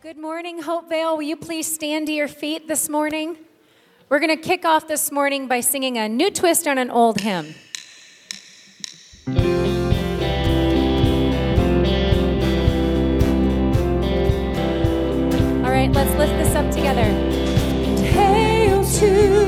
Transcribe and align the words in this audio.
Good 0.00 0.16
morning, 0.16 0.62
Hopevale. 0.62 1.16
Will 1.16 1.22
you 1.22 1.34
please 1.34 1.66
stand 1.66 2.06
to 2.06 2.12
your 2.12 2.28
feet 2.28 2.68
this 2.68 2.88
morning? 2.88 3.36
We're 4.08 4.20
going 4.20 4.30
to 4.30 4.40
kick 4.40 4.64
off 4.64 4.86
this 4.86 5.10
morning 5.10 5.48
by 5.48 5.58
singing 5.58 5.98
a 5.98 6.08
new 6.08 6.30
twist 6.30 6.68
on 6.68 6.78
an 6.78 6.88
old 6.88 7.20
hymn. 7.20 7.56
All 9.26 9.34
right, 15.72 15.90
let's 15.90 16.14
lift 16.14 16.34
this 16.34 16.54
up 16.54 16.70
together. 16.70 17.02
Hail 18.06 18.84
to 18.84 19.47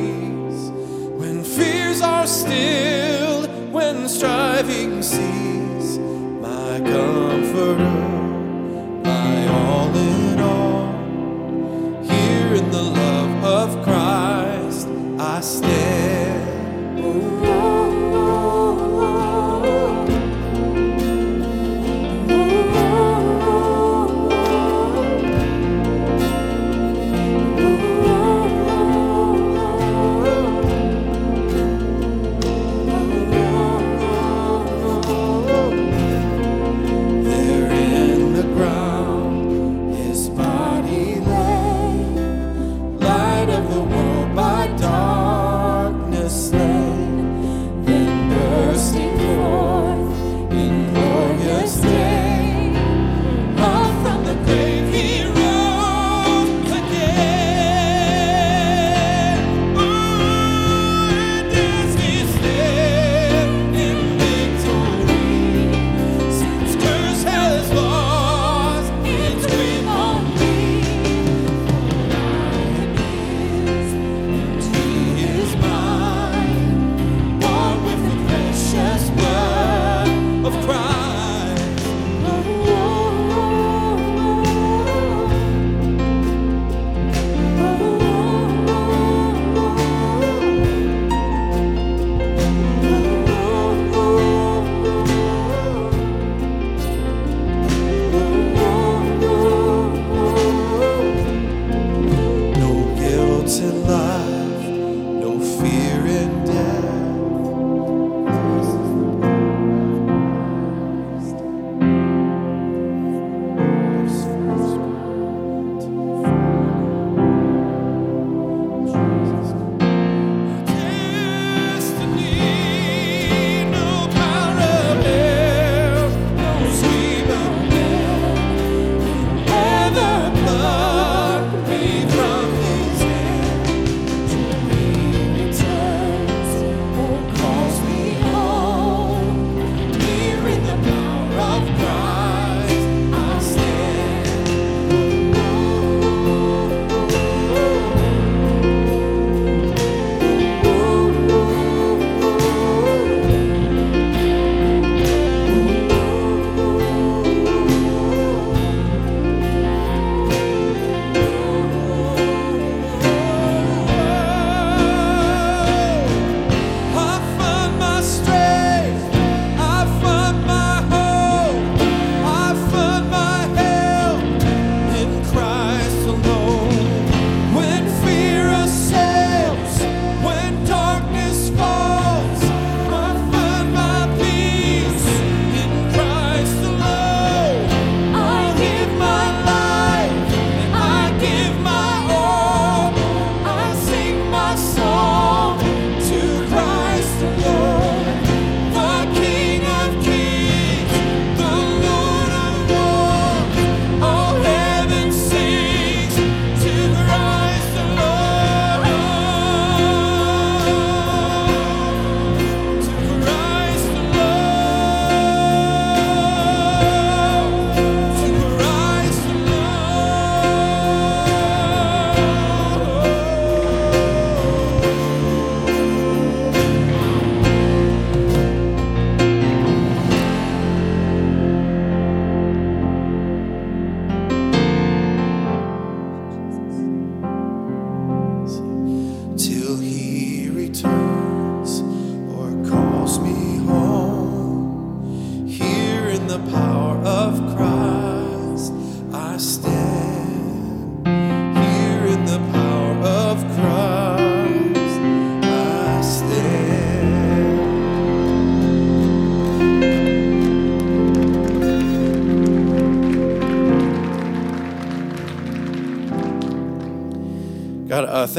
still 2.51 3.47
when 3.71 4.07
striving 4.09 5.01
cease, 5.01 5.97
my 6.41 6.79
comfort. 6.79 7.90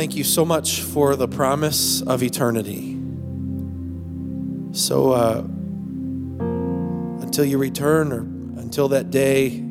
Thank 0.02 0.16
you 0.16 0.24
so 0.24 0.44
much 0.44 0.82
for 0.82 1.14
the 1.14 1.28
promise 1.28 2.02
of 2.02 2.24
eternity. 2.24 2.98
So, 4.72 5.12
uh, 5.12 5.44
until 7.22 7.44
you 7.44 7.56
return 7.56 8.10
or 8.10 8.22
until 8.60 8.88
that 8.88 9.12
day 9.12 9.64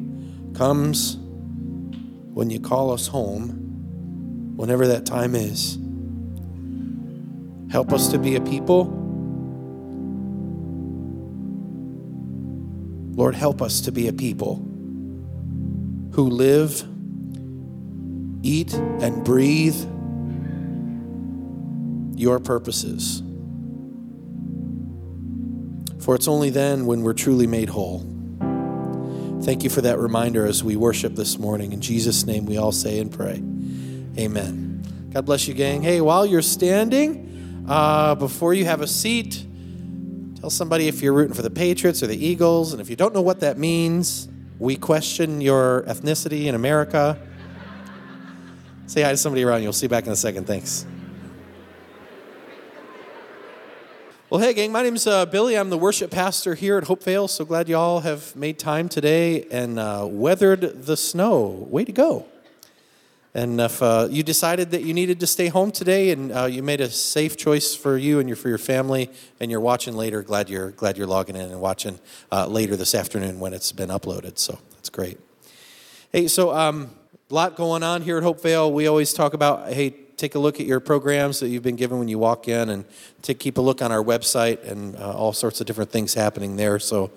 comes 0.54 1.18
when 1.18 2.50
you 2.50 2.62
call 2.62 2.92
us 2.92 3.08
home, 3.08 4.54
whenever 4.56 4.88
that 4.88 5.06
time 5.06 5.36
is, 5.36 5.78
help 7.70 7.92
us 7.92 8.08
to 8.12 8.18
be 8.18 8.38
a 8.38 8.42
people. 8.42 8.86
Lord, 13.18 13.36
help 13.36 13.62
us 13.62 13.82
to 13.82 13.92
be 13.92 14.08
a 14.08 14.14
people 14.14 14.56
who 16.14 16.30
live 16.30 16.88
eat 18.44 18.74
and 18.74 19.26
breathe 19.26 19.91
your 22.22 22.40
purposes. 22.40 23.24
For 26.04 26.16
it's 26.16 26.28
only 26.28 26.52
then 26.52 26.86
when 26.86 27.02
we're 27.02 27.14
truly 27.14 27.48
made 27.48 27.70
whole. 27.70 28.00
Thank 29.42 29.64
you 29.64 29.72
for 29.72 29.82
that 29.82 29.98
reminder 29.98 30.46
as 30.46 30.64
we 30.64 30.76
worship 30.76 31.16
this 31.16 31.40
morning. 31.40 31.74
In 31.74 31.82
Jesus' 31.82 32.26
name, 32.28 32.46
we 32.46 32.58
all 32.58 32.72
say 32.72 33.00
and 33.00 33.12
pray. 33.12 33.42
Amen. 34.22 34.84
God 35.12 35.26
bless 35.26 35.48
you, 35.48 35.56
gang. 35.56 35.82
Hey, 35.82 36.00
while 36.00 36.26
you're 36.26 36.44
standing, 36.44 37.66
uh, 37.68 38.14
before 38.14 38.54
you 38.54 38.66
have 38.66 38.82
a 38.82 38.88
seat, 38.88 39.44
tell 40.40 40.52
somebody 40.52 40.88
if 40.88 41.02
you're 41.02 41.14
rooting 41.14 41.34
for 41.34 41.42
the 41.42 41.50
Patriots 41.50 42.04
or 42.04 42.08
the 42.08 42.24
Eagles. 42.24 42.72
And 42.72 42.82
if 42.82 42.90
you 42.90 42.96
don't 42.96 43.16
know 43.16 43.24
what 43.24 43.40
that 43.40 43.58
means, 43.58 44.28
we 44.60 44.76
question 44.76 45.42
your 45.42 45.82
ethnicity 45.88 46.46
in 46.46 46.54
America. 46.54 47.20
Say 48.86 49.02
hi 49.02 49.10
to 49.10 49.18
somebody 49.18 49.44
around 49.44 49.62
you. 49.62 49.66
We'll 49.66 49.74
see 49.74 49.86
you 49.86 49.90
back 49.90 50.06
in 50.06 50.12
a 50.12 50.16
second. 50.16 50.46
Thanks. 50.46 50.86
Well, 54.32 54.40
hey, 54.40 54.54
gang, 54.54 54.72
my 54.72 54.82
name's 54.82 55.08
uh, 55.08 55.26
Billy. 55.26 55.58
I'm 55.58 55.70
the 55.70 55.78
worship 55.78 56.10
pastor 56.10 56.56
here 56.56 56.78
at 56.78 56.86
Hopevale. 56.86 57.30
So 57.30 57.44
glad 57.44 57.68
you 57.68 57.76
all 57.76 58.00
have 58.00 58.34
made 58.34 58.58
time 58.58 58.88
today 58.88 59.44
and 59.52 59.78
uh, 59.78 60.08
weathered 60.10 60.86
the 60.86 60.96
snow. 60.96 61.68
Way 61.70 61.84
to 61.84 61.92
go. 61.92 62.26
And 63.34 63.60
if 63.60 63.84
uh, 63.84 64.08
you 64.10 64.24
decided 64.24 64.72
that 64.72 64.84
you 64.84 64.94
needed 64.94 65.20
to 65.20 65.28
stay 65.28 65.50
home 65.50 65.70
today 65.70 66.12
and 66.12 66.32
uh, 66.32 66.46
you 66.46 66.64
made 66.64 66.80
a 66.80 66.90
safe 66.90 67.36
choice 67.36 67.76
for 67.76 67.98
you 67.98 68.20
and 68.20 68.30
your, 68.30 68.38
for 68.38 68.48
your 68.48 68.58
family 68.58 69.10
and 69.42 69.52
you're 69.52 69.60
watching 69.60 69.98
later, 69.98 70.24
glad 70.24 70.50
you're, 70.50 70.72
glad 70.72 70.98
you're 70.98 71.08
logging 71.08 71.36
in 71.36 71.52
and 71.52 71.60
watching 71.60 72.00
uh, 72.32 72.48
later 72.48 72.78
this 72.78 72.96
afternoon 72.96 73.38
when 73.42 73.54
it's 73.54 73.74
been 73.74 73.90
uploaded. 73.90 74.40
So 74.40 74.58
that's 74.76 74.90
great. 74.90 75.20
Hey, 76.14 76.30
so 76.30 76.56
um, 76.56 76.92
a 77.30 77.34
lot 77.34 77.58
going 77.58 77.84
on 77.84 78.02
here 78.02 78.18
at 78.18 78.24
Hopevale. 78.24 78.72
We 78.72 78.88
always 78.88 79.14
talk 79.14 79.34
about, 79.34 79.74
hey, 79.74 79.94
take 80.22 80.36
a 80.36 80.40
look 80.40 80.60
at 80.60 80.68
your 80.68 80.80
programs 80.80 81.40
that 81.40 81.50
you've 81.50 81.64
been 81.64 81.76
given 81.76 81.98
when 81.98 82.08
you 82.08 82.20
walk 82.20 82.48
in 82.48 82.70
and 82.70 82.86
to 83.24 83.34
keep 83.34 83.58
a 83.58 83.62
look 83.62 83.82
on 83.82 83.92
our 83.92 84.04
website 84.04 84.64
and 84.70 84.96
uh, 84.98 85.12
all 85.12 85.34
sorts 85.34 85.60
of 85.60 85.66
different 85.66 85.90
things 85.90 86.14
happening 86.14 86.58
there. 86.58 86.78
So 86.78 87.10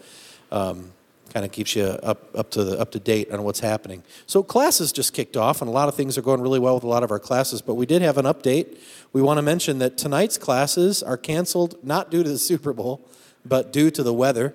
um, 0.51 0.91
kind 1.31 1.45
of 1.45 1.53
keeps 1.53 1.77
you 1.77 1.85
up, 1.85 2.35
up 2.35 2.51
to 2.53 2.65
the 2.65 2.81
up 2.81 2.93
to 2.93 2.99
date 2.99 3.31
on 3.31 3.43
what's 3.43 3.61
happening. 3.61 4.03
So 4.27 4.43
classes 4.43 4.91
just 4.91 5.13
kicked 5.13 5.37
off, 5.37 5.61
and 5.61 5.69
a 5.69 5.73
lot 5.73 5.89
of 5.89 5.95
things 5.95 6.17
are 6.17 6.23
going 6.23 6.41
really 6.41 6.59
well 6.59 6.77
with 6.77 6.85
a 6.85 6.89
lot 6.89 7.03
of 7.03 7.11
our 7.11 7.19
classes. 7.19 7.61
But 7.61 7.75
we 7.75 7.85
did 7.85 8.01
have 8.01 8.17
an 8.17 8.25
update. 8.25 8.79
We 9.13 9.21
want 9.21 9.37
to 9.37 9.43
mention 9.43 9.81
that 9.81 9.99
tonight's 9.99 10.39
classes 10.39 11.03
are 11.03 11.19
canceled 11.19 11.77
not 11.85 12.11
due 12.11 12.23
to 12.23 12.31
the 12.31 12.39
Super 12.51 12.73
Bowl, 12.73 13.07
but 13.45 13.71
due 13.71 13.91
to 13.91 14.03
the 14.03 14.15
weather. 14.15 14.55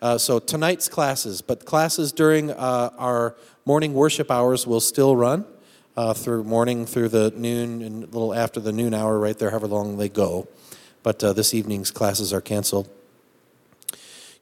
Uh, 0.00 0.18
so 0.18 0.38
tonight's 0.38 0.88
classes, 0.88 1.42
but 1.42 1.64
classes 1.64 2.12
during 2.12 2.52
uh, 2.52 2.90
our 2.96 3.34
morning 3.64 3.92
worship 3.92 4.30
hours 4.30 4.68
will 4.68 4.80
still 4.80 5.16
run 5.16 5.44
uh, 5.98 6.14
through 6.14 6.44
morning 6.44 6.86
through 6.86 7.08
the 7.08 7.32
noon 7.32 7.82
and 7.82 8.04
a 8.04 8.06
little 8.06 8.32
after 8.32 8.60
the 8.60 8.70
noon 8.70 8.94
hour, 8.94 9.18
right 9.18 9.36
there, 9.36 9.50
however 9.50 9.66
long 9.66 9.96
they 9.96 10.08
go. 10.08 10.46
But 11.02 11.24
uh, 11.24 11.32
this 11.32 11.52
evening's 11.52 11.90
classes 11.90 12.32
are 12.32 12.40
canceled. 12.40 12.88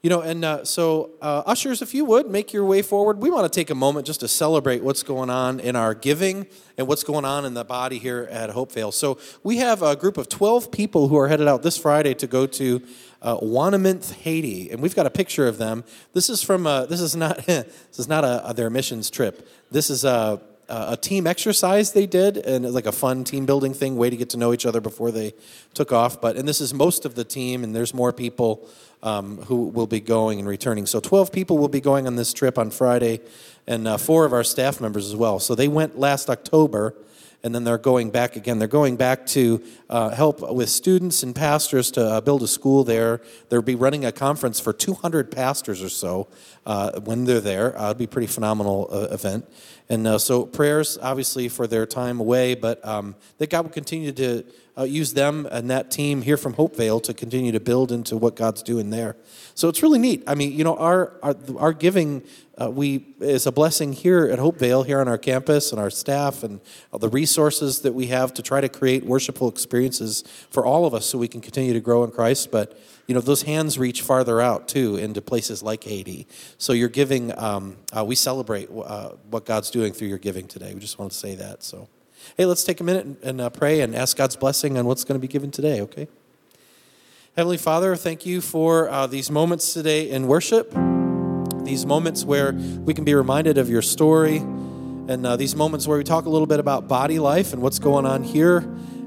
You 0.03 0.11
know, 0.11 0.21
and 0.21 0.45
uh, 0.45 0.65
so, 0.65 1.09
uh, 1.19 1.41
ushers, 1.47 1.81
if 1.81 1.95
you 1.95 2.05
would 2.05 2.29
make 2.29 2.53
your 2.53 2.63
way 2.63 2.83
forward, 2.83 3.17
we 3.17 3.31
want 3.31 3.51
to 3.51 3.59
take 3.59 3.71
a 3.71 3.75
moment 3.75 4.05
just 4.05 4.19
to 4.19 4.27
celebrate 4.27 4.83
what's 4.83 5.01
going 5.01 5.31
on 5.31 5.59
in 5.59 5.75
our 5.75 5.95
giving 5.95 6.45
and 6.77 6.87
what's 6.87 7.03
going 7.03 7.25
on 7.25 7.43
in 7.43 7.55
the 7.55 7.65
body 7.65 7.97
here 7.97 8.27
at 8.29 8.51
Hopevale. 8.51 8.93
So, 8.93 9.17
we 9.41 9.57
have 9.57 9.81
a 9.81 9.95
group 9.95 10.19
of 10.19 10.29
12 10.29 10.71
people 10.71 11.07
who 11.07 11.17
are 11.17 11.27
headed 11.27 11.47
out 11.47 11.63
this 11.63 11.75
Friday 11.75 12.13
to 12.13 12.27
go 12.27 12.45
to 12.45 12.83
uh, 13.23 13.37
Ouanaminthe, 13.37 14.13
Haiti, 14.13 14.69
and 14.69 14.79
we've 14.79 14.95
got 14.95 15.07
a 15.07 15.09
picture 15.09 15.47
of 15.47 15.57
them. 15.57 15.83
This 16.13 16.29
is 16.29 16.43
from 16.43 16.67
uh, 16.67 16.85
this 16.85 17.01
is 17.01 17.15
not 17.15 17.37
this 17.47 17.97
is 17.97 18.07
not 18.07 18.23
a, 18.23 18.49
a, 18.49 18.53
their 18.53 18.69
missions 18.69 19.09
trip. 19.09 19.49
This 19.71 19.89
is 19.89 20.05
a 20.05 20.39
a 20.69 20.97
team 20.97 21.27
exercise 21.27 21.93
they 21.93 22.05
did, 22.05 22.37
and 22.37 22.69
like 22.73 22.85
a 22.85 22.91
fun 22.91 23.23
team 23.23 23.45
building 23.45 23.73
thing, 23.73 23.95
way 23.95 24.09
to 24.09 24.17
get 24.17 24.29
to 24.31 24.37
know 24.37 24.53
each 24.53 24.65
other 24.65 24.81
before 24.81 25.11
they 25.11 25.33
took 25.73 25.91
off. 25.91 26.19
But 26.19 26.35
and 26.35 26.47
this 26.47 26.61
is 26.61 26.73
most 26.73 27.05
of 27.05 27.15
the 27.15 27.23
team, 27.23 27.63
and 27.63 27.75
there's 27.75 27.93
more 27.93 28.11
people 28.11 28.67
um, 29.03 29.37
who 29.43 29.67
will 29.67 29.87
be 29.87 29.99
going 29.99 30.39
and 30.39 30.47
returning. 30.47 30.85
So 30.85 30.99
12 30.99 31.31
people 31.31 31.57
will 31.57 31.67
be 31.67 31.81
going 31.81 32.07
on 32.07 32.15
this 32.15 32.33
trip 32.33 32.57
on 32.57 32.71
Friday, 32.71 33.21
and 33.65 33.87
uh, 33.87 33.97
four 33.97 34.25
of 34.25 34.33
our 34.33 34.43
staff 34.43 34.81
members 34.81 35.07
as 35.07 35.15
well. 35.15 35.39
So 35.39 35.55
they 35.55 35.67
went 35.67 35.97
last 35.97 36.29
October 36.29 36.95
and 37.43 37.53
then 37.53 37.63
they're 37.63 37.77
going 37.77 38.09
back 38.09 38.35
again. 38.35 38.59
They're 38.59 38.67
going 38.67 38.97
back 38.97 39.25
to 39.27 39.63
uh, 39.89 40.09
help 40.09 40.41
with 40.53 40.69
students 40.69 41.23
and 41.23 41.35
pastors 41.35 41.91
to 41.91 42.01
uh, 42.01 42.21
build 42.21 42.43
a 42.43 42.47
school 42.47 42.83
there. 42.83 43.21
They'll 43.49 43.61
be 43.61 43.75
running 43.75 44.05
a 44.05 44.11
conference 44.11 44.59
for 44.59 44.73
200 44.73 45.31
pastors 45.31 45.83
or 45.83 45.89
so 45.89 46.27
uh, 46.65 46.99
when 47.01 47.25
they're 47.25 47.39
there. 47.39 47.77
Uh, 47.77 47.91
it'll 47.91 47.99
be 47.99 48.05
a 48.05 48.09
pretty 48.09 48.27
phenomenal 48.27 48.89
uh, 48.91 49.07
event. 49.11 49.47
And 49.89 50.05
uh, 50.05 50.17
so 50.19 50.45
prayers, 50.45 50.97
obviously, 51.01 51.47
for 51.49 51.65
their 51.65 51.85
time 51.85 52.19
away, 52.19 52.55
but 52.55 52.85
um, 52.85 53.15
that 53.37 53.49
God 53.49 53.65
will 53.65 53.71
continue 53.71 54.11
to 54.11 54.43
use 54.85 55.13
them 55.13 55.47
and 55.49 55.69
that 55.71 55.89
team 55.89 56.21
here 56.21 56.37
from 56.37 56.53
Hopevale 56.53 57.01
to 57.03 57.13
continue 57.13 57.51
to 57.51 57.59
build 57.59 57.91
into 57.91 58.15
what 58.15 58.35
God's 58.35 58.61
doing 58.61 58.91
there. 58.91 59.15
So 59.55 59.69
it's 59.69 59.81
really 59.81 59.97
neat. 59.97 60.23
I 60.27 60.35
mean, 60.35 60.51
you 60.51 60.63
know, 60.63 60.75
our, 60.75 61.13
our, 61.23 61.35
our 61.57 61.73
giving 61.73 62.21
uh, 62.59 62.69
we 62.69 63.05
is 63.19 63.47
a 63.47 63.51
blessing 63.51 63.93
here 63.93 64.25
at 64.25 64.39
Hopevale, 64.39 64.85
here 64.85 64.99
on 64.99 65.07
our 65.07 65.17
campus, 65.17 65.71
and 65.71 65.79
our 65.79 65.89
staff, 65.89 66.43
and 66.43 66.59
the 66.91 67.09
resources 67.09 67.81
that 67.81 67.93
we 67.93 68.07
have 68.07 68.33
to 68.35 68.41
try 68.41 68.61
to 68.61 68.69
create 68.69 69.05
worshipful 69.05 69.47
experiences 69.47 70.23
for 70.49 70.65
all 70.65 70.85
of 70.85 70.93
us, 70.93 71.05
so 71.05 71.17
we 71.17 71.27
can 71.27 71.41
continue 71.41 71.73
to 71.73 71.79
grow 71.79 72.03
in 72.03 72.11
Christ. 72.11 72.51
But 72.51 72.77
you 73.07 73.15
know, 73.15 73.21
those 73.21 73.43
hands 73.43 73.79
reach 73.79 74.01
farther 74.01 74.39
out 74.41 74.67
too 74.67 74.97
into 74.97 75.21
places 75.21 75.63
like 75.63 75.83
Haiti. 75.83 76.27
So 76.57 76.73
you're 76.73 76.89
giving, 76.89 77.37
um, 77.39 77.77
uh, 77.95 78.03
we 78.03 78.15
celebrate 78.15 78.69
uh, 78.69 79.11
what 79.29 79.45
God's 79.45 79.71
doing 79.71 79.93
through 79.93 80.09
your 80.09 80.17
giving 80.17 80.47
today. 80.47 80.73
We 80.73 80.79
just 80.79 80.99
want 80.99 81.11
to 81.11 81.17
say 81.17 81.35
that. 81.35 81.63
So, 81.63 81.87
hey, 82.35 82.45
let's 82.45 82.63
take 82.63 82.81
a 82.81 82.83
minute 82.83 83.05
and, 83.05 83.17
and 83.23 83.41
uh, 83.41 83.49
pray 83.49 83.81
and 83.81 83.95
ask 83.95 84.17
God's 84.17 84.35
blessing 84.35 84.77
on 84.77 84.85
what's 84.85 85.03
going 85.03 85.19
to 85.19 85.25
be 85.25 85.31
given 85.31 85.51
today. 85.51 85.81
Okay. 85.81 86.07
Heavenly 87.35 87.57
Father, 87.57 87.95
thank 87.95 88.25
you 88.25 88.41
for 88.41 88.89
uh, 88.89 89.07
these 89.07 89.31
moments 89.31 89.73
today 89.73 90.09
in 90.09 90.27
worship 90.27 90.73
these 91.67 91.85
moments 91.85 92.23
where 92.23 92.53
we 92.53 92.93
can 92.93 93.03
be 93.03 93.13
reminded 93.13 93.57
of 93.57 93.69
your 93.69 93.81
story, 93.81 94.37
and 94.37 95.25
uh, 95.25 95.35
these 95.35 95.53
moments 95.53 95.85
where 95.85 95.97
we 95.97 96.03
talk 96.03 96.25
a 96.25 96.29
little 96.29 96.47
bit 96.47 96.61
about 96.61 96.87
body 96.87 97.19
life 97.19 97.51
and 97.51 97.61
what's 97.61 97.77
going 97.77 98.05
on 98.05 98.23
here, 98.23 98.59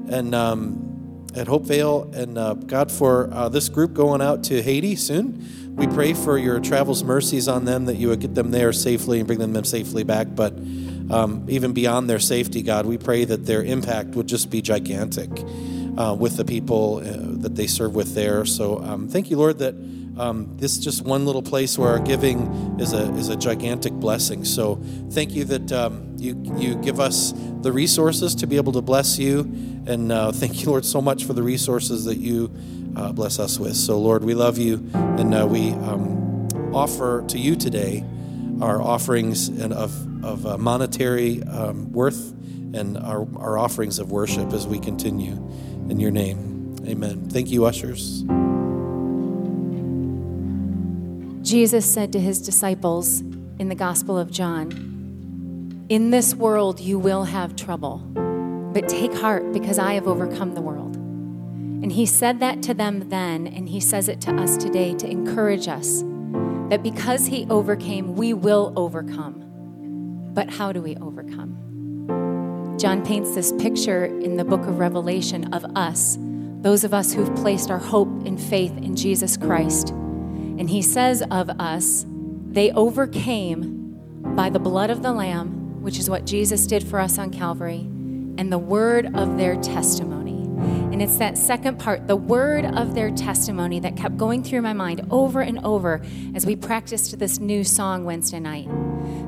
and 0.09 0.35
um, 0.35 0.90
at 1.35 1.47
Hopevale, 1.47 2.13
and 2.15 2.37
uh, 2.37 2.53
God 2.53 2.91
for 2.91 3.29
uh, 3.31 3.49
this 3.49 3.69
group 3.69 3.93
going 3.93 4.21
out 4.21 4.43
to 4.45 4.61
Haiti 4.61 4.95
soon. 4.95 5.75
We 5.75 5.87
pray 5.87 6.13
for 6.13 6.37
your 6.37 6.59
travels 6.59 7.03
mercies 7.03 7.47
on 7.47 7.65
them 7.65 7.85
that 7.85 7.95
you 7.95 8.09
would 8.09 8.19
get 8.19 8.35
them 8.35 8.51
there 8.51 8.73
safely 8.73 9.19
and 9.19 9.27
bring 9.27 9.39
them 9.39 9.63
safely 9.63 10.03
back. 10.03 10.27
But 10.35 10.53
um, 11.09 11.45
even 11.47 11.73
beyond 11.73 12.09
their 12.09 12.19
safety, 12.19 12.61
God, 12.61 12.85
we 12.85 12.97
pray 12.97 13.25
that 13.25 13.45
their 13.45 13.63
impact 13.63 14.09
would 14.09 14.27
just 14.27 14.49
be 14.49 14.61
gigantic 14.61 15.29
uh, 15.97 16.15
with 16.17 16.37
the 16.37 16.45
people 16.45 16.97
uh, 16.97 17.41
that 17.41 17.55
they 17.55 17.67
serve 17.67 17.95
with 17.95 18.13
there. 18.13 18.45
So 18.45 18.79
um, 18.79 19.07
thank 19.07 19.29
you, 19.29 19.37
Lord, 19.37 19.59
that 19.59 19.75
um, 20.21 20.55
this 20.57 20.77
just 20.77 21.03
one 21.03 21.25
little 21.25 21.41
place 21.41 21.77
where 21.77 21.89
our 21.89 21.99
giving 21.99 22.79
is 22.79 22.93
a, 22.93 23.11
is 23.15 23.29
a 23.29 23.35
gigantic 23.35 23.91
blessing. 23.93 24.45
So 24.45 24.75
thank 25.09 25.31
you 25.31 25.43
that 25.45 25.71
um, 25.71 26.15
you, 26.17 26.39
you 26.57 26.75
give 26.75 26.99
us 26.99 27.33
the 27.61 27.71
resources 27.71 28.35
to 28.35 28.47
be 28.47 28.57
able 28.57 28.73
to 28.73 28.81
bless 28.81 29.17
you. 29.17 29.39
And 29.87 30.11
uh, 30.11 30.31
thank 30.31 30.61
you, 30.61 30.69
Lord, 30.69 30.85
so 30.85 31.01
much 31.01 31.25
for 31.25 31.33
the 31.33 31.41
resources 31.41 32.05
that 32.05 32.17
you 32.17 32.53
uh, 32.95 33.11
bless 33.13 33.39
us 33.39 33.57
with. 33.57 33.75
So, 33.75 33.99
Lord, 33.99 34.23
we 34.23 34.35
love 34.35 34.59
you. 34.59 34.87
And 34.93 35.33
uh, 35.33 35.47
we 35.47 35.71
um, 35.71 36.47
offer 36.71 37.25
to 37.27 37.39
you 37.39 37.55
today 37.55 38.05
our 38.61 38.79
offerings 38.79 39.47
and 39.47 39.73
of, 39.73 40.23
of 40.23 40.45
uh, 40.45 40.57
monetary 40.59 41.41
um, 41.43 41.91
worth 41.91 42.31
and 42.75 42.95
our, 42.95 43.27
our 43.37 43.57
offerings 43.57 43.97
of 43.97 44.11
worship 44.11 44.53
as 44.53 44.67
we 44.67 44.79
continue. 44.79 45.33
In 45.89 45.99
your 45.99 46.11
name, 46.11 46.75
amen. 46.85 47.27
Thank 47.29 47.49
you, 47.49 47.65
ushers. 47.65 48.23
Jesus 51.51 51.83
said 51.85 52.13
to 52.13 52.19
his 52.21 52.41
disciples 52.41 53.19
in 53.59 53.67
the 53.67 53.75
Gospel 53.75 54.17
of 54.17 54.31
John, 54.31 55.85
In 55.89 56.09
this 56.09 56.33
world 56.33 56.79
you 56.79 56.97
will 56.97 57.25
have 57.25 57.57
trouble, 57.57 57.97
but 58.73 58.87
take 58.87 59.13
heart 59.13 59.51
because 59.51 59.77
I 59.77 59.95
have 59.95 60.07
overcome 60.07 60.53
the 60.53 60.61
world. 60.61 60.95
And 60.95 61.91
he 61.91 62.05
said 62.05 62.39
that 62.39 62.63
to 62.63 62.73
them 62.73 63.09
then, 63.09 63.47
and 63.47 63.67
he 63.67 63.81
says 63.81 64.07
it 64.07 64.21
to 64.21 64.35
us 64.35 64.55
today 64.55 64.93
to 64.93 65.09
encourage 65.09 65.67
us 65.67 66.03
that 66.69 66.83
because 66.83 67.25
he 67.25 67.45
overcame, 67.49 68.15
we 68.15 68.33
will 68.33 68.71
overcome. 68.77 70.29
But 70.33 70.49
how 70.51 70.71
do 70.71 70.81
we 70.81 70.95
overcome? 70.95 72.77
John 72.79 73.03
paints 73.03 73.35
this 73.35 73.51
picture 73.59 74.05
in 74.05 74.37
the 74.37 74.45
book 74.45 74.61
of 74.61 74.79
Revelation 74.79 75.53
of 75.53 75.65
us, 75.75 76.17
those 76.61 76.85
of 76.85 76.93
us 76.93 77.11
who've 77.11 77.35
placed 77.35 77.69
our 77.69 77.77
hope 77.77 78.07
and 78.25 78.39
faith 78.39 78.71
in 78.77 78.95
Jesus 78.95 79.35
Christ. 79.35 79.93
And 80.59 80.69
he 80.69 80.81
says 80.81 81.23
of 81.31 81.49
us, 81.59 82.05
they 82.49 82.71
overcame 82.71 83.97
by 84.35 84.49
the 84.49 84.59
blood 84.59 84.89
of 84.89 85.01
the 85.01 85.11
Lamb, 85.11 85.81
which 85.81 85.97
is 85.97 86.09
what 86.09 86.25
Jesus 86.25 86.67
did 86.67 86.85
for 86.85 86.99
us 86.99 87.17
on 87.17 87.31
Calvary, 87.31 87.79
and 88.37 88.51
the 88.51 88.57
word 88.57 89.15
of 89.15 89.37
their 89.37 89.55
testimony. 89.61 90.43
And 90.91 91.01
it's 91.01 91.17
that 91.17 91.37
second 91.37 91.79
part, 91.79 92.07
the 92.07 92.15
word 92.15 92.65
of 92.65 92.93
their 92.93 93.09
testimony, 93.09 93.79
that 93.79 93.95
kept 93.95 94.17
going 94.17 94.43
through 94.43 94.61
my 94.61 94.73
mind 94.73 95.07
over 95.09 95.41
and 95.41 95.57
over 95.65 96.01
as 96.35 96.45
we 96.45 96.55
practiced 96.55 97.17
this 97.17 97.39
new 97.39 97.63
song 97.63 98.03
Wednesday 98.03 98.39
night. 98.39 98.67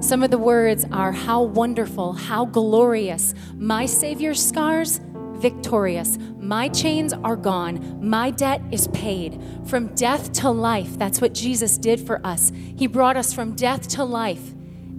Some 0.02 0.22
of 0.22 0.30
the 0.30 0.38
words 0.38 0.86
are 0.92 1.12
how 1.12 1.42
wonderful, 1.42 2.14
how 2.14 2.46
glorious, 2.46 3.34
my 3.56 3.86
Savior's 3.86 4.46
scars, 4.46 5.00
victorious. 5.44 6.18
My 6.40 6.70
chains 6.70 7.12
are 7.12 7.36
gone. 7.36 8.00
My 8.02 8.32
debt 8.32 8.62
is 8.72 8.88
paid. 8.88 9.42
From 9.66 9.94
death 9.94 10.32
to 10.40 10.50
life, 10.50 10.98
that's 10.98 11.20
what 11.20 11.34
Jesus 11.34 11.78
did 11.78 12.00
for 12.00 12.26
us. 12.26 12.54
He 12.78 12.88
brought 12.88 13.18
us 13.18 13.34
from 13.34 13.54
death 13.54 13.90
to 13.90 14.06
life 14.06 14.54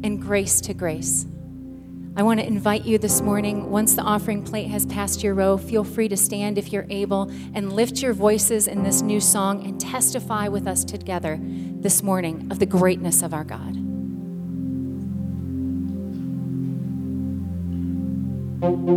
and 0.05 0.21
grace 0.21 0.61
to 0.61 0.75
grace. 0.75 1.27
I 2.15 2.23
want 2.23 2.41
to 2.41 2.47
invite 2.47 2.85
you 2.85 2.99
this 2.99 3.23
morning, 3.23 3.71
once 3.71 3.95
the 3.95 4.03
offering 4.03 4.45
plate 4.45 4.69
has 4.69 4.85
passed 4.85 5.25
your 5.25 5.33
row, 5.33 5.57
feel 5.57 5.83
free 5.83 6.09
to 6.09 6.17
stand 6.17 6.59
if 6.59 6.73
you're 6.73 6.87
able 6.91 7.23
and 7.55 7.73
lift 7.73 8.03
your 8.03 8.13
voices 8.13 8.69
in 8.69 8.83
this 8.83 9.01
new 9.01 9.21
song 9.21 9.65
and 9.67 9.81
testify 9.81 10.47
with 10.49 10.69
us 10.69 10.85
together 10.85 11.41
this 11.41 12.03
morning 12.03 12.49
of 12.51 12.59
the 12.59 12.67
greatness 12.67 13.23
of 13.23 13.33
our 13.33 13.45
God. 13.45 13.84
thank 18.65 18.89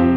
you 0.00 0.09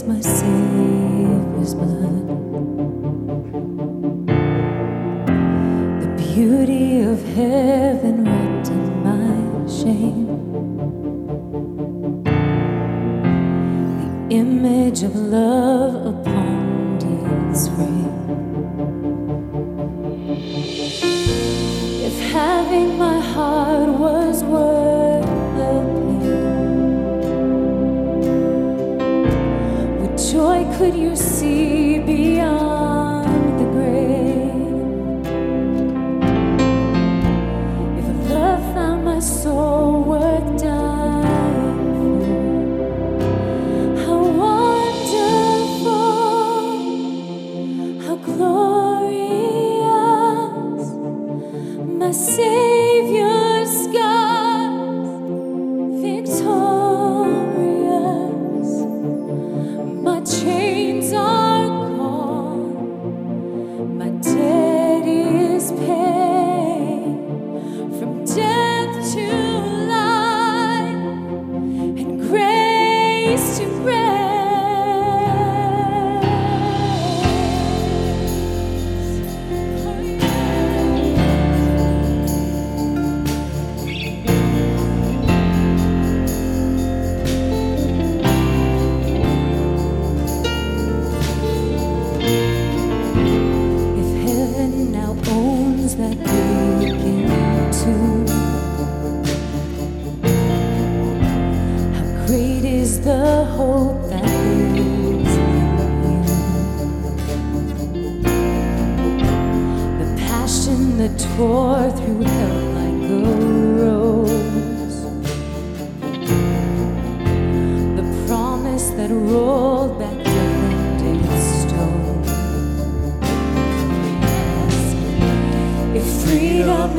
is 0.00 0.06
my 0.06 0.20
Savior's 0.20 1.74
blood. 1.74 2.26
The 6.00 6.08
beauty 6.16 7.00
of 7.02 7.22
heaven 7.34 8.24
wrapped 8.24 8.68
in 8.68 9.02
my 9.02 9.66
shame. 9.68 10.26
The 14.00 14.34
image 14.36 15.02
of 15.02 15.14
love 15.16 16.06
upon 16.14 16.98
death's 16.98 17.68
frame. 17.68 18.28
If 22.06 22.18
having 22.32 22.96
my 22.96 23.19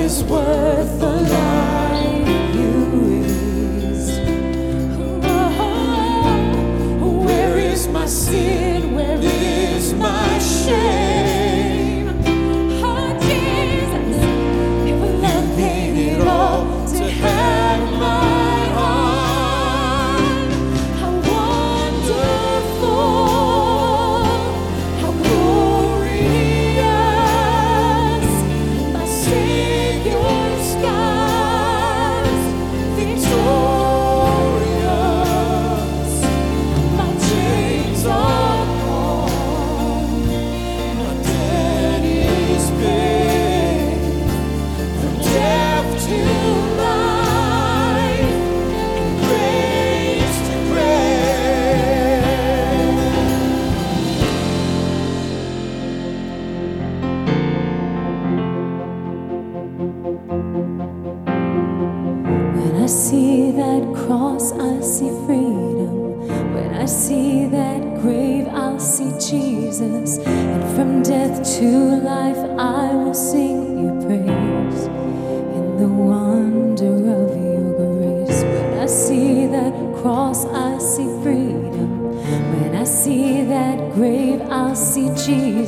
is 0.02 0.24
worth 0.24 1.00
the 1.00 1.16
life 1.38 2.56
you 2.56 2.72
risked, 3.86 4.22
oh, 7.02 7.24
where 7.26 7.58
is 7.60 7.88
my 7.88 8.06
sin? 8.08 8.96
Where 8.96 9.20
is 9.22 9.94
my 9.94 10.40
shame? 10.40 11.01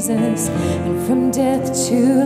Jesus, 0.03 0.49
and 0.49 1.07
from 1.07 1.31
death 1.31 1.63
to 1.87 2.22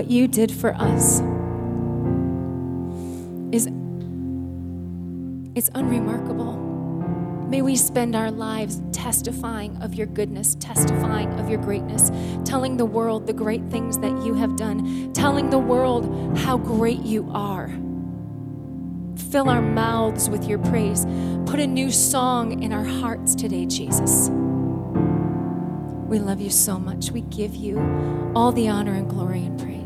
what 0.00 0.10
you 0.10 0.26
did 0.26 0.50
for 0.50 0.74
us 0.76 1.20
is 3.54 3.66
it's 5.54 5.68
unremarkable. 5.74 6.54
May 7.50 7.60
we 7.60 7.76
spend 7.76 8.16
our 8.16 8.30
lives 8.30 8.80
testifying 8.92 9.76
of 9.82 9.92
your 9.92 10.06
goodness, 10.06 10.54
testifying 10.54 11.38
of 11.38 11.50
your 11.50 11.60
greatness, 11.60 12.10
telling 12.46 12.78
the 12.78 12.86
world 12.86 13.26
the 13.26 13.34
great 13.34 13.62
things 13.68 13.98
that 13.98 14.24
you 14.24 14.32
have 14.32 14.56
done, 14.56 15.12
telling 15.12 15.50
the 15.50 15.58
world 15.58 16.38
how 16.38 16.56
great 16.56 17.00
you 17.00 17.30
are. 17.34 17.68
Fill 19.30 19.50
our 19.50 19.60
mouths 19.60 20.30
with 20.30 20.48
your 20.48 20.60
praise. 20.60 21.04
Put 21.44 21.60
a 21.60 21.66
new 21.66 21.90
song 21.90 22.62
in 22.62 22.72
our 22.72 22.84
hearts 22.84 23.34
today, 23.34 23.66
Jesus. 23.66 24.30
We 26.08 26.18
love 26.18 26.40
you 26.40 26.48
so 26.48 26.78
much. 26.78 27.10
We 27.10 27.20
give 27.20 27.54
you 27.54 27.78
all 28.34 28.50
the 28.50 28.70
honor 28.70 28.94
and 28.94 29.10
glory 29.10 29.44
and 29.44 29.60
praise. 29.60 29.79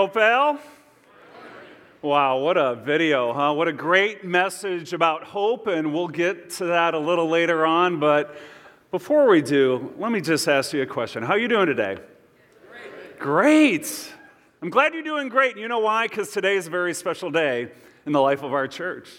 Morning, 0.00 0.58
Wow, 2.00 2.38
what 2.38 2.56
a 2.56 2.74
video, 2.74 3.34
huh? 3.34 3.52
What 3.52 3.68
a 3.68 3.72
great 3.74 4.24
message 4.24 4.94
about 4.94 5.24
hope, 5.24 5.66
and 5.66 5.92
we'll 5.92 6.08
get 6.08 6.48
to 6.52 6.64
that 6.66 6.94
a 6.94 6.98
little 6.98 7.28
later 7.28 7.66
on. 7.66 8.00
But 8.00 8.34
before 8.90 9.28
we 9.28 9.42
do, 9.42 9.92
let 9.98 10.10
me 10.10 10.22
just 10.22 10.48
ask 10.48 10.72
you 10.72 10.80
a 10.80 10.86
question. 10.86 11.22
How 11.22 11.34
are 11.34 11.38
you 11.38 11.48
doing 11.48 11.66
today? 11.66 11.98
Great. 12.70 13.18
Great. 13.18 14.12
I'm 14.62 14.70
glad 14.70 14.94
you're 14.94 15.02
doing 15.02 15.28
great. 15.28 15.58
You 15.58 15.68
know 15.68 15.80
why? 15.80 16.06
Because 16.06 16.30
today 16.30 16.56
is 16.56 16.68
a 16.68 16.70
very 16.70 16.94
special 16.94 17.30
day 17.30 17.70
in 18.06 18.12
the 18.12 18.22
life 18.22 18.42
of 18.42 18.54
our 18.54 18.66
church. 18.66 19.10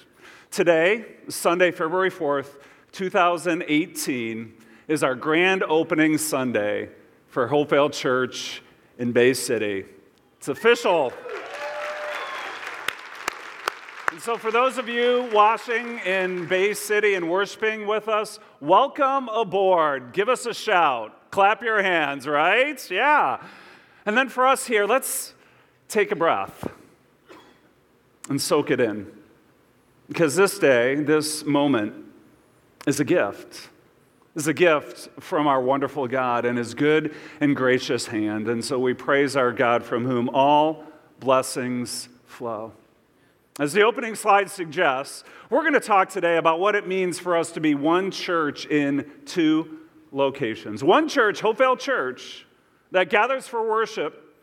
Today, 0.50 1.06
Sunday, 1.30 1.70
February 1.70 2.10
4th, 2.10 2.56
2018, 2.92 4.54
is 4.88 5.04
our 5.04 5.14
grand 5.14 5.62
opening 5.62 6.18
Sunday 6.18 6.90
for 7.28 7.48
Hopevale 7.48 7.94
Church 7.94 8.64
in 8.98 9.12
Bay 9.12 9.36
City. 9.36 9.86
It's 10.42 10.48
official. 10.48 11.14
And 14.12 14.20
so, 14.20 14.38
for 14.38 14.50
those 14.50 14.80
of 14.80 14.90
you 14.90 15.30
watching 15.32 16.00
in 16.00 16.48
Bay 16.48 16.74
City 16.74 17.14
and 17.14 17.30
worshiping 17.30 17.86
with 17.86 18.08
us, 18.08 18.40
welcome 18.60 19.30
aboard. 19.30 20.14
Give 20.14 20.30
us 20.30 20.48
a 20.48 20.54
shout. 20.56 21.30
Clap 21.30 21.62
your 21.62 21.84
hands, 21.84 22.26
right? 22.26 22.90
Yeah. 22.90 23.46
And 24.08 24.18
then 24.18 24.30
for 24.30 24.48
us 24.48 24.66
here, 24.66 24.88
let's 24.88 25.36
take 25.88 26.12
a 26.12 26.16
breath 26.16 26.68
and 28.28 28.42
soak 28.42 28.72
it 28.72 28.80
in. 28.80 29.12
Because 30.08 30.36
this 30.36 30.58
day, 30.58 30.96
this 30.96 31.46
moment, 31.46 31.94
is 32.88 33.00
a 33.00 33.06
gift 33.06 33.70
is 34.36 34.48
a 34.48 34.54
gift 34.54 35.10
from 35.20 35.48
our 35.48 35.62
wonderful 35.62 36.08
God 36.08 36.46
and 36.46 36.58
his 36.58 36.74
good 36.74 37.14
and 37.40 37.56
gracious 37.56 38.08
hand. 38.08 38.48
And 38.48 38.64
so 38.64 38.80
we 38.80 38.94
praise 38.94 39.36
our 39.36 39.52
God 39.52 39.84
from 39.84 40.06
whom 40.06 40.30
all 40.30 40.84
blessings 41.20 42.08
flow. 42.26 42.74
As 43.60 43.74
the 43.74 43.82
opening 43.82 44.16
slide 44.16 44.50
suggests, 44.50 45.24
we're 45.50 45.62
going 45.62 45.74
to 45.74 45.82
talk 45.82 46.10
today 46.10 46.38
about 46.38 46.60
what 46.60 46.76
it 46.76 46.88
means 46.88 47.20
for 47.20 47.36
us 47.36 47.52
to 47.52 47.60
be 47.60 47.76
one 47.76 48.10
church 48.10 48.66
in 48.66 49.12
two 49.26 49.80
locations. 50.12 50.84
One 50.84 51.10
church, 51.10 51.42
Hopevale 51.42 51.78
Church, 51.78 52.46
that 52.92 53.10
gathers 53.10 53.48
for 53.48 53.70
worship 53.70 54.36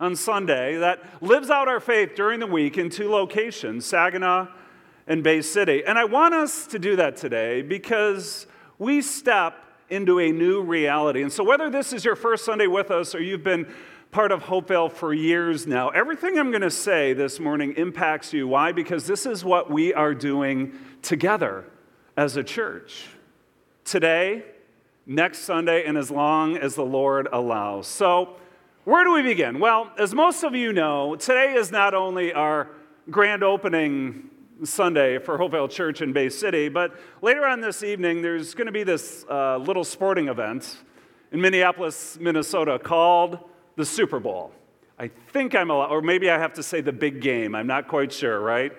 on 0.00 0.16
Sunday, 0.16 0.78
that 0.78 1.02
lives 1.22 1.50
out 1.50 1.68
our 1.68 1.80
faith 1.80 2.14
during 2.14 2.40
the 2.40 2.46
week 2.46 2.78
in 2.78 2.88
two 2.90 3.10
locations, 3.10 3.84
Saginaw 3.84 4.48
and 5.06 5.22
Bay 5.22 5.42
City. 5.42 5.84
And 5.84 5.98
I 5.98 6.04
want 6.04 6.34
us 6.34 6.66
to 6.68 6.78
do 6.78 6.96
that 6.96 7.16
today 7.16 7.62
because 7.62 8.46
we 8.78 9.02
step 9.02 9.62
into 9.88 10.18
a 10.18 10.32
new 10.32 10.62
reality. 10.62 11.22
And 11.22 11.32
so, 11.32 11.44
whether 11.44 11.70
this 11.70 11.92
is 11.92 12.04
your 12.04 12.16
first 12.16 12.44
Sunday 12.44 12.66
with 12.66 12.90
us 12.90 13.14
or 13.14 13.20
you've 13.20 13.44
been 13.44 13.66
part 14.10 14.32
of 14.32 14.44
Hopevale 14.44 14.90
for 14.90 15.12
years 15.12 15.66
now, 15.66 15.90
everything 15.90 16.38
I'm 16.38 16.50
going 16.50 16.62
to 16.62 16.70
say 16.70 17.12
this 17.12 17.38
morning 17.38 17.74
impacts 17.76 18.32
you. 18.32 18.48
Why? 18.48 18.72
Because 18.72 19.06
this 19.06 19.26
is 19.26 19.44
what 19.44 19.70
we 19.70 19.92
are 19.94 20.14
doing 20.14 20.72
together 21.02 21.64
as 22.16 22.36
a 22.36 22.44
church. 22.44 23.06
Today, 23.84 24.44
next 25.06 25.40
Sunday, 25.40 25.84
and 25.84 25.96
as 25.96 26.10
long 26.10 26.56
as 26.56 26.74
the 26.74 26.84
Lord 26.84 27.28
allows. 27.32 27.86
So, 27.86 28.36
where 28.84 29.04
do 29.04 29.12
we 29.12 29.22
begin? 29.22 29.58
Well, 29.58 29.90
as 29.98 30.14
most 30.14 30.44
of 30.44 30.54
you 30.54 30.72
know, 30.72 31.16
today 31.16 31.54
is 31.54 31.70
not 31.72 31.94
only 31.94 32.32
our 32.32 32.68
grand 33.10 33.42
opening 33.42 34.30
Sunday 34.64 35.18
for 35.18 35.38
Hopevale 35.38 35.70
Church 35.70 36.00
in 36.00 36.12
Bay 36.12 36.28
City. 36.28 36.68
But 36.68 36.94
later 37.22 37.46
on 37.46 37.60
this 37.60 37.82
evening, 37.82 38.22
there's 38.22 38.54
going 38.54 38.66
to 38.66 38.72
be 38.72 38.84
this 38.84 39.24
uh, 39.28 39.58
little 39.58 39.84
sporting 39.84 40.28
event 40.28 40.78
in 41.32 41.40
Minneapolis, 41.40 42.18
Minnesota 42.20 42.78
called 42.78 43.38
the 43.76 43.84
Super 43.84 44.18
Bowl. 44.18 44.52
I 44.98 45.08
think 45.28 45.54
I'm 45.54 45.70
allowed, 45.70 45.90
or 45.90 46.00
maybe 46.00 46.30
I 46.30 46.38
have 46.38 46.54
to 46.54 46.62
say 46.62 46.80
the 46.80 46.92
big 46.92 47.20
game. 47.20 47.54
I'm 47.54 47.66
not 47.66 47.86
quite 47.88 48.12
sure, 48.12 48.40
right? 48.40 48.72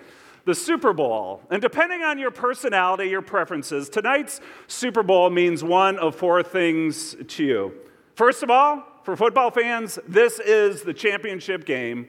The 0.46 0.56
Super 0.56 0.94
Bowl. 0.94 1.44
And 1.52 1.62
depending 1.62 2.02
on 2.02 2.18
your 2.18 2.32
personality, 2.32 3.10
your 3.10 3.22
preferences, 3.22 3.90
tonight's 3.90 4.42
Super 4.66 5.04
Bowl 5.04 5.30
means 5.30 5.63
one 5.63 6.00
of 6.00 6.16
four 6.16 6.42
things 6.42 7.16
to 7.28 7.44
you. 7.44 7.74
First 8.16 8.42
of 8.42 8.50
all, 8.50 8.84
for 9.04 9.16
football 9.16 9.52
fans, 9.52 10.00
this 10.08 10.40
is 10.40 10.82
the 10.82 10.94
championship 10.94 11.66
game 11.66 12.08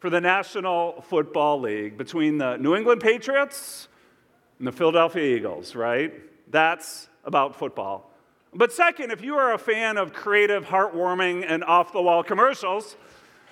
for 0.00 0.08
the 0.08 0.20
National 0.20 1.02
Football 1.02 1.60
League 1.60 1.98
between 1.98 2.38
the 2.38 2.56
New 2.56 2.74
England 2.74 3.02
Patriots 3.02 3.86
and 4.58 4.66
the 4.66 4.72
Philadelphia 4.72 5.36
Eagles, 5.36 5.76
right? 5.76 6.12
That's 6.50 7.08
about 7.24 7.54
football. 7.54 8.10
But 8.54 8.72
second, 8.72 9.12
if 9.12 9.22
you 9.22 9.36
are 9.36 9.52
a 9.52 9.58
fan 9.58 9.98
of 9.98 10.12
creative, 10.12 10.64
heartwarming, 10.64 11.44
and 11.46 11.62
off 11.62 11.92
the 11.92 12.00
wall 12.00 12.24
commercials, 12.24 12.96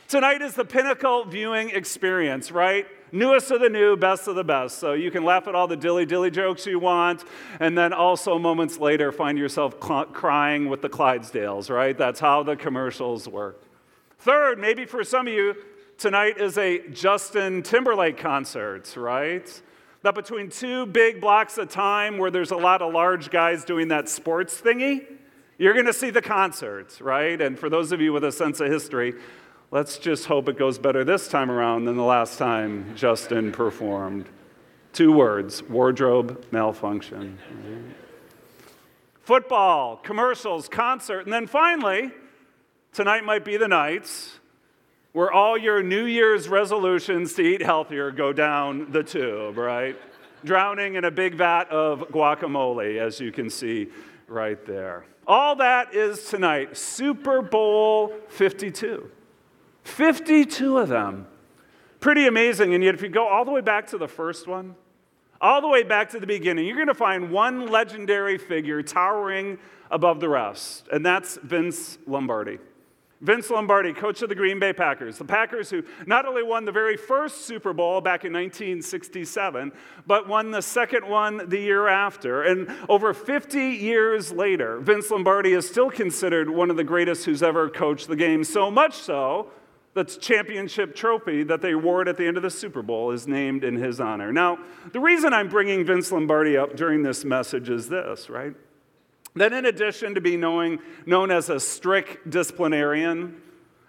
tonight 0.09 0.41
is 0.41 0.55
the 0.55 0.65
pinnacle 0.65 1.25
viewing 1.27 1.69
experience, 1.71 2.51
right? 2.51 2.87
Newest 3.13 3.51
of 3.51 3.61
the 3.61 3.69
new, 3.69 3.97
best 3.97 4.27
of 4.27 4.35
the 4.35 4.43
best. 4.43 4.79
So 4.79 4.95
you 4.95 5.11
can 5.11 5.25
laugh 5.25 5.47
at 5.49 5.55
all 5.55 5.69
the 5.69 5.77
dilly 5.77 6.07
dilly 6.07 6.31
jokes 6.31 6.67
you 6.67 6.79
want, 6.79 7.25
and 7.61 7.77
then 7.77 7.93
also 7.93 8.39
moments 8.39 8.79
later 8.79 9.13
find 9.13 9.39
yourself 9.39 9.77
cl- 9.83 10.07
crying 10.07 10.71
with 10.71 10.81
the 10.81 10.89
Clydesdales, 10.89 11.69
right? 11.69 11.97
That's 11.97 12.21
how 12.21 12.43
the 12.43 12.57
commercials 12.57 13.29
work. 13.29 13.63
Third, 14.19 14.59
maybe 14.59 14.87
for 14.87 15.05
some 15.05 15.29
of 15.29 15.33
you, 15.35 15.55
tonight 15.99 16.39
is 16.39 16.57
a 16.57 16.89
Justin 16.91 17.63
Timberlake 17.63 18.17
concert, 18.17 18.97
right? 18.97 19.63
That 20.03 20.15
between 20.15 20.49
two 20.49 20.87
big 20.87 21.21
blocks 21.21 21.59
of 21.59 21.69
time 21.69 22.19
where 22.19 22.31
there's 22.31 22.53
a 22.53 22.57
lot 22.57 22.83
of 22.83 22.93
large 22.93 23.31
guys 23.31 23.65
doing 23.65 23.89
that 23.89 24.09
sports 24.09 24.61
thingy, 24.61 25.05
you're 25.59 25.75
going 25.75 25.87
to 25.87 25.93
see 25.93 26.11
the 26.11 26.23
concert, 26.23 27.01
right? 27.01 27.41
And 27.41 27.59
for 27.59 27.69
those 27.69 27.91
of 27.91 28.01
you 28.01 28.13
with 28.13 28.23
a 28.23 28.31
sense 28.31 28.61
of 28.61 28.71
history, 28.71 29.15
let's 29.73 29.99
just 29.99 30.27
hope 30.27 30.49
it 30.49 30.57
goes 30.57 30.79
better 30.79 31.03
this 31.03 31.27
time 31.27 31.51
around 31.51 31.85
than 31.85 31.97
the 31.97 32.05
last 32.05 32.39
time 32.39 32.95
Justin 32.95 33.51
performed. 33.51 34.27
Two 34.93 35.13
words 35.13 35.65
wardrobe 35.65 36.47
malfunction. 36.53 37.39
Football, 39.23 39.97
commercials, 39.97 40.69
concert, 40.69 41.21
and 41.21 41.33
then 41.33 41.49
finally, 41.49 42.13
tonight 42.93 43.25
might 43.25 43.45
be 43.45 43.57
the 43.57 43.69
night 43.69 44.38
where 45.13 45.33
all 45.33 45.57
your 45.57 45.83
New 45.83 46.05
Year's 46.05 46.49
resolutions 46.49 47.35
to 47.35 47.43
eat 47.43 47.63
healthier 47.63 48.11
go 48.11 48.33
down 48.33 48.93
the 48.93 49.03
tube, 49.03 49.57
right? 49.57 49.97
Drowning 50.45 50.95
in 50.95 51.05
a 51.05 51.11
big 51.11 51.35
vat 51.35 51.71
of 51.71 52.09
guacamole, 52.11 52.99
as 52.99 53.19
you 53.19 53.33
can 53.33 53.51
see 53.51 53.89
right 54.29 54.65
there. 54.67 55.05
All 55.27 55.57
that 55.57 55.95
is 55.95 56.25
tonight 56.25 56.77
Super 56.77 57.43
Bowl 57.43 58.15
52. 58.29 59.11
52 59.85 60.79
of 60.79 60.89
them. 60.89 61.27
Pretty 62.01 62.27
amazing. 62.27 62.75
And 62.75 62.85
yet, 62.85 62.95
if 62.95 63.03
you 63.03 63.09
go 63.09 63.27
all 63.27 63.45
the 63.45 63.51
way 63.51 63.61
back 63.61 63.89
to 63.89 63.99
the 63.99 64.07
first 64.07 64.47
one, 64.47 64.77
all 65.41 65.61
the 65.61 65.69
way 65.69 65.83
back 65.83 66.11
to 66.11 66.21
the 66.21 66.27
beginning, 66.27 66.67
you're 66.67 66.77
going 66.77 66.89
to 66.89 66.95
find 66.95 67.31
one 67.31 67.67
legendary 67.67 68.39
figure 68.39 68.83
towering 68.83 69.59
above 69.91 70.21
the 70.21 70.29
rest, 70.29 70.89
and 70.93 71.05
that's 71.05 71.37
Vince 71.43 71.99
Lombardi. 72.07 72.59
Vince 73.21 73.51
Lombardi, 73.51 73.93
coach 73.93 74.23
of 74.23 74.29
the 74.29 74.35
Green 74.35 74.61
Bay 74.61 74.73
Packers. 74.73 75.19
The 75.19 75.25
Packers, 75.25 75.71
who 75.71 75.83
not 76.07 76.25
only 76.25 76.45
won 76.45 76.65
the 76.65 76.73
very 76.73 76.97
first 76.97 77.47
Super 77.47 77.73
Bowl 77.73 78.01
back 78.01 78.25
in 78.25 78.33
1967, 78.33 79.73
but 80.07 80.29
won 80.29 80.53
the 80.53 80.63
second 80.63 81.09
one 81.09 81.49
the 81.49 81.59
year 81.59 81.89
after. 81.89 82.45
And 82.45 82.71
over 82.89 83.13
50 83.13 83.59
years 83.59 84.31
later, 84.31 84.79
Vince 84.79 85.11
Lombardi 85.11 85.53
is 85.53 85.69
still 85.69 85.91
considered 85.91 86.49
one 86.49 86.71
of 86.71 86.77
the 86.77 86.85
greatest 86.85 87.25
who's 87.25 87.43
ever 87.43 87.69
coached 87.69 88.07
the 88.07 88.17
game. 88.17 88.45
So 88.45 88.71
much 88.71 88.95
so 88.95 89.51
the 89.95 90.05
championship 90.05 90.95
trophy 90.95 91.43
that 91.43 91.61
they 91.61 91.73
award 91.73 92.07
at 92.07 92.17
the 92.17 92.25
end 92.25 92.37
of 92.37 92.45
the 92.45 92.51
Super 92.51 92.83
Bowl 92.83 93.11
is 93.11 93.27
named 93.27 93.65
in 93.65 93.75
his 93.75 94.01
honor. 94.01 94.33
Now, 94.33 94.59
the 94.93 95.01
reason 95.01 95.33
I'm 95.33 95.49
bringing 95.49 95.85
Vince 95.85 96.13
Lombardi 96.13 96.57
up 96.57 96.77
during 96.77 97.03
this 97.03 97.25
message 97.25 97.69
is 97.69 97.89
this, 97.89 98.31
right? 98.31 98.55
That 99.39 99.53
in 99.53 99.67
addition 99.67 100.15
to 100.15 100.21
being 100.21 100.41
knowing, 100.41 100.81
known 101.07 101.31
as 101.31 101.49
a 101.49 101.61
strict 101.61 102.29
disciplinarian, 102.29 103.41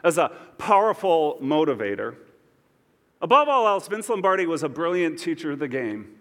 as 0.03 0.17
a 0.17 0.31
powerful 0.57 1.38
motivator, 1.41 2.15
above 3.21 3.49
all 3.49 3.67
else, 3.67 3.88
Vince 3.88 4.09
Lombardi 4.09 4.45
was 4.45 4.63
a 4.63 4.69
brilliant 4.69 5.19
teacher 5.19 5.51
of 5.51 5.59
the 5.59 5.67
game. 5.67 6.15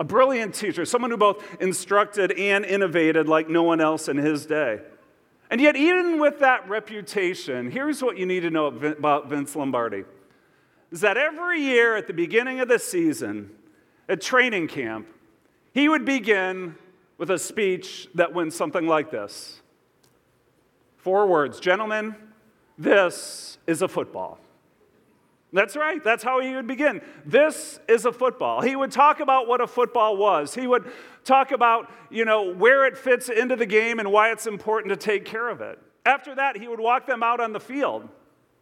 A 0.00 0.04
brilliant 0.04 0.54
teacher, 0.54 0.84
someone 0.84 1.10
who 1.10 1.16
both 1.16 1.44
instructed 1.60 2.32
and 2.32 2.64
innovated 2.64 3.28
like 3.28 3.48
no 3.48 3.62
one 3.62 3.80
else 3.80 4.08
in 4.08 4.16
his 4.16 4.44
day. 4.46 4.80
And 5.50 5.60
yet, 5.60 5.76
even 5.76 6.18
with 6.18 6.40
that 6.40 6.68
reputation, 6.68 7.70
here's 7.70 8.02
what 8.02 8.16
you 8.18 8.26
need 8.26 8.40
to 8.40 8.50
know 8.50 8.66
about 8.66 9.28
Vince 9.28 9.54
Lombardi 9.54 10.04
is 10.90 11.00
that 11.00 11.16
every 11.16 11.60
year 11.60 11.96
at 11.96 12.06
the 12.06 12.12
beginning 12.12 12.60
of 12.60 12.68
the 12.68 12.78
season, 12.78 13.50
at 14.08 14.20
training 14.20 14.68
camp, 14.68 15.08
he 15.72 15.88
would 15.88 16.04
begin 16.04 16.76
with 17.24 17.30
a 17.30 17.38
speech 17.38 18.06
that 18.14 18.34
went 18.34 18.52
something 18.52 18.86
like 18.86 19.10
this 19.10 19.62
Four 20.98 21.26
words 21.26 21.58
Gentlemen, 21.58 22.14
this 22.76 23.56
is 23.66 23.80
a 23.80 23.88
football. 23.88 24.38
That's 25.50 25.74
right. 25.74 26.04
That's 26.04 26.22
how 26.22 26.40
he 26.40 26.54
would 26.54 26.66
begin. 26.66 27.00
This 27.24 27.78
is 27.88 28.04
a 28.04 28.12
football. 28.12 28.60
He 28.60 28.76
would 28.76 28.90
talk 28.90 29.20
about 29.20 29.48
what 29.48 29.62
a 29.62 29.66
football 29.66 30.18
was. 30.18 30.54
He 30.54 30.66
would 30.66 30.84
talk 31.24 31.50
about, 31.50 31.90
you 32.10 32.26
know, 32.26 32.52
where 32.52 32.84
it 32.84 32.98
fits 32.98 33.30
into 33.30 33.56
the 33.56 33.64
game 33.64 34.00
and 34.00 34.12
why 34.12 34.30
it's 34.30 34.46
important 34.46 34.90
to 34.90 34.96
take 34.96 35.24
care 35.24 35.48
of 35.48 35.62
it. 35.62 35.78
After 36.04 36.34
that, 36.34 36.58
he 36.58 36.68
would 36.68 36.80
walk 36.80 37.06
them 37.06 37.22
out 37.22 37.40
on 37.40 37.54
the 37.54 37.60
field 37.60 38.06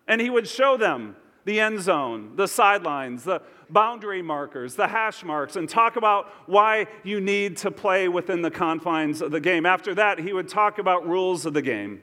And 0.06 0.20
he 0.20 0.30
would 0.30 0.46
show 0.46 0.76
them 0.76 1.16
the 1.44 1.58
end 1.58 1.80
zone, 1.80 2.36
the 2.36 2.46
sidelines, 2.46 3.24
the 3.24 3.42
boundary 3.72 4.22
markers, 4.22 4.74
the 4.74 4.86
hash 4.86 5.24
marks, 5.24 5.56
and 5.56 5.68
talk 5.68 5.96
about 5.96 6.32
why 6.46 6.86
you 7.02 7.20
need 7.20 7.56
to 7.58 7.70
play 7.70 8.08
within 8.08 8.42
the 8.42 8.50
confines 8.50 9.22
of 9.22 9.30
the 9.30 9.40
game. 9.40 9.66
After 9.66 9.94
that, 9.94 10.18
he 10.18 10.32
would 10.32 10.48
talk 10.48 10.78
about 10.78 11.06
rules 11.06 11.46
of 11.46 11.54
the 11.54 11.62
game. 11.62 12.02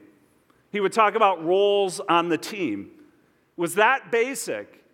He 0.72 0.80
would 0.80 0.92
talk 0.92 1.14
about 1.14 1.44
roles 1.44 2.00
on 2.00 2.28
the 2.28 2.38
team. 2.38 2.90
It 3.56 3.60
was 3.60 3.74
that 3.76 4.10
basic, 4.10 4.84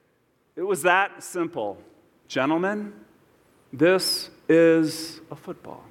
it 0.54 0.62
was 0.62 0.82
that 0.82 1.22
simple. 1.22 1.78
Gentlemen, 2.28 2.92
this 3.72 4.30
is 4.48 5.20
a 5.30 5.36
football. 5.36 5.84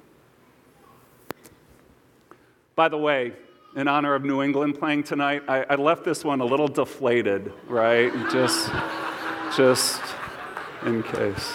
By 2.74 2.88
the 2.88 2.98
way, 2.98 3.32
in 3.74 3.88
honor 3.88 4.14
of 4.14 4.24
New 4.24 4.42
England 4.42 4.78
playing 4.78 5.04
tonight, 5.04 5.42
I, 5.48 5.64
I 5.64 5.74
left 5.76 6.04
this 6.04 6.24
one 6.24 6.40
a 6.40 6.44
little 6.44 6.68
deflated, 6.68 7.52
right? 7.68 8.12
Just, 8.30 8.70
just 9.56 10.02
in 10.86 11.02
case. 11.02 11.52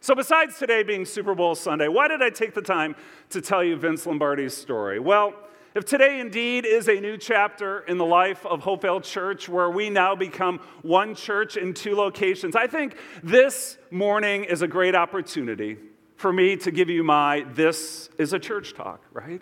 So, 0.00 0.14
besides 0.14 0.58
today 0.58 0.82
being 0.82 1.04
Super 1.04 1.34
Bowl 1.34 1.54
Sunday, 1.54 1.88
why 1.88 2.08
did 2.08 2.22
I 2.22 2.30
take 2.30 2.54
the 2.54 2.62
time 2.62 2.94
to 3.30 3.40
tell 3.40 3.64
you 3.64 3.74
Vince 3.76 4.06
Lombardi's 4.06 4.56
story? 4.56 4.98
Well, 4.98 5.34
if 5.74 5.84
today 5.84 6.20
indeed 6.20 6.64
is 6.64 6.88
a 6.88 7.00
new 7.00 7.16
chapter 7.16 7.80
in 7.80 7.98
the 7.98 8.04
life 8.04 8.44
of 8.46 8.60
Hopevale 8.60 9.02
Church, 9.02 9.48
where 9.48 9.70
we 9.70 9.90
now 9.90 10.14
become 10.14 10.60
one 10.82 11.14
church 11.14 11.56
in 11.56 11.74
two 11.74 11.96
locations, 11.96 12.54
I 12.54 12.66
think 12.66 12.96
this 13.22 13.78
morning 13.90 14.44
is 14.44 14.62
a 14.62 14.68
great 14.68 14.94
opportunity 14.94 15.78
for 16.16 16.32
me 16.32 16.56
to 16.58 16.70
give 16.70 16.88
you 16.88 17.02
my 17.02 17.44
This 17.54 18.08
is 18.18 18.32
a 18.32 18.38
Church 18.38 18.74
talk, 18.74 19.02
right? 19.12 19.40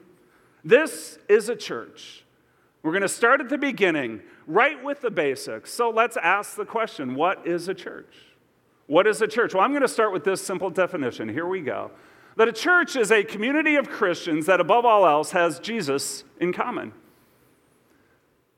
This 0.64 1.18
is 1.28 1.48
a 1.48 1.56
church. 1.56 2.24
We're 2.82 2.92
going 2.92 3.02
to 3.02 3.08
start 3.08 3.40
at 3.40 3.48
the 3.48 3.58
beginning, 3.58 4.22
right 4.46 4.82
with 4.82 5.00
the 5.00 5.10
basics. 5.10 5.72
So 5.72 5.90
let's 5.90 6.16
ask 6.16 6.56
the 6.56 6.64
question 6.64 7.14
what 7.14 7.46
is 7.46 7.68
a 7.68 7.74
church? 7.74 8.14
What 8.86 9.06
is 9.06 9.22
a 9.22 9.26
church? 9.26 9.54
Well, 9.54 9.62
I'm 9.62 9.70
going 9.70 9.82
to 9.82 9.88
start 9.88 10.12
with 10.12 10.24
this 10.24 10.44
simple 10.44 10.70
definition. 10.70 11.28
Here 11.28 11.46
we 11.46 11.60
go 11.60 11.90
that 12.36 12.48
a 12.48 12.52
church 12.52 12.96
is 12.96 13.10
a 13.10 13.22
community 13.22 13.76
of 13.76 13.88
Christians 13.88 14.46
that, 14.46 14.60
above 14.60 14.84
all 14.84 15.06
else, 15.06 15.32
has 15.32 15.58
Jesus 15.58 16.24
in 16.40 16.52
common. 16.52 16.92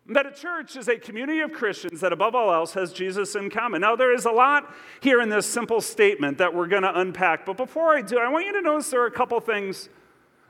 That 0.06 0.26
a 0.26 0.30
church 0.30 0.76
is 0.76 0.88
a 0.88 0.98
community 0.98 1.40
of 1.40 1.52
Christians 1.52 2.00
that, 2.02 2.12
above 2.12 2.34
all 2.34 2.52
else, 2.52 2.74
has 2.74 2.92
Jesus 2.92 3.34
in 3.34 3.50
common. 3.50 3.80
Now, 3.80 3.96
there 3.96 4.14
is 4.14 4.26
a 4.26 4.30
lot 4.30 4.72
here 5.00 5.20
in 5.20 5.30
this 5.30 5.46
simple 5.46 5.80
statement 5.80 6.38
that 6.38 6.54
we're 6.54 6.66
going 6.66 6.82
to 6.82 6.98
unpack. 6.98 7.46
But 7.46 7.56
before 7.56 7.96
I 7.96 8.02
do, 8.02 8.18
I 8.18 8.28
want 8.28 8.44
you 8.44 8.52
to 8.52 8.60
notice 8.60 8.90
there 8.90 9.02
are 9.02 9.06
a 9.06 9.10
couple 9.10 9.40
things 9.40 9.88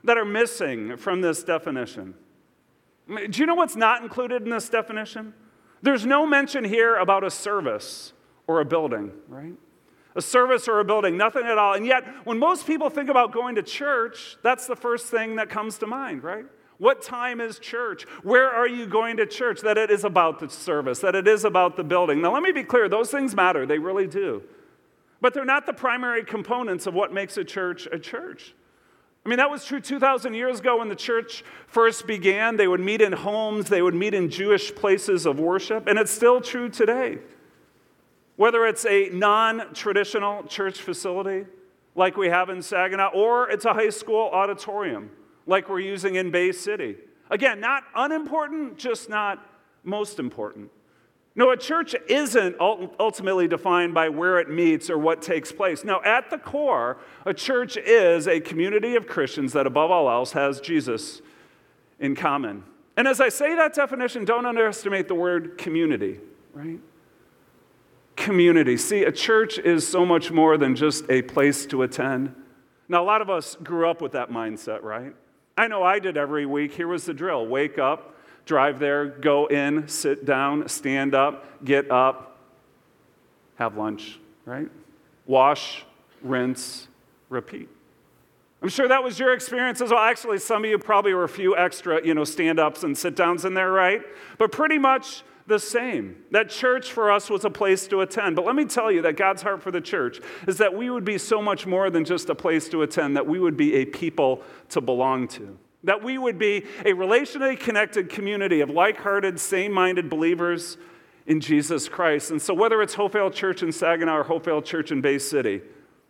that 0.03 0.17
are 0.17 0.25
missing 0.25 0.97
from 0.97 1.21
this 1.21 1.41
definition. 1.43 2.15
Do 3.07 3.39
you 3.39 3.45
know 3.45 3.55
what's 3.55 3.75
not 3.75 4.01
included 4.01 4.43
in 4.43 4.49
this 4.49 4.69
definition? 4.69 5.33
There's 5.81 6.05
no 6.05 6.25
mention 6.25 6.63
here 6.63 6.95
about 6.95 7.23
a 7.23 7.29
service 7.29 8.13
or 8.47 8.61
a 8.61 8.65
building, 8.65 9.11
right? 9.27 9.53
a 10.15 10.21
service 10.21 10.67
or 10.67 10.79
a 10.79 10.85
building, 10.85 11.17
nothing 11.17 11.45
at 11.45 11.57
all. 11.57 11.73
And 11.73 11.85
yet, 11.85 12.05
when 12.25 12.39
most 12.39 12.65
people 12.65 12.89
think 12.89 13.09
about 13.09 13.33
going 13.33 13.55
to 13.55 13.63
church, 13.63 14.37
that's 14.43 14.65
the 14.65 14.75
first 14.75 15.07
thing 15.07 15.35
that 15.35 15.49
comes 15.49 15.77
to 15.79 15.87
mind, 15.87 16.23
right? 16.23 16.45
What 16.77 17.01
time 17.01 17.41
is 17.41 17.59
church? 17.59 18.03
Where 18.23 18.49
are 18.49 18.67
you 18.67 18.85
going 18.85 19.17
to 19.17 19.25
church? 19.25 19.61
That 19.61 19.77
it 19.77 19.91
is 19.91 20.03
about 20.03 20.39
the 20.39 20.49
service, 20.49 20.99
that 20.99 21.15
it 21.15 21.27
is 21.27 21.43
about 21.43 21.77
the 21.77 21.83
building. 21.83 22.21
Now, 22.21 22.33
let 22.33 22.43
me 22.43 22.51
be 22.51 22.63
clear 22.63 22.87
those 22.89 23.11
things 23.11 23.35
matter, 23.35 23.65
they 23.65 23.79
really 23.79 24.07
do. 24.07 24.43
But 25.21 25.33
they're 25.33 25.45
not 25.45 25.65
the 25.65 25.73
primary 25.73 26.23
components 26.23 26.87
of 26.87 26.93
what 26.93 27.13
makes 27.13 27.37
a 27.37 27.43
church 27.43 27.87
a 27.91 27.99
church. 27.99 28.53
I 29.25 29.29
mean, 29.29 29.37
that 29.37 29.49
was 29.49 29.65
true 29.65 29.79
2,000 29.79 30.35
years 30.35 30.59
ago 30.59 30.77
when 30.77 30.89
the 30.89 30.95
church 30.95 31.43
first 31.65 32.05
began. 32.05 32.57
They 32.57 32.67
would 32.67 32.79
meet 32.79 33.01
in 33.01 33.11
homes, 33.11 33.69
they 33.69 33.81
would 33.81 33.95
meet 33.95 34.13
in 34.13 34.29
Jewish 34.29 34.73
places 34.75 35.25
of 35.25 35.39
worship, 35.39 35.87
and 35.87 35.97
it's 35.97 36.11
still 36.11 36.39
true 36.39 36.69
today. 36.69 37.17
Whether 38.35 38.67
it's 38.67 38.85
a 38.85 39.09
non 39.09 39.73
traditional 39.73 40.43
church 40.43 40.79
facility 40.81 41.45
like 41.95 42.17
we 42.17 42.27
have 42.27 42.49
in 42.49 42.61
Saginaw, 42.61 43.11
or 43.13 43.49
it's 43.49 43.65
a 43.65 43.73
high 43.73 43.89
school 43.89 44.29
auditorium 44.31 45.09
like 45.47 45.69
we're 45.69 45.79
using 45.79 46.15
in 46.15 46.29
Bay 46.29 46.51
City. 46.51 46.97
Again, 47.31 47.59
not 47.59 47.83
unimportant, 47.95 48.77
just 48.77 49.09
not 49.09 49.43
most 49.83 50.19
important. 50.19 50.69
No, 51.37 51.51
a 51.51 51.57
church 51.57 51.93
isn't 52.07 52.55
ultimately 52.59 53.47
defined 53.47 53.93
by 53.93 54.07
where 54.07 54.39
it 54.39 54.49
meets 54.49 54.89
or 54.89 54.97
what 54.97 55.21
takes 55.21 55.51
place. 55.51 55.83
Now, 55.83 56.01
at 56.03 56.29
the 56.29 56.37
core, 56.37 56.97
a 57.25 57.33
church 57.33 57.75
is 57.75 58.27
a 58.27 58.39
community 58.39 58.95
of 58.95 59.05
Christians 59.05 59.51
that, 59.51 59.67
above 59.67 59.91
all 59.91 60.09
else, 60.09 60.31
has 60.31 60.61
Jesus 60.61 61.21
in 61.99 62.15
common. 62.15 62.63
And 62.95 63.05
as 63.05 63.19
I 63.19 63.27
say 63.27 63.53
that 63.55 63.73
definition, 63.73 64.23
don't 64.23 64.45
underestimate 64.45 65.09
the 65.09 65.15
word 65.15 65.57
community, 65.57 66.21
right? 66.53 66.79
community. 68.15 68.77
See, 68.77 69.03
a 69.03 69.11
church 69.11 69.59
is 69.59 69.85
so 69.85 70.05
much 70.05 70.31
more 70.31 70.57
than 70.57 70.75
just 70.75 71.03
a 71.09 71.21
place 71.21 71.65
to 71.65 71.83
attend. 71.83 72.33
Now, 72.87 73.03
a 73.03 73.05
lot 73.05 73.21
of 73.21 73.29
us 73.29 73.57
grew 73.61 73.89
up 73.89 74.01
with 74.01 74.13
that 74.13 74.29
mindset, 74.29 74.83
right? 74.83 75.13
I 75.57 75.67
know 75.67 75.83
I 75.83 75.99
did 75.99 76.15
every 76.15 76.45
week. 76.45 76.73
Here 76.73 76.87
was 76.87 77.05
the 77.05 77.13
drill 77.13 77.45
wake 77.45 77.77
up, 77.77 78.14
drive 78.45 78.79
there, 78.79 79.05
go 79.05 79.47
in, 79.47 79.87
sit 79.87 80.25
down, 80.25 80.67
stand 80.69 81.15
up, 81.15 81.63
get 81.65 81.89
up, 81.89 82.37
have 83.55 83.77
lunch, 83.77 84.19
right? 84.45 84.69
Wash, 85.25 85.83
rinse, 86.21 86.87
repeat. 87.29 87.69
I'm 88.61 88.69
sure 88.69 88.87
that 88.87 89.03
was 89.03 89.19
your 89.19 89.33
experience 89.33 89.81
as 89.81 89.91
well. 89.91 89.99
Actually, 89.99 90.39
some 90.39 90.63
of 90.63 90.69
you 90.69 90.77
probably 90.77 91.13
were 91.13 91.23
a 91.23 91.29
few 91.29 91.55
extra, 91.55 92.05
you 92.05 92.13
know, 92.13 92.23
stand 92.23 92.59
ups 92.59 92.83
and 92.83 92.97
sit 92.97 93.15
downs 93.15 93.45
in 93.45 93.53
there, 93.53 93.71
right? 93.71 94.01
But 94.37 94.51
pretty 94.51 94.77
much 94.77 95.23
the 95.47 95.59
same. 95.59 96.23
That 96.31 96.49
church 96.49 96.91
for 96.91 97.11
us 97.11 97.29
was 97.29 97.45
a 97.45 97.49
place 97.49 97.87
to 97.87 98.01
attend. 98.01 98.35
But 98.35 98.45
let 98.45 98.55
me 98.55 98.65
tell 98.65 98.91
you 98.91 99.03
that 99.03 99.17
God's 99.17 99.43
heart 99.43 99.61
for 99.61 99.69
the 99.71 99.81
church 99.81 100.19
is 100.47 100.57
that 100.57 100.73
we 100.73 100.89
would 100.89 101.05
be 101.05 101.17
so 101.17 101.41
much 101.41 101.67
more 101.67 101.89
than 101.89 102.05
just 102.05 102.29
a 102.29 102.35
place 102.35 102.67
to 102.69 102.81
attend, 102.81 103.15
that 103.15 103.27
we 103.27 103.39
would 103.39 103.55
be 103.55 103.75
a 103.75 103.85
people 103.85 104.41
to 104.69 104.81
belong 104.81 105.27
to. 105.29 105.57
That 105.85 106.03
we 106.03 106.17
would 106.17 106.37
be 106.37 106.65
a 106.81 106.93
relationally 106.93 107.59
connected 107.59 108.09
community 108.09 108.61
of 108.61 108.69
like 108.69 108.97
hearted, 108.97 109.39
same 109.39 109.71
minded 109.71 110.09
believers 110.09 110.77
in 111.25 111.39
Jesus 111.39 111.89
Christ. 111.89 112.31
And 112.31 112.41
so, 112.41 112.53
whether 112.53 112.81
it's 112.81 112.95
Hopevale 112.95 113.33
Church 113.33 113.63
in 113.63 113.71
Saginaw 113.71 114.17
or 114.17 114.23
Hopevale 114.23 114.63
Church 114.63 114.91
in 114.91 115.01
Bay 115.01 115.17
City, 115.17 115.61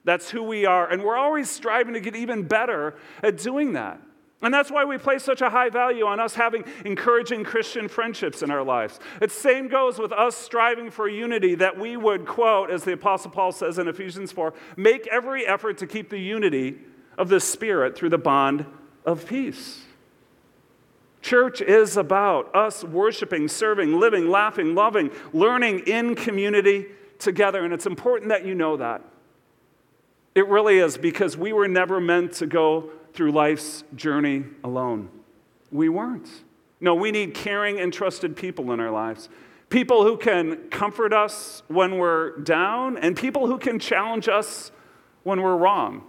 that's 0.04 0.30
who 0.30 0.44
we 0.44 0.66
are. 0.66 0.90
And 0.90 1.04
we're 1.04 1.18
always 1.18 1.50
striving 1.50 1.94
to 1.94 2.00
get 2.00 2.16
even 2.16 2.44
better 2.44 2.96
at 3.24 3.38
doing 3.38 3.74
that. 3.74 4.02
And 4.42 4.54
that's 4.54 4.70
why 4.70 4.86
we 4.86 4.98
place 4.98 5.24
such 5.24 5.42
a 5.42 5.50
high 5.50 5.70
value 5.70 6.06
on 6.06 6.20
us 6.20 6.36
having 6.36 6.66
encouraging 6.84 7.44
Christian 7.44 7.88
friendships 7.88 8.44
in 8.44 8.52
our 8.52 8.64
lives. 8.64 9.00
The 9.20 9.30
same 9.30 9.68
goes 9.68 9.98
with 9.98 10.12
us 10.12 10.36
striving 10.36 10.92
for 10.92 11.08
unity 11.08 11.56
that 11.56 11.80
we 11.80 11.98
would, 11.98 12.26
quote, 12.26 12.70
as 12.70 12.84
the 12.84 12.94
Apostle 12.94 13.32
Paul 13.32 13.52
says 13.52 13.80
in 13.80 13.88
Ephesians 13.88 14.32
4, 14.32 14.54
make 14.76 15.08
every 15.08 15.48
effort 15.48 15.78
to 15.80 15.88
keep 15.88 16.10
the 16.10 16.20
unity 16.20 16.80
of 17.18 17.30
the 17.30 17.40
Spirit 17.40 17.98
through 17.98 18.10
the 18.10 18.18
bond 18.18 18.66
of 19.06 19.28
peace. 19.28 19.82
Church 21.22 21.62
is 21.62 21.98
about 21.98 22.54
us 22.56 22.84
worshiping, 22.84 23.48
serving, 23.48 24.00
living, 24.00 24.30
laughing, 24.30 24.76
loving, 24.76 25.10
learning 25.34 25.80
in 25.88 26.16
community 26.16 26.86
together. 27.18 27.64
And 27.64 27.74
it's 27.74 27.88
important 27.88 28.30
that 28.30 28.46
you 28.46 28.54
know 28.54 28.78
that. 28.78 29.02
It 30.36 30.48
really 30.48 30.78
is 30.78 30.98
because 30.98 31.38
we 31.38 31.54
were 31.54 31.68
never 31.68 32.00
meant 32.00 32.34
to 32.34 32.46
go 32.46 32.92
through 33.14 33.32
life's 33.32 33.84
journey 33.96 34.44
alone. 34.64 35.10
We 35.72 35.90
weren't. 35.90 36.30
No, 36.80 36.94
we 36.94 37.10
need 37.10 37.34
caring 37.34 37.80
and 37.80 37.92
trusted 37.92 38.36
people 38.36 38.72
in 38.72 38.80
our 38.80 38.92
lives. 38.92 39.30
People 39.70 40.04
who 40.04 40.18
can 40.18 40.70
comfort 40.70 41.14
us 41.14 41.64
when 41.68 41.98
we're 41.98 42.38
down, 42.38 42.98
and 42.98 43.18
people 43.18 43.48
who 43.48 43.58
can 43.58 43.80
challenge 43.80 44.28
us 44.28 44.72
when 45.24 45.42
we're 45.42 45.56
wrong. 45.58 46.04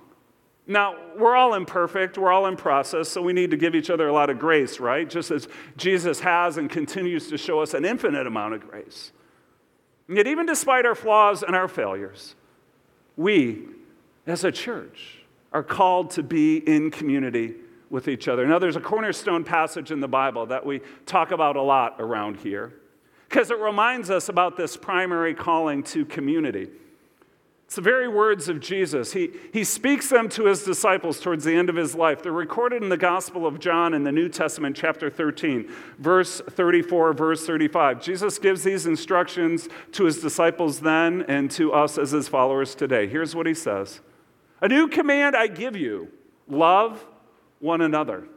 Now, 0.67 0.97
we're 1.17 1.37
all 1.37 1.55
imperfect, 1.55 2.19
we're 2.19 2.33
all 2.33 2.47
in 2.47 2.57
process, 2.57 3.09
so 3.09 3.23
we 3.23 3.33
need 3.33 3.53
to 3.53 3.57
give 3.57 3.75
each 3.75 3.89
other 3.89 4.09
a 4.09 4.13
lot 4.13 4.31
of 4.31 4.39
grace, 4.39 4.81
right? 4.81 5.09
Just 5.09 5.31
as 5.31 5.47
Jesus 5.77 6.21
has 6.21 6.57
and 6.57 6.69
continues 6.69 7.29
to 7.29 7.39
show 7.39 7.61
us 7.61 7.73
an 7.73 7.85
infinite 7.85 8.27
amount 8.27 8.55
of 8.55 8.69
grace. 8.69 9.13
And 10.09 10.17
yet, 10.17 10.27
even 10.27 10.45
despite 10.45 10.85
our 10.85 10.97
flaws 10.97 11.45
and 11.45 11.55
our 11.55 11.69
failures, 11.69 12.35
we, 13.17 13.67
as 14.27 14.43
a 14.43 14.51
church, 14.51 15.19
are 15.53 15.63
called 15.63 16.11
to 16.13 16.23
be 16.23 16.57
in 16.59 16.91
community 16.91 17.55
with 17.89 18.09
each 18.09 18.27
other. 18.27 18.47
Now, 18.47 18.59
there's 18.59 18.77
a 18.77 18.81
cornerstone 18.81 19.45
passage 19.45 19.93
in 19.93 20.01
the 20.01 20.09
Bible 20.09 20.47
that 20.47 20.67
we 20.67 20.81
talk 21.07 21.31
about 21.31 21.55
a 21.57 21.63
lot 21.63 21.97
around 22.01 22.39
here 22.39 22.75
because 23.29 23.51
it 23.51 23.59
reminds 23.59 24.11
us 24.11 24.29
about 24.29 24.57
this 24.57 24.77
primary 24.77 25.35
calling 25.35 25.83
to 25.85 26.05
community. 26.05 26.69
It's 27.67 27.75
the 27.75 27.83
very 27.83 28.07
words 28.07 28.49
of 28.49 28.61
Jesus. 28.61 29.13
He, 29.13 29.33
he 29.53 29.65
speaks 29.65 30.09
them 30.09 30.29
to 30.31 30.45
his 30.45 30.63
disciples 30.63 31.19
towards 31.19 31.43
the 31.43 31.55
end 31.55 31.69
of 31.69 31.75
his 31.75 31.97
life. 31.97 32.23
They're 32.23 32.31
recorded 32.31 32.81
in 32.81 32.91
the 32.91 32.97
Gospel 32.97 33.45
of 33.45 33.59
John 33.59 33.93
in 33.93 34.05
the 34.05 34.13
New 34.13 34.29
Testament, 34.29 34.77
chapter 34.77 35.11
13, 35.11 35.69
verse 35.99 36.41
34, 36.49 37.13
verse 37.13 37.45
35. 37.45 38.01
Jesus 38.01 38.39
gives 38.39 38.63
these 38.63 38.87
instructions 38.87 39.69
to 39.93 40.05
his 40.05 40.21
disciples 40.21 40.79
then 40.79 41.25
and 41.27 41.51
to 41.53 41.73
us 41.73 41.99
as 41.99 42.13
his 42.13 42.29
followers 42.29 42.77
today. 42.77 43.09
Here's 43.09 43.35
what 43.35 43.47
he 43.47 43.55
says 43.55 44.01
a 44.61 44.69
new 44.69 44.87
command 44.87 45.35
I 45.35 45.49
give 45.49 45.77
you 45.77 46.13
love 46.47 47.05
one 47.59 47.81
another. 47.81 48.29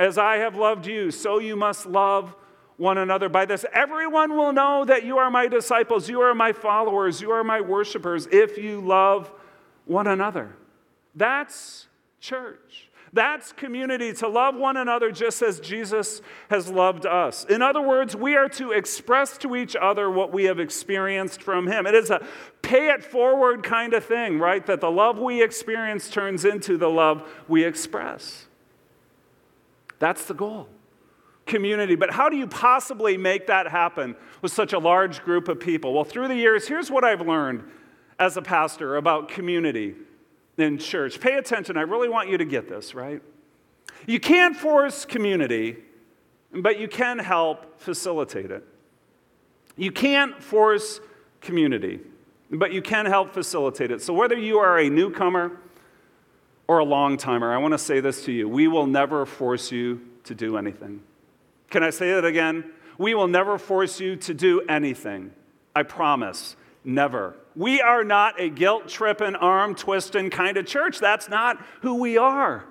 As 0.00 0.16
I 0.16 0.36
have 0.36 0.56
loved 0.56 0.86
you, 0.86 1.10
so 1.10 1.38
you 1.38 1.56
must 1.56 1.84
love 1.84 2.34
one 2.78 2.96
another. 2.96 3.28
By 3.28 3.44
this, 3.44 3.66
everyone 3.72 4.36
will 4.36 4.52
know 4.52 4.84
that 4.86 5.04
you 5.04 5.18
are 5.18 5.30
my 5.30 5.48
disciples, 5.48 6.08
you 6.08 6.20
are 6.22 6.34
my 6.34 6.52
followers, 6.52 7.20
you 7.20 7.30
are 7.30 7.44
my 7.44 7.60
worshipers, 7.60 8.26
if 8.32 8.56
you 8.56 8.80
love 8.80 9.30
one 9.84 10.06
another. 10.06 10.56
That's 11.14 11.88
church. 12.20 12.88
That's 13.12 13.52
community, 13.52 14.12
to 14.14 14.28
love 14.28 14.54
one 14.54 14.76
another 14.76 15.10
just 15.10 15.40
as 15.40 15.60
Jesus 15.60 16.20
has 16.50 16.68
loved 16.68 17.06
us. 17.06 17.44
In 17.44 17.62
other 17.62 17.80
words, 17.80 18.14
we 18.14 18.36
are 18.36 18.50
to 18.50 18.72
express 18.72 19.38
to 19.38 19.56
each 19.56 19.74
other 19.74 20.10
what 20.10 20.32
we 20.32 20.44
have 20.44 20.60
experienced 20.60 21.42
from 21.42 21.66
Him. 21.66 21.86
It 21.86 21.94
is 21.94 22.10
a 22.10 22.24
pay 22.60 22.90
it 22.90 23.02
forward 23.02 23.62
kind 23.62 23.94
of 23.94 24.04
thing, 24.04 24.38
right? 24.38 24.64
That 24.66 24.80
the 24.80 24.90
love 24.90 25.18
we 25.18 25.42
experience 25.42 26.10
turns 26.10 26.44
into 26.44 26.76
the 26.76 26.90
love 26.90 27.26
we 27.48 27.64
express. 27.64 28.46
That's 29.98 30.24
the 30.26 30.34
goal. 30.34 30.68
Community. 31.48 31.96
But 31.96 32.12
how 32.12 32.28
do 32.28 32.36
you 32.36 32.46
possibly 32.46 33.16
make 33.16 33.48
that 33.48 33.66
happen 33.66 34.14
with 34.42 34.52
such 34.52 34.72
a 34.72 34.78
large 34.78 35.24
group 35.24 35.48
of 35.48 35.58
people? 35.58 35.92
Well, 35.92 36.04
through 36.04 36.28
the 36.28 36.36
years, 36.36 36.68
here's 36.68 36.90
what 36.90 37.02
I've 37.02 37.26
learned 37.26 37.64
as 38.18 38.36
a 38.36 38.42
pastor 38.42 38.96
about 38.96 39.28
community 39.28 39.94
in 40.58 40.78
church. 40.78 41.20
Pay 41.20 41.34
attention. 41.34 41.76
I 41.76 41.82
really 41.82 42.08
want 42.08 42.28
you 42.28 42.38
to 42.38 42.44
get 42.44 42.68
this, 42.68 42.94
right? 42.94 43.22
You 44.06 44.20
can't 44.20 44.56
force 44.56 45.04
community, 45.04 45.76
but 46.52 46.78
you 46.78 46.88
can 46.88 47.18
help 47.18 47.80
facilitate 47.80 48.50
it. 48.50 48.64
You 49.76 49.92
can't 49.92 50.42
force 50.42 51.00
community, 51.40 52.00
but 52.50 52.72
you 52.72 52.82
can 52.82 53.06
help 53.06 53.32
facilitate 53.32 53.90
it. 53.90 54.02
So, 54.02 54.12
whether 54.12 54.36
you 54.36 54.58
are 54.58 54.78
a 54.78 54.90
newcomer 54.90 55.58
or 56.66 56.78
a 56.78 56.84
long 56.84 57.16
timer, 57.16 57.52
I 57.52 57.58
want 57.58 57.72
to 57.72 57.78
say 57.78 58.00
this 58.00 58.24
to 58.24 58.32
you. 58.32 58.48
We 58.48 58.68
will 58.68 58.86
never 58.86 59.24
force 59.24 59.70
you 59.70 60.00
to 60.24 60.34
do 60.34 60.56
anything. 60.56 61.00
Can 61.70 61.82
I 61.82 61.90
say 61.90 62.12
that 62.12 62.24
again? 62.24 62.70
We 62.96 63.14
will 63.14 63.28
never 63.28 63.58
force 63.58 64.00
you 64.00 64.16
to 64.16 64.34
do 64.34 64.62
anything. 64.62 65.32
I 65.74 65.82
promise. 65.82 66.56
Never. 66.84 67.36
We 67.54 67.80
are 67.80 68.04
not 68.04 68.40
a 68.40 68.48
guilt 68.48 68.88
tripping, 68.88 69.34
arm 69.34 69.74
twisting 69.74 70.30
kind 70.30 70.56
of 70.56 70.66
church. 70.66 70.98
That's 70.98 71.28
not 71.28 71.62
who 71.82 71.96
we 71.96 72.16
are. 72.16 72.64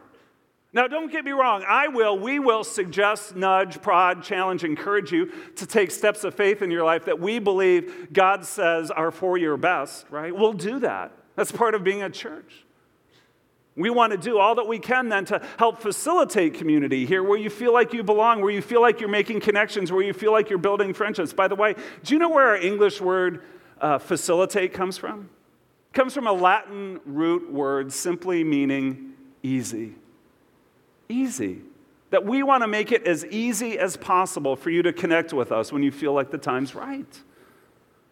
Now, 0.73 0.87
don't 0.87 1.11
get 1.11 1.23
me 1.23 1.31
wrong. 1.31 1.63
I 1.67 1.87
will, 1.87 2.19
we 2.19 2.39
will 2.39 2.63
suggest, 2.63 3.35
nudge, 3.35 3.81
prod, 3.81 4.21
challenge, 4.21 4.63
encourage 4.63 5.11
you 5.11 5.31
to 5.55 5.65
take 5.65 5.91
steps 5.91 6.23
of 6.23 6.35
faith 6.35 6.61
in 6.61 6.71
your 6.71 6.83
life 6.83 7.05
that 7.05 7.19
we 7.19 7.39
believe 7.39 8.11
God 8.11 8.45
says 8.45 8.91
are 8.91 9.11
for 9.11 9.37
your 9.37 9.57
best, 9.57 10.05
right? 10.09 10.35
We'll 10.35 10.53
do 10.53 10.79
that. 10.79 11.13
That's 11.35 11.51
part 11.51 11.73
of 11.73 11.83
being 11.83 12.03
a 12.03 12.09
church. 12.09 12.65
We 13.77 13.91
want 13.91 14.11
to 14.11 14.17
do 14.17 14.39
all 14.39 14.55
that 14.55 14.67
we 14.67 14.79
can 14.79 15.07
then 15.07 15.25
to 15.25 15.39
help 15.59 15.79
facilitate 15.79 16.55
community 16.55 17.05
here 17.05 17.21
where 17.21 17.37
you 17.37 17.51
feel 17.51 17.71
like 17.71 17.93
you 17.93 18.01
belong, 18.01 18.41
where 18.41 18.49
you 18.49 18.61
feel 18.61 18.81
like 18.81 18.99
you're 18.99 19.07
making 19.07 19.39
connections, 19.41 19.91
where 19.91 20.01
you 20.01 20.13
feel 20.13 20.31
like 20.31 20.49
you're 20.49 20.57
building 20.57 20.95
friendships. 20.95 21.31
By 21.31 21.47
the 21.47 21.53
way, 21.55 21.75
do 22.03 22.15
you 22.15 22.19
know 22.19 22.29
where 22.29 22.47
our 22.47 22.57
English 22.57 22.99
word 22.99 23.43
uh, 23.79 23.99
facilitate 23.99 24.73
comes 24.73 24.97
from? 24.97 25.29
It 25.91 25.93
comes 25.93 26.15
from 26.15 26.25
a 26.25 26.33
Latin 26.33 26.99
root 27.05 27.53
word 27.53 27.93
simply 27.93 28.43
meaning 28.43 29.13
easy. 29.43 29.93
Easy. 31.07 31.61
That 32.09 32.25
we 32.25 32.41
want 32.41 32.63
to 32.63 32.67
make 32.67 32.91
it 32.91 33.05
as 33.05 33.25
easy 33.25 33.77
as 33.77 33.95
possible 33.95 34.55
for 34.55 34.71
you 34.71 34.81
to 34.81 34.91
connect 34.91 35.33
with 35.33 35.51
us 35.51 35.71
when 35.71 35.83
you 35.83 35.91
feel 35.91 36.13
like 36.13 36.31
the 36.31 36.39
time's 36.39 36.73
right. 36.73 37.21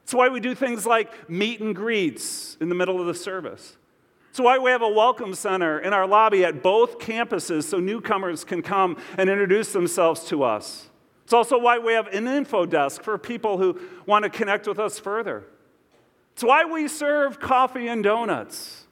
That's 0.03 0.13
why 0.13 0.29
we 0.29 0.39
do 0.39 0.53
things 0.53 0.85
like 0.85 1.27
meet 1.27 1.59
and 1.59 1.75
greets 1.75 2.55
in 2.61 2.69
the 2.69 2.75
middle 2.75 3.01
of 3.01 3.07
the 3.07 3.15
service. 3.15 3.77
That's 4.35 4.43
why 4.43 4.57
we 4.57 4.69
have 4.71 4.81
a 4.81 4.89
welcome 4.89 5.33
center 5.33 5.79
in 5.79 5.93
our 5.93 6.05
lobby 6.05 6.43
at 6.43 6.61
both 6.61 6.99
campuses 6.99 7.63
so 7.63 7.79
newcomers 7.79 8.43
can 8.43 8.61
come 8.61 8.97
and 9.17 9.29
introduce 9.29 9.71
themselves 9.71 10.25
to 10.25 10.43
us. 10.43 10.89
It's 11.23 11.31
also 11.31 11.57
why 11.57 11.77
we 11.77 11.93
have 11.93 12.07
an 12.07 12.27
info 12.27 12.65
desk 12.65 13.01
for 13.01 13.17
people 13.17 13.57
who 13.57 13.79
want 14.05 14.23
to 14.23 14.29
connect 14.29 14.67
with 14.67 14.77
us 14.77 14.99
further. 14.99 15.45
It's 16.33 16.43
why 16.43 16.65
we 16.65 16.89
serve 16.89 17.39
coffee 17.39 17.87
and 17.87 18.03
donuts 18.03 18.87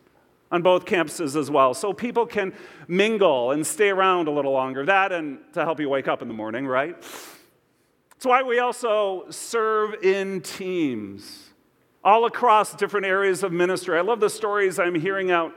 on 0.50 0.62
both 0.62 0.86
campuses 0.86 1.36
as 1.36 1.52
well, 1.52 1.74
so 1.74 1.92
people 1.92 2.26
can 2.26 2.54
mingle 2.88 3.52
and 3.52 3.68
stay 3.68 3.90
around 3.90 4.30
a 4.30 4.32
little 4.32 4.54
longer. 4.54 4.86
That 4.86 5.12
and 5.12 5.40
to 5.56 5.66
help 5.66 5.78
you 5.82 5.90
wake 5.90 6.08
up 6.08 6.22
in 6.22 6.30
the 6.30 6.34
morning, 6.34 6.66
right? 6.66 6.96
It's 8.16 8.26
why 8.26 8.44
we 8.44 8.60
also 8.60 9.26
serve 9.30 9.96
in 10.06 10.40
teams 10.40 11.50
all 12.04 12.26
across 12.26 12.76
different 12.76 13.06
areas 13.06 13.44
of 13.44 13.52
ministry. 13.52 13.98
I 13.98 14.02
love 14.02 14.20
the 14.20 14.30
stories 14.30 14.80
I'm 14.80 14.96
hearing 14.96 15.32
out 15.32 15.54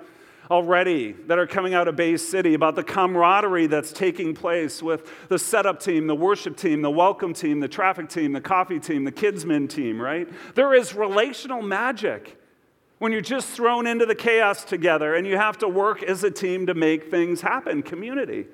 already 0.51 1.13
that 1.27 1.39
are 1.39 1.47
coming 1.47 1.75
out 1.75 1.89
of 1.89 1.97
Bay 1.97 2.17
City 2.17 2.55
about 2.55 2.77
the 2.77 2.85
camaraderie 2.85 3.67
that's 3.67 3.93
taking 3.93 4.35
place 4.35 4.83
with 4.83 5.29
the 5.29 5.39
setup 5.39 5.81
team, 5.81 6.07
the 6.07 6.15
worship 6.15 6.57
team, 6.57 6.83
the 6.83 6.91
welcome 6.91 7.35
team, 7.35 7.59
the 7.59 7.69
traffic 7.69 8.09
team, 8.09 8.33
the 8.33 8.41
coffee 8.41 8.79
team, 8.79 9.05
the 9.05 9.13
KidsMin 9.13 9.69
team, 9.69 10.01
right? 10.01 10.29
There 10.55 10.73
is 10.75 10.95
relational 10.95 11.63
magic 11.63 12.41
when 12.99 13.13
you're 13.13 13.21
just 13.21 13.49
thrown 13.49 13.87
into 13.87 14.07
the 14.07 14.15
chaos 14.15 14.65
together 14.65 15.17
and 15.17 15.27
you 15.27 15.37
have 15.37 15.59
to 15.59 15.69
work 15.69 16.03
as 16.03 16.23
a 16.23 16.31
team 16.31 16.67
to 16.67 16.75
make 16.75 17.11
things 17.11 17.41
happen, 17.41 17.83
community. 17.83 18.47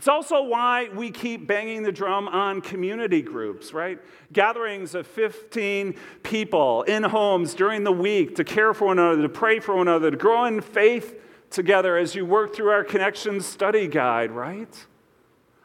It's 0.00 0.08
also 0.08 0.42
why 0.42 0.88
we 0.94 1.10
keep 1.10 1.46
banging 1.46 1.82
the 1.82 1.92
drum 1.92 2.26
on 2.26 2.62
community 2.62 3.20
groups, 3.20 3.74
right? 3.74 3.98
Gatherings 4.32 4.94
of 4.94 5.06
15 5.06 5.94
people 6.22 6.84
in 6.84 7.02
homes 7.02 7.52
during 7.52 7.84
the 7.84 7.92
week 7.92 8.34
to 8.36 8.42
care 8.42 8.72
for 8.72 8.86
one 8.86 8.98
another, 8.98 9.20
to 9.20 9.28
pray 9.28 9.60
for 9.60 9.76
one 9.76 9.88
another, 9.88 10.10
to 10.10 10.16
grow 10.16 10.46
in 10.46 10.62
faith 10.62 11.20
together 11.50 11.98
as 11.98 12.14
you 12.14 12.24
work 12.24 12.54
through 12.54 12.70
our 12.70 12.82
Connections 12.82 13.44
study 13.44 13.86
guide, 13.86 14.30
right? 14.30 14.86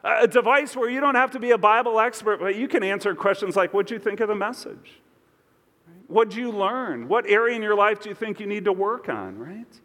A 0.04 0.28
device 0.28 0.76
where 0.76 0.90
you 0.90 1.00
don't 1.00 1.16
have 1.16 1.32
to 1.32 1.40
be 1.40 1.52
a 1.52 1.58
Bible 1.58 1.98
expert, 1.98 2.42
but 2.42 2.58
you 2.58 2.68
can 2.68 2.84
answer 2.84 3.16
questions 3.16 3.56
like, 3.56 3.74
What'd 3.74 3.90
you 3.90 4.00
think 4.00 4.20
of 4.20 4.28
the 4.28 4.36
message? 4.36 5.00
What'd 6.08 6.36
you 6.36 6.52
learn? 6.52 7.08
What 7.08 7.26
area 7.26 7.56
in 7.56 7.62
your 7.62 7.76
life 7.76 8.02
do 8.02 8.10
you 8.10 8.16
think 8.16 8.42
you 8.42 8.48
need 8.48 8.66
to 8.66 8.74
work 8.74 9.08
on, 9.08 9.40
right? 9.40 9.80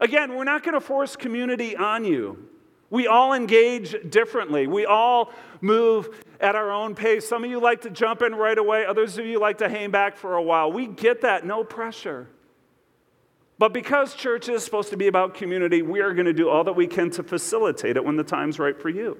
Again, 0.00 0.34
we're 0.34 0.42
not 0.42 0.64
going 0.64 0.74
to 0.74 0.80
force 0.80 1.14
community 1.14 1.76
on 1.76 2.04
you. 2.04 2.48
We 2.90 3.06
all 3.06 3.34
engage 3.34 3.94
differently. 4.10 4.66
We 4.66 4.86
all 4.86 5.32
move 5.60 6.24
at 6.40 6.54
our 6.54 6.70
own 6.70 6.94
pace. 6.94 7.28
Some 7.28 7.44
of 7.44 7.50
you 7.50 7.60
like 7.60 7.82
to 7.82 7.90
jump 7.90 8.22
in 8.22 8.34
right 8.34 8.56
away, 8.56 8.86
others 8.86 9.18
of 9.18 9.26
you 9.26 9.38
like 9.38 9.58
to 9.58 9.68
hang 9.68 9.90
back 9.90 10.16
for 10.16 10.36
a 10.36 10.42
while. 10.42 10.72
We 10.72 10.86
get 10.86 11.20
that, 11.22 11.44
no 11.44 11.64
pressure. 11.64 12.28
But 13.58 13.72
because 13.72 14.14
church 14.14 14.48
is 14.48 14.64
supposed 14.64 14.90
to 14.90 14.96
be 14.96 15.08
about 15.08 15.34
community, 15.34 15.82
we 15.82 16.00
are 16.00 16.14
going 16.14 16.26
to 16.26 16.32
do 16.32 16.48
all 16.48 16.64
that 16.64 16.74
we 16.74 16.86
can 16.86 17.10
to 17.10 17.22
facilitate 17.22 17.96
it 17.96 18.04
when 18.04 18.16
the 18.16 18.24
time's 18.24 18.58
right 18.58 18.80
for 18.80 18.88
you. 18.88 19.18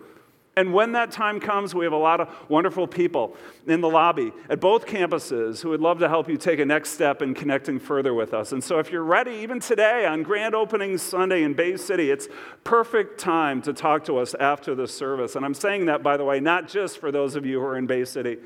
And 0.58 0.74
when 0.74 0.90
that 0.90 1.12
time 1.12 1.38
comes, 1.38 1.72
we 1.72 1.84
have 1.84 1.92
a 1.92 1.96
lot 1.96 2.20
of 2.20 2.28
wonderful 2.48 2.88
people 2.88 3.36
in 3.68 3.80
the 3.80 3.88
lobby 3.88 4.32
at 4.50 4.60
both 4.60 4.86
campuses 4.86 5.62
who 5.62 5.68
would 5.68 5.80
love 5.80 6.00
to 6.00 6.08
help 6.08 6.28
you 6.28 6.36
take 6.36 6.58
a 6.58 6.64
next 6.64 6.90
step 6.90 7.22
in 7.22 7.32
connecting 7.32 7.78
further 7.78 8.12
with 8.12 8.34
us. 8.34 8.50
And 8.50 8.64
so 8.64 8.80
if 8.80 8.90
you're 8.90 9.04
ready, 9.04 9.30
even 9.36 9.60
today 9.60 10.04
on 10.04 10.24
Grand 10.24 10.56
Opening 10.56 10.98
Sunday 10.98 11.44
in 11.44 11.54
Bay 11.54 11.76
City, 11.76 12.10
it's 12.10 12.26
perfect 12.64 13.20
time 13.20 13.62
to 13.62 13.72
talk 13.72 14.04
to 14.06 14.18
us 14.18 14.34
after 14.34 14.74
the 14.74 14.88
service. 14.88 15.36
And 15.36 15.44
I'm 15.44 15.54
saying 15.54 15.86
that, 15.86 16.02
by 16.02 16.16
the 16.16 16.24
way, 16.24 16.40
not 16.40 16.66
just 16.66 16.98
for 16.98 17.12
those 17.12 17.36
of 17.36 17.46
you 17.46 17.60
who 17.60 17.64
are 17.64 17.78
in 17.78 17.86
Bay 17.86 18.04
City 18.04 18.38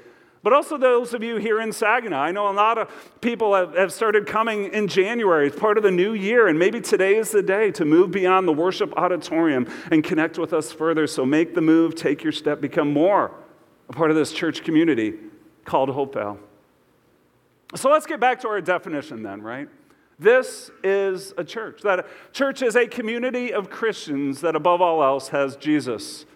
but 0.42 0.52
also 0.52 0.76
those 0.76 1.14
of 1.14 1.22
you 1.22 1.36
here 1.36 1.60
in 1.60 1.72
Saginaw. 1.72 2.18
I 2.18 2.32
know 2.32 2.48
a 2.48 2.52
lot 2.52 2.78
of 2.78 2.90
people 3.20 3.54
have, 3.54 3.76
have 3.76 3.92
started 3.92 4.26
coming 4.26 4.72
in 4.72 4.88
January. 4.88 5.46
It's 5.46 5.58
part 5.58 5.76
of 5.76 5.84
the 5.84 5.90
new 5.90 6.14
year, 6.14 6.48
and 6.48 6.58
maybe 6.58 6.80
today 6.80 7.16
is 7.16 7.30
the 7.30 7.42
day 7.42 7.70
to 7.72 7.84
move 7.84 8.10
beyond 8.10 8.48
the 8.48 8.52
worship 8.52 8.92
auditorium 8.96 9.70
and 9.90 10.02
connect 10.02 10.38
with 10.38 10.52
us 10.52 10.72
further. 10.72 11.06
So 11.06 11.24
make 11.24 11.54
the 11.54 11.60
move, 11.60 11.94
take 11.94 12.22
your 12.22 12.32
step, 12.32 12.60
become 12.60 12.92
more 12.92 13.32
a 13.88 13.92
part 13.92 14.10
of 14.10 14.16
this 14.16 14.32
church 14.32 14.64
community 14.64 15.14
called 15.64 15.90
Hopevale. 15.90 16.38
So 17.74 17.90
let's 17.90 18.06
get 18.06 18.20
back 18.20 18.40
to 18.40 18.48
our 18.48 18.60
definition 18.60 19.22
then, 19.22 19.42
right? 19.42 19.68
This 20.18 20.70
is 20.82 21.32
a 21.36 21.44
church. 21.44 21.82
That 21.82 22.00
a 22.00 22.04
church 22.32 22.62
is 22.62 22.76
a 22.76 22.86
community 22.86 23.52
of 23.52 23.70
Christians 23.70 24.40
that 24.42 24.54
above 24.54 24.80
all 24.80 25.02
else 25.02 25.28
has 25.28 25.56
Jesus 25.56 26.26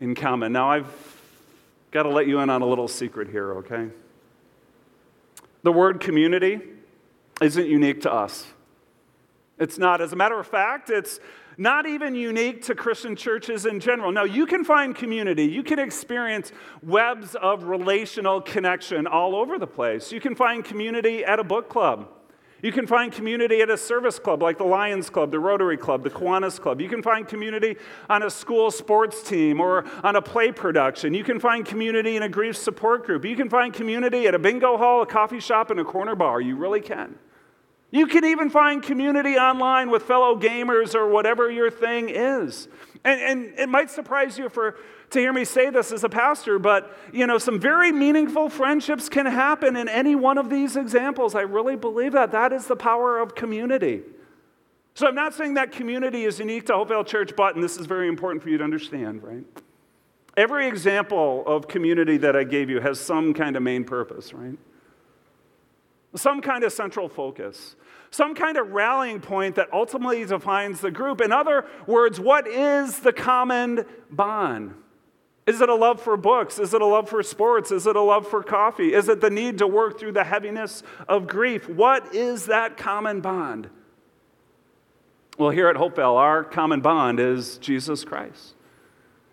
in 0.00 0.14
common. 0.14 0.52
Now 0.52 0.70
I've 0.70 1.21
Got 1.92 2.04
to 2.04 2.08
let 2.08 2.26
you 2.26 2.40
in 2.40 2.50
on 2.50 2.62
a 2.62 2.66
little 2.66 2.88
secret 2.88 3.28
here, 3.28 3.52
okay? 3.58 3.88
The 5.62 5.72
word 5.72 6.00
community 6.00 6.60
isn't 7.40 7.66
unique 7.66 8.00
to 8.02 8.12
us. 8.12 8.46
It's 9.58 9.78
not. 9.78 10.00
As 10.00 10.12
a 10.12 10.16
matter 10.16 10.40
of 10.40 10.46
fact, 10.46 10.90
it's 10.90 11.20
not 11.58 11.86
even 11.86 12.14
unique 12.14 12.62
to 12.62 12.74
Christian 12.74 13.14
churches 13.14 13.66
in 13.66 13.78
general. 13.78 14.10
No, 14.10 14.24
you 14.24 14.46
can 14.46 14.64
find 14.64 14.96
community. 14.96 15.44
You 15.44 15.62
can 15.62 15.78
experience 15.78 16.50
webs 16.82 17.34
of 17.34 17.64
relational 17.64 18.40
connection 18.40 19.06
all 19.06 19.36
over 19.36 19.58
the 19.58 19.66
place. 19.66 20.10
You 20.10 20.20
can 20.20 20.34
find 20.34 20.64
community 20.64 21.24
at 21.24 21.38
a 21.38 21.44
book 21.44 21.68
club. 21.68 22.08
You 22.62 22.70
can 22.70 22.86
find 22.86 23.12
community 23.12 23.60
at 23.60 23.70
a 23.70 23.76
service 23.76 24.20
club 24.20 24.40
like 24.40 24.56
the 24.56 24.64
Lions 24.64 25.10
Club, 25.10 25.32
the 25.32 25.40
Rotary 25.40 25.76
Club, 25.76 26.04
the 26.04 26.10
Kiwanis 26.10 26.60
Club. 26.60 26.80
You 26.80 26.88
can 26.88 27.02
find 27.02 27.26
community 27.26 27.76
on 28.08 28.22
a 28.22 28.30
school 28.30 28.70
sports 28.70 29.20
team 29.24 29.60
or 29.60 29.84
on 30.04 30.14
a 30.14 30.22
play 30.22 30.52
production. 30.52 31.12
You 31.12 31.24
can 31.24 31.40
find 31.40 31.66
community 31.66 32.16
in 32.16 32.22
a 32.22 32.28
grief 32.28 32.56
support 32.56 33.04
group. 33.04 33.24
You 33.24 33.34
can 33.34 33.50
find 33.50 33.74
community 33.74 34.28
at 34.28 34.36
a 34.36 34.38
bingo 34.38 34.76
hall, 34.76 35.02
a 35.02 35.06
coffee 35.06 35.40
shop, 35.40 35.72
and 35.72 35.80
a 35.80 35.84
corner 35.84 36.14
bar. 36.14 36.40
You 36.40 36.54
really 36.54 36.80
can. 36.80 37.18
You 37.90 38.06
can 38.06 38.24
even 38.24 38.48
find 38.48 38.80
community 38.80 39.36
online 39.36 39.90
with 39.90 40.04
fellow 40.04 40.38
gamers 40.38 40.94
or 40.94 41.08
whatever 41.08 41.50
your 41.50 41.70
thing 41.70 42.10
is. 42.10 42.68
And, 43.04 43.20
and 43.20 43.58
it 43.58 43.68
might 43.68 43.90
surprise 43.90 44.38
you 44.38 44.48
for, 44.48 44.76
to 45.12 45.18
hear 45.18 45.32
me 45.32 45.44
say 45.44 45.70
this 45.70 45.92
as 45.92 46.04
a 46.04 46.08
pastor, 46.08 46.58
but 46.58 46.96
you 47.12 47.26
know, 47.26 47.38
some 47.38 47.60
very 47.60 47.92
meaningful 47.92 48.48
friendships 48.48 49.08
can 49.08 49.26
happen 49.26 49.76
in 49.76 49.88
any 49.88 50.14
one 50.14 50.38
of 50.38 50.50
these 50.50 50.76
examples. 50.76 51.34
I 51.34 51.42
really 51.42 51.76
believe 51.76 52.12
that. 52.12 52.32
That 52.32 52.52
is 52.52 52.66
the 52.66 52.76
power 52.76 53.18
of 53.18 53.34
community. 53.34 54.02
So 54.94 55.06
I'm 55.06 55.14
not 55.14 55.34
saying 55.34 55.54
that 55.54 55.72
community 55.72 56.24
is 56.24 56.38
unique 56.38 56.66
to 56.66 56.72
Hopevale 56.74 57.06
Church, 57.06 57.32
but, 57.36 57.54
and 57.54 57.64
this 57.64 57.78
is 57.78 57.86
very 57.86 58.08
important 58.08 58.42
for 58.42 58.50
you 58.50 58.58
to 58.58 58.64
understand, 58.64 59.22
right? 59.22 59.44
Every 60.36 60.66
example 60.66 61.44
of 61.46 61.68
community 61.68 62.16
that 62.18 62.36
I 62.36 62.44
gave 62.44 62.68
you 62.68 62.80
has 62.80 63.00
some 63.00 63.32
kind 63.32 63.56
of 63.56 63.62
main 63.62 63.84
purpose, 63.84 64.32
right? 64.32 64.58
Some 66.14 66.42
kind 66.42 66.64
of 66.64 66.72
central 66.72 67.08
focus, 67.08 67.76
some 68.10 68.34
kind 68.34 68.58
of 68.58 68.72
rallying 68.72 69.20
point 69.20 69.54
that 69.56 69.72
ultimately 69.72 70.24
defines 70.24 70.80
the 70.80 70.90
group. 70.90 71.22
In 71.22 71.32
other 71.32 71.66
words, 71.86 72.20
what 72.20 72.46
is 72.46 72.98
the 73.00 73.12
common 73.12 73.86
bond? 74.10 74.74
Is 75.46 75.60
it 75.60 75.68
a 75.68 75.74
love 75.74 76.00
for 76.00 76.16
books? 76.16 76.58
Is 76.58 76.72
it 76.72 76.80
a 76.80 76.86
love 76.86 77.08
for 77.08 77.22
sports? 77.22 77.72
Is 77.72 77.86
it 77.86 77.96
a 77.96 78.00
love 78.00 78.28
for 78.28 78.42
coffee? 78.42 78.94
Is 78.94 79.08
it 79.08 79.20
the 79.20 79.30
need 79.30 79.58
to 79.58 79.66
work 79.66 79.98
through 79.98 80.12
the 80.12 80.24
heaviness 80.24 80.82
of 81.08 81.26
grief? 81.26 81.68
What 81.68 82.14
is 82.14 82.46
that 82.46 82.76
common 82.76 83.20
bond? 83.20 83.68
Well, 85.38 85.50
here 85.50 85.68
at 85.68 85.76
Hopevale, 85.76 86.16
our 86.16 86.44
common 86.44 86.80
bond 86.80 87.18
is 87.18 87.58
Jesus 87.58 88.04
Christ. 88.04 88.54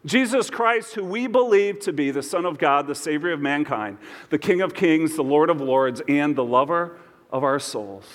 Jesus 0.05 0.49
Christ, 0.49 0.95
who 0.95 1.03
we 1.03 1.27
believe 1.27 1.79
to 1.81 1.93
be 1.93 2.09
the 2.09 2.23
Son 2.23 2.45
of 2.45 2.57
God, 2.57 2.87
the 2.87 2.95
Savior 2.95 3.33
of 3.33 3.41
mankind, 3.41 3.97
the 4.29 4.39
King 4.39 4.61
of 4.61 4.73
kings, 4.73 5.15
the 5.15 5.23
Lord 5.23 5.49
of 5.49 5.59
lords, 5.59 6.01
and 6.07 6.35
the 6.35 6.43
lover 6.43 6.97
of 7.31 7.43
our 7.43 7.59
souls. 7.59 8.05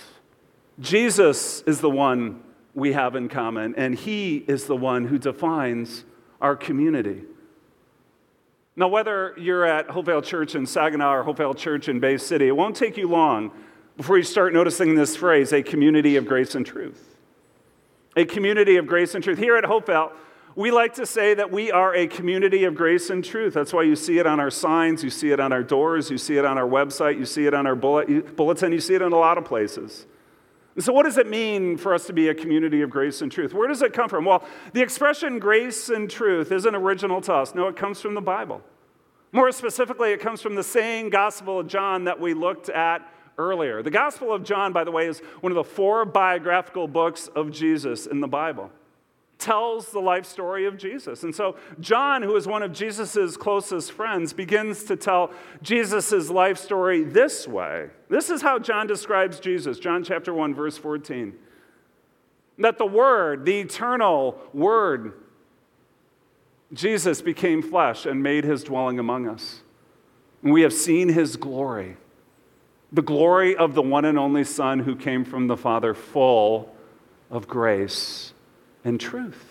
Jesus 0.81 1.63
is 1.63 1.81
the 1.81 1.91
one 1.91 2.43
we 2.73 2.95
have 2.95 3.15
in 3.15 3.29
common, 3.29 3.75
and 3.77 3.95
He 3.95 4.39
is 4.49 4.65
the 4.65 4.75
one 4.75 5.05
who 5.05 5.19
defines 5.19 6.05
our 6.41 6.57
community. 6.57 7.23
Now, 8.77 8.89
whether 8.89 9.35
you're 9.39 9.65
at 9.65 9.89
Hopevale 9.89 10.25
Church 10.25 10.57
in 10.57 10.67
Saginaw 10.67 11.13
or 11.15 11.25
Hopevale 11.25 11.57
Church 11.57 11.89
in 11.89 12.01
Bay 12.01 12.17
City, 12.17 12.49
it 12.49 12.57
won't 12.57 12.75
take 12.75 12.97
you 12.97 13.09
long 13.09 13.53
before 13.97 14.17
you 14.17 14.25
start 14.25 14.53
noticing 14.53 14.97
this 14.97 15.15
phrase 15.15 15.53
a 15.53 15.63
community 15.63 16.17
of 16.17 16.27
grace 16.27 16.57
and 16.57 16.67
truth. 16.67 17.17
A 18.17 18.25
community 18.25 18.77
of 18.77 18.87
grace 18.87 19.15
and 19.15 19.23
truth. 19.23 19.39
Here 19.39 19.57
at 19.57 19.65
Hopevale, 19.65 20.13
we 20.57 20.71
like 20.71 20.95
to 20.95 21.07
say 21.07 21.35
that 21.35 21.51
we 21.51 21.71
are 21.71 21.95
a 21.95 22.07
community 22.07 22.65
of 22.65 22.75
grace 22.75 23.11
and 23.11 23.25
truth. 23.25 23.55
That's 23.55 23.73
why 23.73 23.83
you 23.83 23.97
see 23.97 24.19
it 24.19 24.27
on 24.27 24.41
our 24.41 24.51
signs, 24.51 25.03
you 25.05 25.11
see 25.11 25.31
it 25.31 25.39
on 25.39 25.53
our 25.53 25.63
doors, 25.63 26.11
you 26.11 26.19
see 26.19 26.37
it 26.37 26.45
on 26.45 26.59
our 26.59 26.67
website, 26.67 27.19
you 27.19 27.27
see 27.27 27.47
it 27.47 27.55
on 27.55 27.67
our 27.67 27.75
bulletin, 27.77 28.73
you 28.73 28.81
see 28.81 28.95
it 28.95 29.03
in 29.03 29.13
a 29.13 29.17
lot 29.17 29.39
of 29.39 29.45
places. 29.45 30.07
So, 30.79 30.93
what 30.93 31.05
does 31.05 31.19
it 31.19 31.29
mean 31.29 31.77
for 31.77 31.95
us 31.95 32.07
to 32.09 32.13
be 32.13 32.29
a 32.29 32.35
community 32.35 32.83
of 32.83 32.91
grace 32.91 33.23
and 33.23 33.31
truth? 33.31 33.55
Where 33.55 33.69
does 33.69 33.81
it 33.83 33.93
come 33.93 34.09
from? 34.09 34.25
Well, 34.25 34.45
the 34.73 34.83
expression 34.83 35.39
grace 35.39 35.89
and 35.89 36.11
truth 36.11 36.51
isn't 36.51 36.75
original 36.75 37.21
to 37.23 37.35
us. 37.35 37.55
No, 37.55 37.69
it 37.69 37.77
comes 37.77 38.01
from 38.01 38.15
the 38.15 38.21
Bible. 38.21 38.61
More 39.31 39.53
specifically, 39.53 40.13
it 40.13 40.21
comes 40.21 40.41
from 40.41 40.57
the 40.57 40.65
same 40.65 41.11
Gospel 41.11 41.61
of 41.61 41.69
John 41.69 42.05
that 42.05 42.19
we 42.19 42.35
looked 42.35 42.69
at 42.71 43.09
earlier. 43.39 43.83
The 43.83 43.91
Gospel 43.91 44.33
of 44.33 44.43
John, 44.43 44.73
by 44.73 44.85
the 44.85 44.91
way, 44.91 45.07
is 45.07 45.21
one 45.41 45.53
of 45.53 45.57
the 45.57 45.65
four 45.65 46.05
biographical 46.05 46.89
books 46.89 47.29
of 47.29 47.53
Jesus 47.53 48.07
in 48.07 48.21
the 48.21 48.29
Bible 48.29 48.71
tells 49.45 49.91
the 49.91 50.01
life 50.01 50.25
story 50.25 50.65
of 50.65 50.79
Jesus. 50.79 51.23
And 51.23 51.35
so, 51.35 51.57
John, 51.79 52.23
who 52.23 52.35
is 52.35 52.47
one 52.47 52.63
of 52.63 52.73
Jesus' 52.73 53.37
closest 53.37 53.93
friends, 53.93 54.33
begins 54.33 54.85
to 54.85 54.97
tell 54.97 55.33
Jesus' 55.61 56.31
life 56.31 56.57
story 56.57 57.05
this 57.05 57.47
way. 57.47 57.91
This 58.09 58.31
is 58.31 58.41
how 58.41 58.59
John 58.59 58.87
describes 58.87 59.39
Jesus, 59.39 59.79
John 59.79 60.03
chapter 60.03 60.33
1, 60.33 60.55
verse 60.55 60.79
14. 60.79 61.35
That 62.57 62.79
the 62.79 62.87
Word, 62.87 63.45
the 63.45 63.61
eternal 63.61 64.41
Word, 64.55 65.13
Jesus 66.73 67.21
became 67.21 67.61
flesh 67.61 68.07
and 68.07 68.23
made 68.23 68.45
his 68.45 68.65
dwelling 68.65 68.99
among 68.99 69.29
us. 69.29 69.61
And 70.43 70.55
we 70.55 70.63
have 70.63 70.73
seen 70.73 71.11
his 71.11 71.37
glory, 71.37 71.99
the 72.91 73.03
glory 73.03 73.55
of 73.55 73.75
the 73.75 73.83
one 73.83 74.07
and 74.07 74.19
only 74.19 74.45
Son 74.45 74.79
who 74.79 74.97
came 74.97 75.23
from 75.23 75.49
the 75.49 75.57
Father, 75.57 75.93
full 75.93 76.75
of 77.31 77.47
grace 77.47 78.34
and 78.85 79.01
truth. 79.01 79.45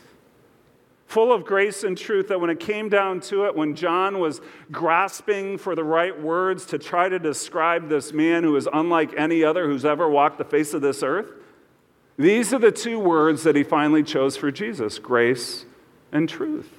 Full 1.07 1.31
of 1.31 1.45
grace 1.45 1.84
and 1.84 1.97
truth, 1.97 2.29
that 2.29 2.39
when 2.41 2.49
it 2.49 2.59
came 2.59 2.89
down 2.89 3.19
to 3.21 3.45
it, 3.45 3.55
when 3.55 3.75
John 3.75 4.19
was 4.19 4.41
grasping 4.71 5.57
for 5.57 5.75
the 5.75 5.84
right 5.84 6.19
words 6.19 6.65
to 6.67 6.79
try 6.79 7.09
to 7.09 7.19
describe 7.19 7.89
this 7.89 8.13
man 8.13 8.43
who 8.43 8.55
is 8.55 8.67
unlike 8.71 9.13
any 9.17 9.43
other 9.43 9.67
who's 9.67 9.86
ever 9.86 10.09
walked 10.09 10.38
the 10.38 10.43
face 10.43 10.73
of 10.73 10.81
this 10.81 11.03
earth, 11.03 11.31
these 12.17 12.53
are 12.53 12.59
the 12.59 12.71
two 12.71 12.99
words 12.99 13.43
that 13.43 13.55
he 13.55 13.63
finally 13.63 14.03
chose 14.03 14.38
for 14.38 14.51
Jesus 14.51 14.99
grace 14.99 15.65
and 16.11 16.29
truth. 16.29 16.69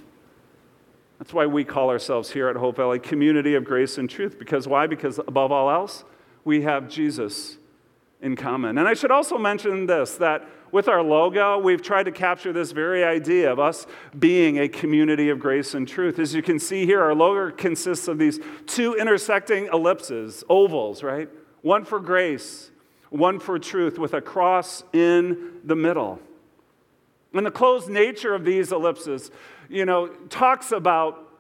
That's 1.19 1.33
why 1.33 1.47
we 1.47 1.65
call 1.65 1.91
ourselves 1.91 2.31
here 2.31 2.49
at 2.49 2.57
Hopevale 2.57 3.03
community 3.03 3.55
of 3.55 3.65
grace 3.65 3.99
and 3.99 4.11
truth. 4.11 4.39
Because 4.39 4.67
why? 4.69 4.87
Because 4.87 5.19
above 5.19 5.53
all 5.53 5.71
else, 5.71 6.05
we 6.45 6.63
have 6.63 6.89
Jesus 6.89 7.59
in 8.21 8.37
common. 8.37 8.79
And 8.79 8.89
I 8.89 8.95
should 8.95 9.11
also 9.11 9.39
mention 9.39 9.87
this 9.87 10.17
that 10.17 10.49
with 10.75 10.89
our 10.89 11.05
logo, 11.05 11.57
we've 11.57 11.83
tried 11.83 12.03
to 12.03 12.11
capture 12.11 12.53
this 12.53 12.73
very 12.73 13.05
idea 13.05 13.49
of 13.49 13.61
us 13.61 13.87
being 14.19 14.59
a 14.59 14.69
community 14.69 15.31
of 15.31 15.39
grace 15.39 15.73
and 15.73 15.87
truth. 15.87 16.19
As 16.19 16.35
you 16.35 16.43
can 16.43 16.59
see 16.59 16.85
here, 16.85 17.01
our 17.01 17.15
logo 17.15 17.55
consists 17.55 18.09
of 18.09 18.19
these 18.19 18.41
two 18.67 18.95
intersecting 18.95 19.69
ellipses, 19.73 20.43
ovals, 20.49 21.05
right? 21.05 21.29
One 21.63 21.85
for 21.85 22.01
grace, 22.01 22.73
one 23.11 23.39
for 23.39 23.57
truth, 23.57 24.01
with 24.01 24.15
a 24.15 24.21
cross 24.21 24.83
in 24.93 25.61
the 25.63 25.77
middle. 25.77 26.19
And 27.33 27.47
the 27.47 27.53
closed 27.53 27.89
nature 27.89 28.35
of 28.35 28.45
these 28.45 28.73
ellipses, 28.73 29.31
you 29.69 29.85
know, 29.85 30.09
talks 30.29 30.73
about 30.73 31.33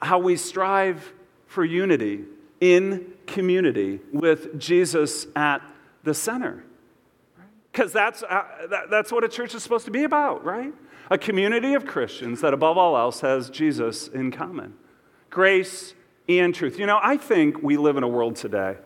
how 0.00 0.20
we 0.20 0.36
strive 0.36 1.12
for 1.48 1.64
unity 1.64 2.22
in 2.60 3.14
community 3.26 3.98
with 4.12 4.60
Jesus 4.60 5.26
at 5.34 5.60
the 6.04 6.14
center. 6.14 6.62
Because 7.74 7.92
that's, 7.92 8.22
uh, 8.22 8.44
that, 8.70 8.88
that's 8.88 9.10
what 9.10 9.24
a 9.24 9.28
church 9.28 9.52
is 9.52 9.64
supposed 9.64 9.84
to 9.86 9.90
be 9.90 10.04
about, 10.04 10.44
right? 10.44 10.72
A 11.10 11.18
community 11.18 11.74
of 11.74 11.84
Christians 11.84 12.40
that, 12.40 12.54
above 12.54 12.78
all 12.78 12.96
else, 12.96 13.20
has 13.20 13.50
Jesus 13.50 14.06
in 14.06 14.30
common 14.30 14.74
grace 15.28 15.92
and 16.28 16.54
truth. 16.54 16.78
You 16.78 16.86
know, 16.86 17.00
I 17.02 17.16
think 17.16 17.64
we 17.64 17.76
live 17.76 17.96
in 17.96 18.04
a 18.04 18.08
world 18.08 18.36
today 18.36 18.76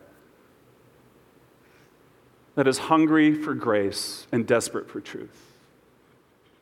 that 2.55 2.67
is 2.67 2.79
hungry 2.79 3.35
for 3.35 3.53
grace 3.53 4.25
and 4.31 4.47
desperate 4.47 4.89
for 4.89 4.99
truth. 4.99 5.53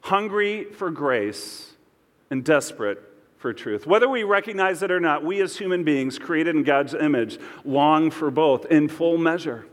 Hungry 0.02 0.66
for 0.66 0.92
grace 0.92 1.76
and 2.30 2.44
desperate 2.44 3.02
for 3.38 3.54
truth. 3.54 3.88
Whether 3.88 4.10
we 4.10 4.24
recognize 4.24 4.84
it 4.84 4.92
or 4.92 5.00
not, 5.00 5.24
we 5.24 5.40
as 5.40 5.56
human 5.56 5.86
beings 5.86 6.20
created 6.20 6.58
in 6.58 6.64
God's 6.64 6.94
image 6.94 7.40
long 7.64 8.12
for 8.12 8.30
both 8.30 8.66
in 8.66 8.90
full 8.90 9.18
measure. 9.18 9.66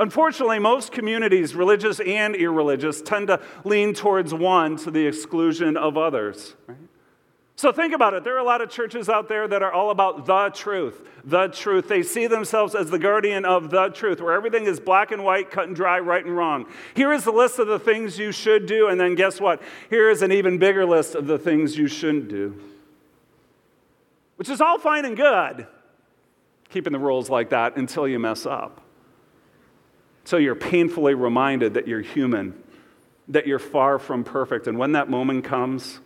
Unfortunately, 0.00 0.58
most 0.58 0.92
communities, 0.92 1.54
religious 1.54 2.00
and 2.00 2.34
irreligious, 2.34 3.02
tend 3.02 3.26
to 3.26 3.38
lean 3.64 3.92
towards 3.92 4.32
one 4.32 4.76
to 4.78 4.90
the 4.90 5.06
exclusion 5.06 5.76
of 5.76 5.98
others. 5.98 6.56
Right? 6.66 6.78
So 7.54 7.70
think 7.70 7.92
about 7.92 8.14
it. 8.14 8.24
There 8.24 8.34
are 8.34 8.38
a 8.38 8.44
lot 8.44 8.62
of 8.62 8.70
churches 8.70 9.10
out 9.10 9.28
there 9.28 9.46
that 9.46 9.62
are 9.62 9.70
all 9.70 9.90
about 9.90 10.24
the 10.24 10.48
truth. 10.54 11.06
The 11.22 11.48
truth. 11.48 11.86
They 11.86 12.02
see 12.02 12.26
themselves 12.26 12.74
as 12.74 12.88
the 12.88 12.98
guardian 12.98 13.44
of 13.44 13.68
the 13.68 13.90
truth, 13.90 14.22
where 14.22 14.32
everything 14.32 14.64
is 14.64 14.80
black 14.80 15.12
and 15.12 15.22
white, 15.22 15.50
cut 15.50 15.66
and 15.66 15.76
dry, 15.76 15.98
right 16.00 16.24
and 16.24 16.34
wrong. 16.34 16.64
Here 16.94 17.12
is 17.12 17.24
the 17.24 17.32
list 17.32 17.58
of 17.58 17.66
the 17.66 17.78
things 17.78 18.18
you 18.18 18.32
should 18.32 18.64
do, 18.64 18.88
and 18.88 18.98
then 18.98 19.14
guess 19.16 19.38
what? 19.38 19.60
Here 19.90 20.08
is 20.08 20.22
an 20.22 20.32
even 20.32 20.56
bigger 20.56 20.86
list 20.86 21.14
of 21.14 21.26
the 21.26 21.38
things 21.38 21.76
you 21.76 21.88
shouldn't 21.88 22.28
do. 22.28 22.58
Which 24.36 24.48
is 24.48 24.62
all 24.62 24.78
fine 24.78 25.04
and 25.04 25.14
good, 25.14 25.66
keeping 26.70 26.94
the 26.94 26.98
rules 26.98 27.28
like 27.28 27.50
that 27.50 27.76
until 27.76 28.08
you 28.08 28.18
mess 28.18 28.46
up. 28.46 28.80
So 30.24 30.36
you're 30.36 30.54
painfully 30.54 31.14
reminded 31.14 31.74
that 31.74 31.88
you're 31.88 32.02
human, 32.02 32.62
that 33.28 33.46
you're 33.46 33.58
far 33.58 33.98
from 33.98 34.24
perfect. 34.24 34.66
And 34.66 34.78
when 34.78 34.92
that 34.92 35.08
moment 35.08 35.44
comes, 35.44 36.00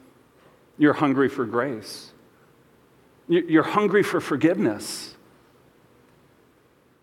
you're 0.78 0.92
hungry 0.92 1.28
for 1.28 1.44
grace. 1.44 2.12
You're 3.28 3.62
hungry 3.62 4.02
for 4.02 4.20
forgiveness. 4.20 5.14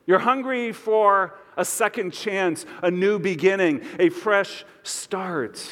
You're 0.05 0.19
hungry 0.19 0.71
for 0.71 1.39
a 1.57 1.65
second 1.65 2.11
chance, 2.11 2.65
a 2.81 2.91
new 2.91 3.19
beginning, 3.19 3.81
a 3.99 4.09
fresh 4.09 4.65
start. 4.83 5.67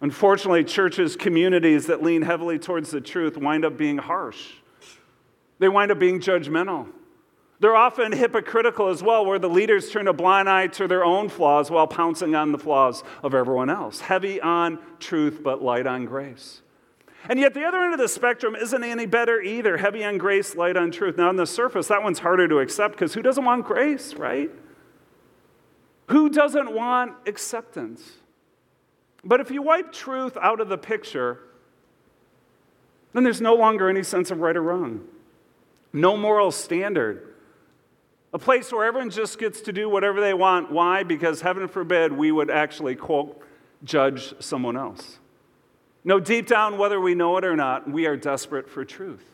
Unfortunately, 0.00 0.64
churches, 0.64 1.14
communities 1.14 1.86
that 1.86 2.02
lean 2.02 2.22
heavily 2.22 2.58
towards 2.58 2.90
the 2.90 3.00
truth 3.00 3.36
wind 3.36 3.64
up 3.64 3.76
being 3.76 3.98
harsh. 3.98 4.54
They 5.58 5.68
wind 5.68 5.92
up 5.92 5.98
being 5.98 6.20
judgmental. 6.20 6.88
They're 7.62 7.76
often 7.76 8.10
hypocritical 8.10 8.88
as 8.88 9.04
well, 9.04 9.24
where 9.24 9.38
the 9.38 9.48
leaders 9.48 9.88
turn 9.88 10.08
a 10.08 10.12
blind 10.12 10.48
eye 10.48 10.66
to 10.66 10.88
their 10.88 11.04
own 11.04 11.28
flaws 11.28 11.70
while 11.70 11.86
pouncing 11.86 12.34
on 12.34 12.50
the 12.50 12.58
flaws 12.58 13.04
of 13.22 13.34
everyone 13.34 13.70
else. 13.70 14.00
Heavy 14.00 14.40
on 14.40 14.80
truth, 14.98 15.42
but 15.44 15.62
light 15.62 15.86
on 15.86 16.04
grace. 16.04 16.60
And 17.28 17.38
yet, 17.38 17.54
the 17.54 17.62
other 17.62 17.78
end 17.78 17.92
of 17.92 18.00
the 18.00 18.08
spectrum 18.08 18.56
isn't 18.56 18.82
any 18.82 19.06
better 19.06 19.40
either. 19.40 19.76
Heavy 19.76 20.02
on 20.02 20.18
grace, 20.18 20.56
light 20.56 20.76
on 20.76 20.90
truth. 20.90 21.16
Now, 21.16 21.28
on 21.28 21.36
the 21.36 21.46
surface, 21.46 21.86
that 21.86 22.02
one's 22.02 22.18
harder 22.18 22.48
to 22.48 22.58
accept 22.58 22.94
because 22.94 23.14
who 23.14 23.22
doesn't 23.22 23.44
want 23.44 23.64
grace, 23.64 24.14
right? 24.14 24.50
Who 26.08 26.30
doesn't 26.30 26.72
want 26.72 27.12
acceptance? 27.28 28.02
But 29.22 29.38
if 29.38 29.52
you 29.52 29.62
wipe 29.62 29.92
truth 29.92 30.36
out 30.42 30.60
of 30.60 30.68
the 30.68 30.78
picture, 30.78 31.38
then 33.12 33.22
there's 33.22 33.40
no 33.40 33.54
longer 33.54 33.88
any 33.88 34.02
sense 34.02 34.32
of 34.32 34.40
right 34.40 34.56
or 34.56 34.62
wrong, 34.62 35.06
no 35.92 36.16
moral 36.16 36.50
standard. 36.50 37.28
A 38.32 38.38
place 38.38 38.72
where 38.72 38.84
everyone 38.84 39.10
just 39.10 39.38
gets 39.38 39.60
to 39.62 39.72
do 39.72 39.88
whatever 39.88 40.20
they 40.20 40.32
want. 40.32 40.72
Why? 40.72 41.02
Because 41.02 41.42
heaven 41.42 41.68
forbid 41.68 42.12
we 42.12 42.32
would 42.32 42.50
actually, 42.50 42.94
quote, 42.94 43.42
judge 43.84 44.34
someone 44.40 44.76
else. 44.76 45.18
No, 46.04 46.18
deep 46.18 46.46
down, 46.46 46.78
whether 46.78 47.00
we 47.00 47.14
know 47.14 47.36
it 47.36 47.44
or 47.44 47.54
not, 47.56 47.88
we 47.88 48.06
are 48.06 48.16
desperate 48.16 48.68
for 48.68 48.84
truth. 48.84 49.24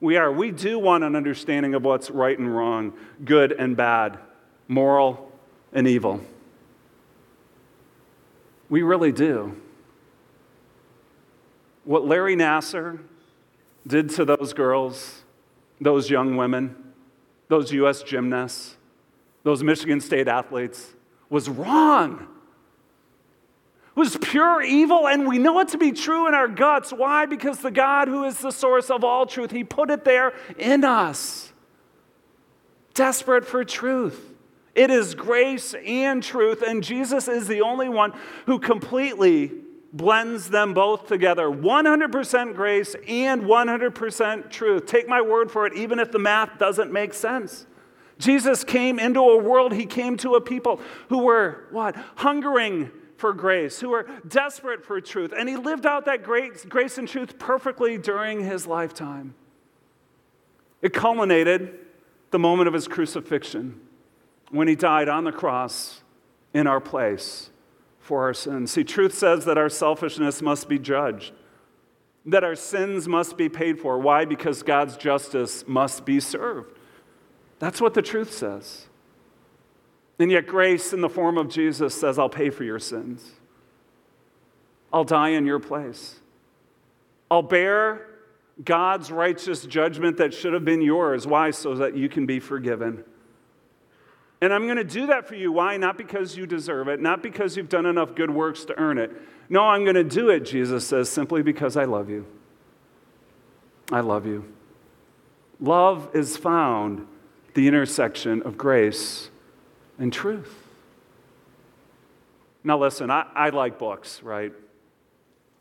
We 0.00 0.16
are. 0.16 0.30
We 0.30 0.50
do 0.50 0.78
want 0.78 1.02
an 1.02 1.16
understanding 1.16 1.74
of 1.74 1.82
what's 1.82 2.10
right 2.10 2.38
and 2.38 2.54
wrong, 2.54 2.92
good 3.24 3.52
and 3.52 3.76
bad, 3.76 4.18
moral 4.68 5.32
and 5.72 5.88
evil. 5.88 6.20
We 8.68 8.82
really 8.82 9.12
do. 9.12 9.60
What 11.84 12.06
Larry 12.06 12.36
Nassar 12.36 12.98
did 13.86 14.10
to 14.10 14.24
those 14.24 14.52
girls, 14.52 15.22
those 15.80 16.10
young 16.10 16.36
women, 16.36 16.76
those 17.54 17.70
U.S. 17.70 18.02
gymnasts, 18.02 18.76
those 19.44 19.62
Michigan 19.62 20.00
State 20.00 20.26
athletes, 20.26 20.92
was 21.30 21.48
wrong. 21.48 22.26
It 23.96 24.00
was 24.00 24.16
pure 24.16 24.60
evil, 24.60 25.06
and 25.06 25.28
we 25.28 25.38
know 25.38 25.60
it 25.60 25.68
to 25.68 25.78
be 25.78 25.92
true 25.92 26.26
in 26.26 26.34
our 26.34 26.48
guts. 26.48 26.92
Why? 26.92 27.26
Because 27.26 27.60
the 27.60 27.70
God 27.70 28.08
who 28.08 28.24
is 28.24 28.38
the 28.38 28.50
source 28.50 28.90
of 28.90 29.04
all 29.04 29.24
truth, 29.24 29.52
He 29.52 29.62
put 29.62 29.88
it 29.90 30.04
there 30.04 30.32
in 30.58 30.84
us. 30.84 31.52
Desperate 32.92 33.46
for 33.46 33.64
truth. 33.64 34.34
It 34.74 34.90
is 34.90 35.14
grace 35.14 35.74
and 35.86 36.24
truth, 36.24 36.60
and 36.60 36.82
Jesus 36.82 37.28
is 37.28 37.46
the 37.46 37.60
only 37.60 37.88
one 37.88 38.14
who 38.46 38.58
completely 38.58 39.52
blends 39.94 40.50
them 40.50 40.74
both 40.74 41.06
together 41.06 41.48
100% 41.48 42.54
grace 42.54 42.96
and 43.06 43.42
100% 43.42 44.50
truth. 44.50 44.86
Take 44.86 45.08
my 45.08 45.22
word 45.22 45.50
for 45.50 45.66
it, 45.66 45.74
even 45.74 46.00
if 46.00 46.10
the 46.10 46.18
math 46.18 46.58
doesn't 46.58 46.92
make 46.92 47.14
sense. 47.14 47.66
Jesus 48.18 48.64
came 48.64 48.98
into 48.98 49.20
a 49.20 49.38
world, 49.38 49.72
he 49.72 49.86
came 49.86 50.16
to 50.18 50.34
a 50.34 50.40
people 50.40 50.80
who 51.08 51.18
were 51.18 51.68
what? 51.70 51.96
Hungering 52.16 52.90
for 53.16 53.32
grace, 53.32 53.80
who 53.80 53.90
were 53.90 54.06
desperate 54.26 54.84
for 54.84 55.00
truth. 55.00 55.32
And 55.36 55.48
he 55.48 55.56
lived 55.56 55.86
out 55.86 56.04
that 56.06 56.24
great 56.24 56.68
grace 56.68 56.98
and 56.98 57.08
truth 57.08 57.38
perfectly 57.38 57.96
during 57.96 58.44
his 58.44 58.66
lifetime. 58.66 59.34
It 60.82 60.92
culminated 60.92 61.78
the 62.32 62.38
moment 62.38 62.66
of 62.66 62.74
his 62.74 62.88
crucifixion 62.88 63.80
when 64.50 64.66
he 64.66 64.74
died 64.74 65.08
on 65.08 65.22
the 65.22 65.32
cross 65.32 66.02
in 66.52 66.66
our 66.66 66.80
place 66.80 67.50
for 68.04 68.22
our 68.22 68.34
sins. 68.34 68.70
See, 68.70 68.84
truth 68.84 69.14
says 69.14 69.46
that 69.46 69.56
our 69.56 69.70
selfishness 69.70 70.42
must 70.42 70.68
be 70.68 70.78
judged, 70.78 71.32
that 72.26 72.44
our 72.44 72.54
sins 72.54 73.08
must 73.08 73.38
be 73.38 73.48
paid 73.48 73.80
for. 73.80 73.98
Why? 73.98 74.26
Because 74.26 74.62
God's 74.62 74.98
justice 74.98 75.66
must 75.66 76.04
be 76.04 76.20
served. 76.20 76.78
That's 77.58 77.80
what 77.80 77.94
the 77.94 78.02
truth 78.02 78.30
says. 78.30 78.88
And 80.18 80.30
yet, 80.30 80.46
grace 80.46 80.92
in 80.92 81.00
the 81.00 81.08
form 81.08 81.38
of 81.38 81.48
Jesus 81.48 81.98
says, 81.98 82.18
I'll 82.18 82.28
pay 82.28 82.50
for 82.50 82.62
your 82.62 82.78
sins. 82.78 83.32
I'll 84.92 85.04
die 85.04 85.30
in 85.30 85.46
your 85.46 85.58
place. 85.58 86.20
I'll 87.30 87.42
bear 87.42 88.06
God's 88.62 89.10
righteous 89.10 89.64
judgment 89.64 90.18
that 90.18 90.34
should 90.34 90.52
have 90.52 90.64
been 90.64 90.82
yours. 90.82 91.26
Why? 91.26 91.50
So 91.50 91.74
that 91.76 91.96
you 91.96 92.10
can 92.10 92.26
be 92.26 92.38
forgiven. 92.38 93.02
And 94.40 94.52
I'm 94.52 94.64
going 94.64 94.76
to 94.76 94.84
do 94.84 95.06
that 95.06 95.26
for 95.26 95.34
you. 95.34 95.52
Why? 95.52 95.76
Not 95.76 95.96
because 95.96 96.36
you 96.36 96.46
deserve 96.46 96.88
it, 96.88 97.00
not 97.00 97.22
because 97.22 97.56
you've 97.56 97.68
done 97.68 97.86
enough 97.86 98.14
good 98.14 98.30
works 98.30 98.64
to 98.66 98.78
earn 98.78 98.98
it. 98.98 99.10
No, 99.48 99.62
I'm 99.62 99.84
going 99.84 99.94
to 99.94 100.04
do 100.04 100.30
it, 100.30 100.40
Jesus 100.40 100.86
says, 100.86 101.08
simply 101.08 101.42
because 101.42 101.76
I 101.76 101.84
love 101.84 102.10
you. 102.10 102.26
I 103.92 104.00
love 104.00 104.26
you. 104.26 104.52
Love 105.60 106.10
is 106.14 106.36
found 106.36 107.06
the 107.54 107.68
intersection 107.68 108.42
of 108.42 108.58
grace 108.58 109.30
and 109.98 110.12
truth. 110.12 110.54
Now, 112.64 112.78
listen, 112.78 113.10
I, 113.10 113.26
I 113.34 113.50
like 113.50 113.78
books, 113.78 114.22
right? 114.22 114.52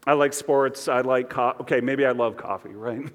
I 0.05 0.13
like 0.13 0.34
sports. 0.34 0.88
I 0.88 1.01
like, 1.01 1.30
co- 1.30 1.55
okay, 1.61 1.82
maybe 1.82 2.05
I 2.05 2.11
love 2.11 2.38
coffee, 2.38 2.74
right? 2.74 3.05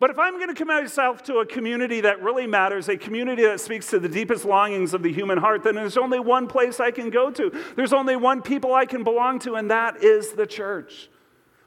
But 0.00 0.10
if 0.10 0.18
I'm 0.18 0.34
going 0.34 0.48
to 0.48 0.54
commit 0.54 0.82
myself 0.82 1.22
to 1.24 1.38
a 1.38 1.46
community 1.46 2.00
that 2.02 2.20
really 2.22 2.46
matters, 2.46 2.88
a 2.88 2.96
community 2.96 3.42
that 3.44 3.60
speaks 3.60 3.88
to 3.90 3.98
the 3.98 4.08
deepest 4.08 4.44
longings 4.44 4.92
of 4.92 5.02
the 5.02 5.12
human 5.12 5.38
heart, 5.38 5.62
then 5.62 5.74
there's 5.76 5.96
only 5.96 6.18
one 6.18 6.46
place 6.46 6.80
I 6.80 6.90
can 6.90 7.10
go 7.10 7.30
to. 7.30 7.52
There's 7.76 7.92
only 7.92 8.16
one 8.16 8.42
people 8.42 8.74
I 8.74 8.86
can 8.86 9.04
belong 9.04 9.38
to, 9.40 9.54
and 9.54 9.70
that 9.70 10.02
is 10.02 10.32
the 10.32 10.46
church. 10.46 11.08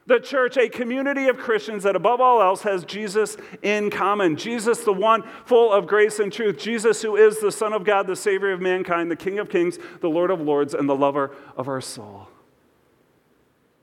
The 0.06 0.18
church, 0.18 0.56
a 0.56 0.70
community 0.70 1.28
of 1.28 1.36
Christians 1.36 1.82
that 1.82 1.94
above 1.94 2.20
all 2.20 2.40
else 2.40 2.62
has 2.62 2.84
Jesus 2.84 3.36
in 3.62 3.90
common. 3.90 4.36
Jesus, 4.36 4.78
the 4.84 4.92
one 4.92 5.22
full 5.44 5.70
of 5.70 5.86
grace 5.86 6.18
and 6.18 6.32
truth. 6.32 6.58
Jesus, 6.58 7.02
who 7.02 7.16
is 7.16 7.40
the 7.40 7.52
Son 7.52 7.74
of 7.74 7.84
God, 7.84 8.06
the 8.06 8.16
Savior 8.16 8.52
of 8.52 8.60
mankind, 8.60 9.10
the 9.10 9.16
King 9.16 9.38
of 9.38 9.50
kings, 9.50 9.78
the 10.00 10.08
Lord 10.08 10.30
of 10.30 10.40
lords, 10.40 10.72
and 10.72 10.88
the 10.88 10.96
lover 10.96 11.36
of 11.58 11.68
our 11.68 11.82
soul. 11.82 12.28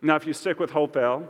Now, 0.01 0.15
if 0.15 0.25
you 0.25 0.33
stick 0.33 0.59
with 0.59 0.71
Hopevale, 0.71 1.27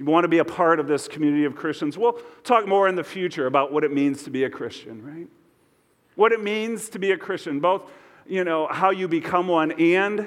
you 0.00 0.06
want 0.06 0.24
to 0.24 0.28
be 0.28 0.38
a 0.38 0.46
part 0.46 0.80
of 0.80 0.88
this 0.88 1.06
community 1.06 1.44
of 1.44 1.54
Christians. 1.54 1.98
We'll 1.98 2.18
talk 2.42 2.66
more 2.66 2.88
in 2.88 2.94
the 2.94 3.04
future 3.04 3.46
about 3.46 3.70
what 3.70 3.84
it 3.84 3.92
means 3.92 4.22
to 4.22 4.30
be 4.30 4.44
a 4.44 4.50
Christian, 4.50 5.04
right? 5.04 5.28
What 6.14 6.32
it 6.32 6.42
means 6.42 6.88
to 6.88 6.98
be 6.98 7.10
a 7.10 7.18
Christian, 7.18 7.60
both, 7.60 7.82
you 8.26 8.42
know, 8.42 8.66
how 8.66 8.92
you 8.92 9.08
become 9.08 9.46
one 9.46 9.72
and 9.72 10.26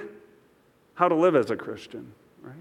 how 0.94 1.08
to 1.08 1.16
live 1.16 1.36
as 1.36 1.50
a 1.50 1.56
Christian, 1.56 2.14
right? 2.44 2.54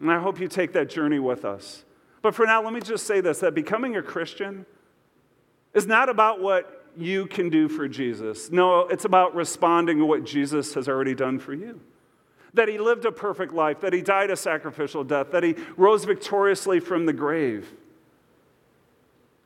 And 0.00 0.10
I 0.10 0.18
hope 0.18 0.40
you 0.40 0.48
take 0.48 0.72
that 0.72 0.88
journey 0.88 1.18
with 1.18 1.44
us. 1.44 1.84
But 2.22 2.34
for 2.34 2.46
now, 2.46 2.62
let 2.62 2.72
me 2.72 2.80
just 2.80 3.06
say 3.06 3.20
this 3.20 3.40
that 3.40 3.54
becoming 3.54 3.96
a 3.96 4.02
Christian 4.02 4.64
is 5.74 5.86
not 5.86 6.08
about 6.08 6.40
what 6.40 6.86
you 6.96 7.26
can 7.26 7.50
do 7.50 7.68
for 7.68 7.86
Jesus. 7.86 8.50
No, 8.50 8.88
it's 8.88 9.04
about 9.04 9.34
responding 9.34 9.98
to 9.98 10.06
what 10.06 10.24
Jesus 10.24 10.72
has 10.72 10.88
already 10.88 11.14
done 11.14 11.38
for 11.38 11.52
you 11.52 11.82
that 12.54 12.68
he 12.68 12.78
lived 12.78 13.04
a 13.04 13.12
perfect 13.12 13.52
life, 13.52 13.80
that 13.80 13.92
he 13.92 14.00
died 14.00 14.30
a 14.30 14.36
sacrificial 14.36 15.04
death, 15.04 15.32
that 15.32 15.42
he 15.42 15.56
rose 15.76 16.04
victoriously 16.04 16.80
from 16.80 17.04
the 17.06 17.12
grave. 17.12 17.72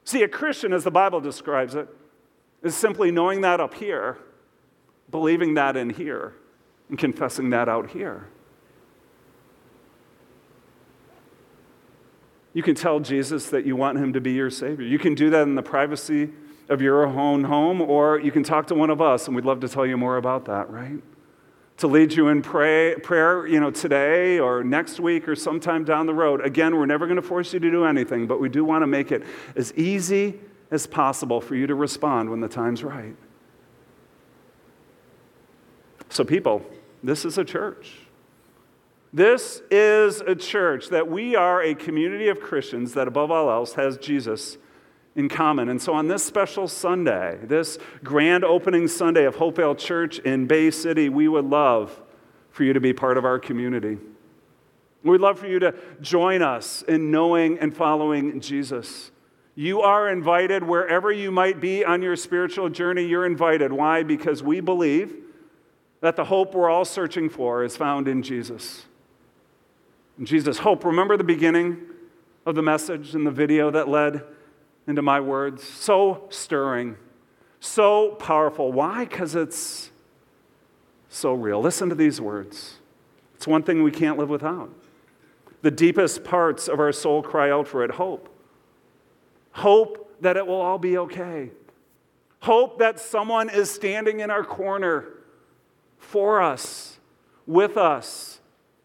See, 0.05 0.23
a 0.23 0.29
Christian, 0.29 0.73
as 0.73 0.85
the 0.85 0.91
Bible 0.91 1.21
describes 1.21 1.75
it, 1.75 1.89
is 2.63 2.75
simply 2.75 3.11
knowing 3.11 3.41
that 3.43 3.61
up 3.61 3.75
here, 3.75 4.19
believing 5.11 5.55
that 5.55 5.77
in 5.77 5.91
here, 5.91 6.35
and 6.89 6.99
confessing 6.99 7.51
that 7.51 7.69
out 7.69 7.91
here. 7.91 8.29
You 12.55 12.63
can 12.63 12.75
tell 12.75 13.01
Jesus 13.01 13.51
that 13.51 13.67
you 13.67 13.77
want 13.77 13.99
him 13.99 14.13
to 14.15 14.21
be 14.21 14.33
your 14.33 14.51
Savior. 14.51 14.87
You 14.87 14.99
can 14.99 15.15
do 15.15 15.31
that 15.31 15.43
in 15.43 15.55
the 15.55 15.63
privacy 15.63 16.31
of 16.69 16.83
your 16.83 17.07
own 17.07 17.45
home, 17.45 17.81
or 17.81 18.19
you 18.19 18.33
can 18.33 18.43
talk 18.43 18.67
to 18.67 18.75
one 18.75 18.91
of 18.91 19.01
us, 19.01 19.27
and 19.27 19.37
we'd 19.37 19.45
love 19.45 19.61
to 19.61 19.69
tell 19.69 19.87
you 19.87 19.97
more 19.97 20.17
about 20.17 20.47
that, 20.47 20.69
right? 20.71 21.01
To 21.79 21.87
lead 21.87 22.13
you 22.13 22.29
in 22.29 22.43
pray, 22.43 22.97
prayer, 23.03 23.47
you 23.47 23.61
know, 23.61 23.71
today 23.71 24.39
or 24.39 24.65
next 24.65 24.99
week 25.01 25.29
or 25.29 25.37
sometime 25.37 25.85
down 25.85 26.07
the 26.07 26.15
road. 26.15 26.45
Again, 26.45 26.77
we're 26.77 26.87
never 26.87 27.07
going 27.07 27.17
to 27.17 27.23
force 27.23 27.53
you 27.53 27.61
to 27.61 27.71
do 27.71 27.85
anything, 27.85 28.27
but 28.27 28.41
we 28.41 28.49
do 28.49 28.65
want 28.65 28.83
to 28.83 28.87
make 28.87 29.13
it 29.13 29.23
as 29.57 29.73
easy 29.75 30.41
as 30.71 30.87
possible 30.87 31.41
for 31.41 31.55
you 31.55 31.67
to 31.67 31.75
respond 31.75 32.31
when 32.31 32.41
the 32.41 32.49
time's 32.49 32.83
right. 32.83 33.17
So, 36.11 36.25
people, 36.25 36.65
this 37.03 37.25
is 37.25 37.39
a 37.39 37.45
church. 37.45 37.93
This 39.13 39.63
is 39.71 40.21
a 40.21 40.35
church 40.35 40.89
that 40.89 41.09
we 41.09 41.37
are 41.37 41.63
a 41.63 41.75
community 41.75 42.29
of 42.29 42.41
Christians 42.41 42.95
that, 42.95 43.07
above 43.07 43.31
all 43.31 43.51
else, 43.51 43.75
has 43.75 43.97
Jesus 43.99 44.59
in 45.19 45.29
common. 45.29 45.69
And 45.69 45.83
so 45.83 45.93
on 45.95 46.07
this 46.07 46.25
special 46.25 46.69
Sunday, 46.69 47.39
this 47.43 47.77
grand 48.05 48.45
opening 48.45 48.87
Sunday 48.87 49.25
of 49.25 49.35
Hopevale 49.35 49.77
Church 49.77 50.21
in 50.21 50.47
Bay 50.47 50.71
City, 50.71 51.09
we 51.09 51.27
would 51.27 51.45
love 51.45 52.01
for 52.51 52.63
you 52.63 52.73
to 52.73 52.81
be 52.81 52.93
part 52.93 53.19
of 53.19 53.25
our 53.25 53.41
community. 53.41 53.99
We'd 55.03 55.21
love 55.21 55.41
for 55.41 55.49
you 55.49 55.59
to 55.59 55.75
join 56.01 56.41
us 56.41 56.83
in 56.83 57.11
knowing 57.11 57.59
and 57.59 57.77
following 57.77 58.41
Jesus. 58.41 59.11
You 59.57 59.81
are 59.81 60.09
invited 60.09 60.63
wherever 60.63 61.11
you 61.11 61.33
might 61.33 61.61
be 61.61 61.85
on 61.85 62.01
your 62.01 62.15
spiritual 62.15 62.69
journey, 62.69 63.05
you're 63.05 63.27
invited. 63.27 63.73
Why? 63.73 64.05
Because 64.05 64.41
we 64.41 64.61
believe 64.61 65.17
that 66.01 66.15
the 66.15 66.27
hope 66.27 66.55
we're 66.55 66.71
all 66.71 66.85
searching 66.85 67.29
for 67.29 67.65
is 67.65 67.77
found 67.77 68.07
in 68.07 68.23
Jesus. 68.23 68.85
In 70.17 70.27
Jesus' 70.27 70.59
hope. 70.59 70.85
Remember 70.85 71.17
the 71.17 71.25
beginning 71.25 71.79
of 72.47 72.55
the 72.55 72.63
message 72.63 73.17
in 73.17 73.25
the 73.25 73.33
video 73.33 73.69
that 73.73 73.89
led 73.89 74.23
into 74.89 75.03
my 75.03 75.21
words. 75.21 75.63
So 75.63 76.25
stirring, 76.31 76.97
so 77.61 78.17
powerful. 78.19 78.73
Why? 78.73 79.05
Because 79.05 79.37
it's 79.37 79.91
so 81.09 81.35
real. 81.35 81.61
Listen 81.61 81.89
to 81.91 81.95
these 81.95 82.21
words. 82.21 82.79
It's 83.37 83.47
one 83.47 83.63
thing 83.63 83.83
we 83.85 83.93
can't 83.93 84.19
live 84.19 84.31
without. 84.31 84.71
The 85.63 85.71
deepest 85.71 86.25
parts 86.25 86.67
of 86.67 86.81
our 86.81 86.91
soul 86.91 87.23
cry 87.23 87.51
out 87.51 87.69
for 87.69 87.85
it 87.85 87.93
hope. 87.93 88.29
Hope 89.53 90.17
that 90.21 90.37
it 90.37 90.47
will 90.47 90.61
all 90.61 90.79
be 90.79 90.99
okay. 90.99 91.51
Hope 92.41 92.79
that 92.79 92.99
someone 92.99 93.51
is 93.51 93.71
standing 93.71 94.21
in 94.21 94.31
our 94.31 94.45
corner 94.45 95.07
for 95.99 96.41
us, 96.41 96.99
with 97.47 97.77
us. 97.77 98.41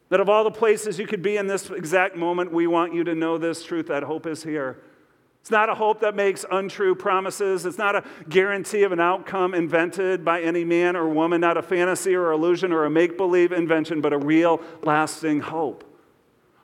That 0.09 0.19
of 0.19 0.29
all 0.29 0.43
the 0.43 0.51
places 0.51 0.99
you 0.99 1.07
could 1.07 1.21
be 1.21 1.37
in 1.37 1.47
this 1.47 1.69
exact 1.69 2.15
moment, 2.15 2.51
we 2.51 2.67
want 2.67 2.93
you 2.93 3.03
to 3.03 3.15
know 3.15 3.37
this 3.37 3.63
truth 3.63 3.87
that 3.87 4.03
hope 4.03 4.27
is 4.27 4.43
here. 4.43 4.79
It's 5.43 5.51
not 5.51 5.67
a 5.67 5.75
hope 5.75 5.99
that 5.99 6.15
makes 6.15 6.45
untrue 6.49 6.95
promises. 6.95 7.65
It's 7.65 7.77
not 7.77 7.97
a 7.97 8.05
guarantee 8.29 8.83
of 8.83 8.93
an 8.93 9.01
outcome 9.01 9.53
invented 9.53 10.23
by 10.23 10.41
any 10.41 10.63
man 10.63 10.95
or 10.95 11.09
woman, 11.09 11.41
not 11.41 11.57
a 11.57 11.61
fantasy 11.61 12.15
or 12.15 12.31
illusion 12.31 12.71
or 12.71 12.85
a 12.85 12.89
make 12.89 13.17
believe 13.17 13.51
invention, 13.51 13.99
but 13.99 14.13
a 14.13 14.17
real, 14.17 14.61
lasting 14.83 15.41
hope. 15.41 15.83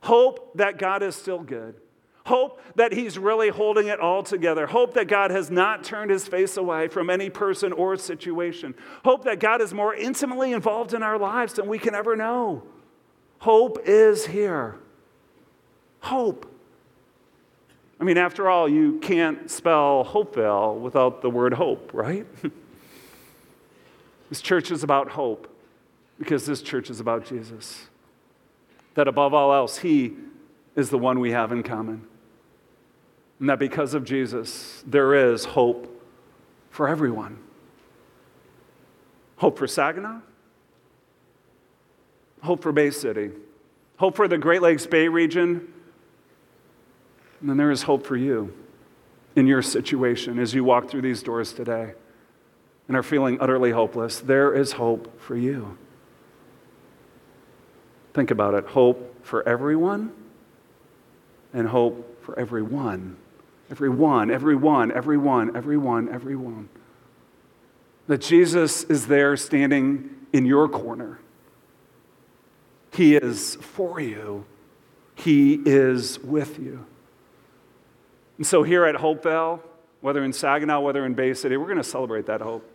Hope 0.04 0.56
that 0.56 0.78
God 0.78 1.04
is 1.04 1.14
still 1.14 1.40
good. 1.40 1.76
Hope 2.26 2.62
that 2.76 2.94
He's 2.94 3.18
really 3.18 3.50
holding 3.50 3.88
it 3.88 4.00
all 4.00 4.24
together. 4.24 4.66
Hope 4.66 4.94
that 4.94 5.10
God 5.10 5.32
has 5.32 5.52
not 5.52 5.84
turned 5.84 6.10
His 6.10 6.26
face 6.26 6.56
away 6.56 6.88
from 6.88 7.10
any 7.10 7.30
person 7.30 7.74
or 7.74 7.98
situation. 7.98 8.76
Hope 9.04 9.26
that 9.26 9.42
God 9.42 9.60
is 9.60 9.74
more 9.74 9.94
intimately 9.94 10.54
involved 10.54 10.94
in 10.94 11.04
our 11.04 11.20
lives 11.20 11.52
than 11.52 11.68
we 11.68 11.80
can 11.80 11.94
ever 11.94 12.16
know. 12.16 12.64
Hope 13.40 13.80
is 13.84 14.28
here. 14.28 14.78
Hope. 16.00 16.50
I 18.00 18.06
mean, 18.06 18.18
after 18.18 18.50
all, 18.50 18.70
you 18.70 19.00
can't 19.00 19.52
spell 19.52 20.06
Hopevale 20.06 20.80
without 20.80 21.22
the 21.22 21.30
word 21.30 21.54
hope, 21.54 21.92
right? 21.94 22.26
this 24.30 24.42
church 24.42 24.72
is 24.72 24.84
about 24.84 25.10
hope 25.10 25.54
because 26.18 26.46
this 26.46 26.62
church 26.62 26.90
is 26.90 27.00
about 27.00 27.26
Jesus. 27.26 27.88
That 28.94 29.08
above 29.08 29.34
all 29.34 29.54
else, 29.54 29.80
He 29.80 30.14
is 30.76 30.90
the 30.90 30.98
one 30.98 31.20
we 31.20 31.32
have 31.32 31.52
in 31.52 31.62
common. 31.62 32.08
And 33.40 33.50
that 33.50 33.60
because 33.60 33.94
of 33.94 34.06
Jesus, 34.06 34.84
there 34.88 35.14
is 35.14 35.46
hope 35.46 36.02
for 36.70 36.88
everyone. 36.88 37.40
Hope 39.38 39.58
for 39.58 39.68
Saginaw, 39.68 40.20
hope 42.42 42.62
for 42.62 42.74
Bay 42.74 42.92
City, 42.92 43.32
hope 43.98 44.18
for 44.18 44.28
the 44.28 44.38
Great 44.38 44.62
Lakes 44.62 44.86
Bay 44.86 45.08
region, 45.08 45.74
then 47.42 47.58
there 47.58 47.72
is 47.72 47.84
hope 47.84 48.06
for 48.06 48.18
you 48.18 48.54
in 49.36 49.48
your 49.48 49.62
situation 49.62 50.40
as 50.40 50.54
you 50.54 50.64
walk 50.64 50.90
through 50.90 51.02
these 51.02 51.24
doors 51.24 51.54
today 51.54 51.94
and 52.88 52.98
are 52.98 53.04
feeling 53.04 53.38
utterly 53.40 53.72
hopeless. 53.72 54.20
There 54.20 54.54
is 54.54 54.74
hope 54.74 55.22
for 55.22 55.38
you. 55.38 55.78
Think 58.14 58.32
about 58.32 58.56
it 58.56 58.66
hope 58.66 59.26
for 59.26 59.48
everyone 59.48 60.12
and 61.54 61.68
hope 61.68 62.24
for 62.24 62.38
everyone. 62.38 63.18
Everyone, 63.72 64.32
everyone, 64.32 64.92
everyone, 64.92 65.56
everyone, 65.56 66.10
everyone. 66.10 66.70
That 68.08 68.22
Jesus 68.22 68.84
is 68.86 69.08
there 69.08 69.38
standing 69.38 70.10
in 70.34 70.46
your 70.46 70.68
corner. 70.68 71.20
He 72.92 73.16
is 73.16 73.56
for 73.62 74.00
you, 74.00 74.46
He 75.16 75.62
is 75.66 76.20
with 76.20 76.58
you. 76.58 76.86
And 78.40 78.48
so 78.48 78.64
here 78.64 78.86
at 78.86 78.96
Hopevale, 78.96 79.60
whether 80.00 80.24
in 80.24 80.32
Saginaw, 80.32 80.80
whether 80.80 81.06
in 81.06 81.14
Bay 81.14 81.34
City, 81.34 81.58
we're 81.58 81.66
going 81.66 81.76
to 81.76 81.84
celebrate 81.84 82.26
that 82.28 82.40
hope. 82.40 82.66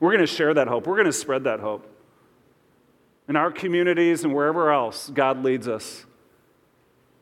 We're 0.00 0.10
going 0.10 0.20
to 0.20 0.26
share 0.26 0.52
that 0.52 0.66
hope. 0.66 0.88
We're 0.88 0.96
going 0.96 1.06
to 1.06 1.12
spread 1.12 1.44
that 1.44 1.60
hope. 1.60 1.88
In 3.28 3.36
our 3.36 3.52
communities 3.52 4.24
and 4.24 4.34
wherever 4.34 4.72
else 4.72 5.10
God 5.14 5.44
leads 5.44 5.68
us, 5.68 6.04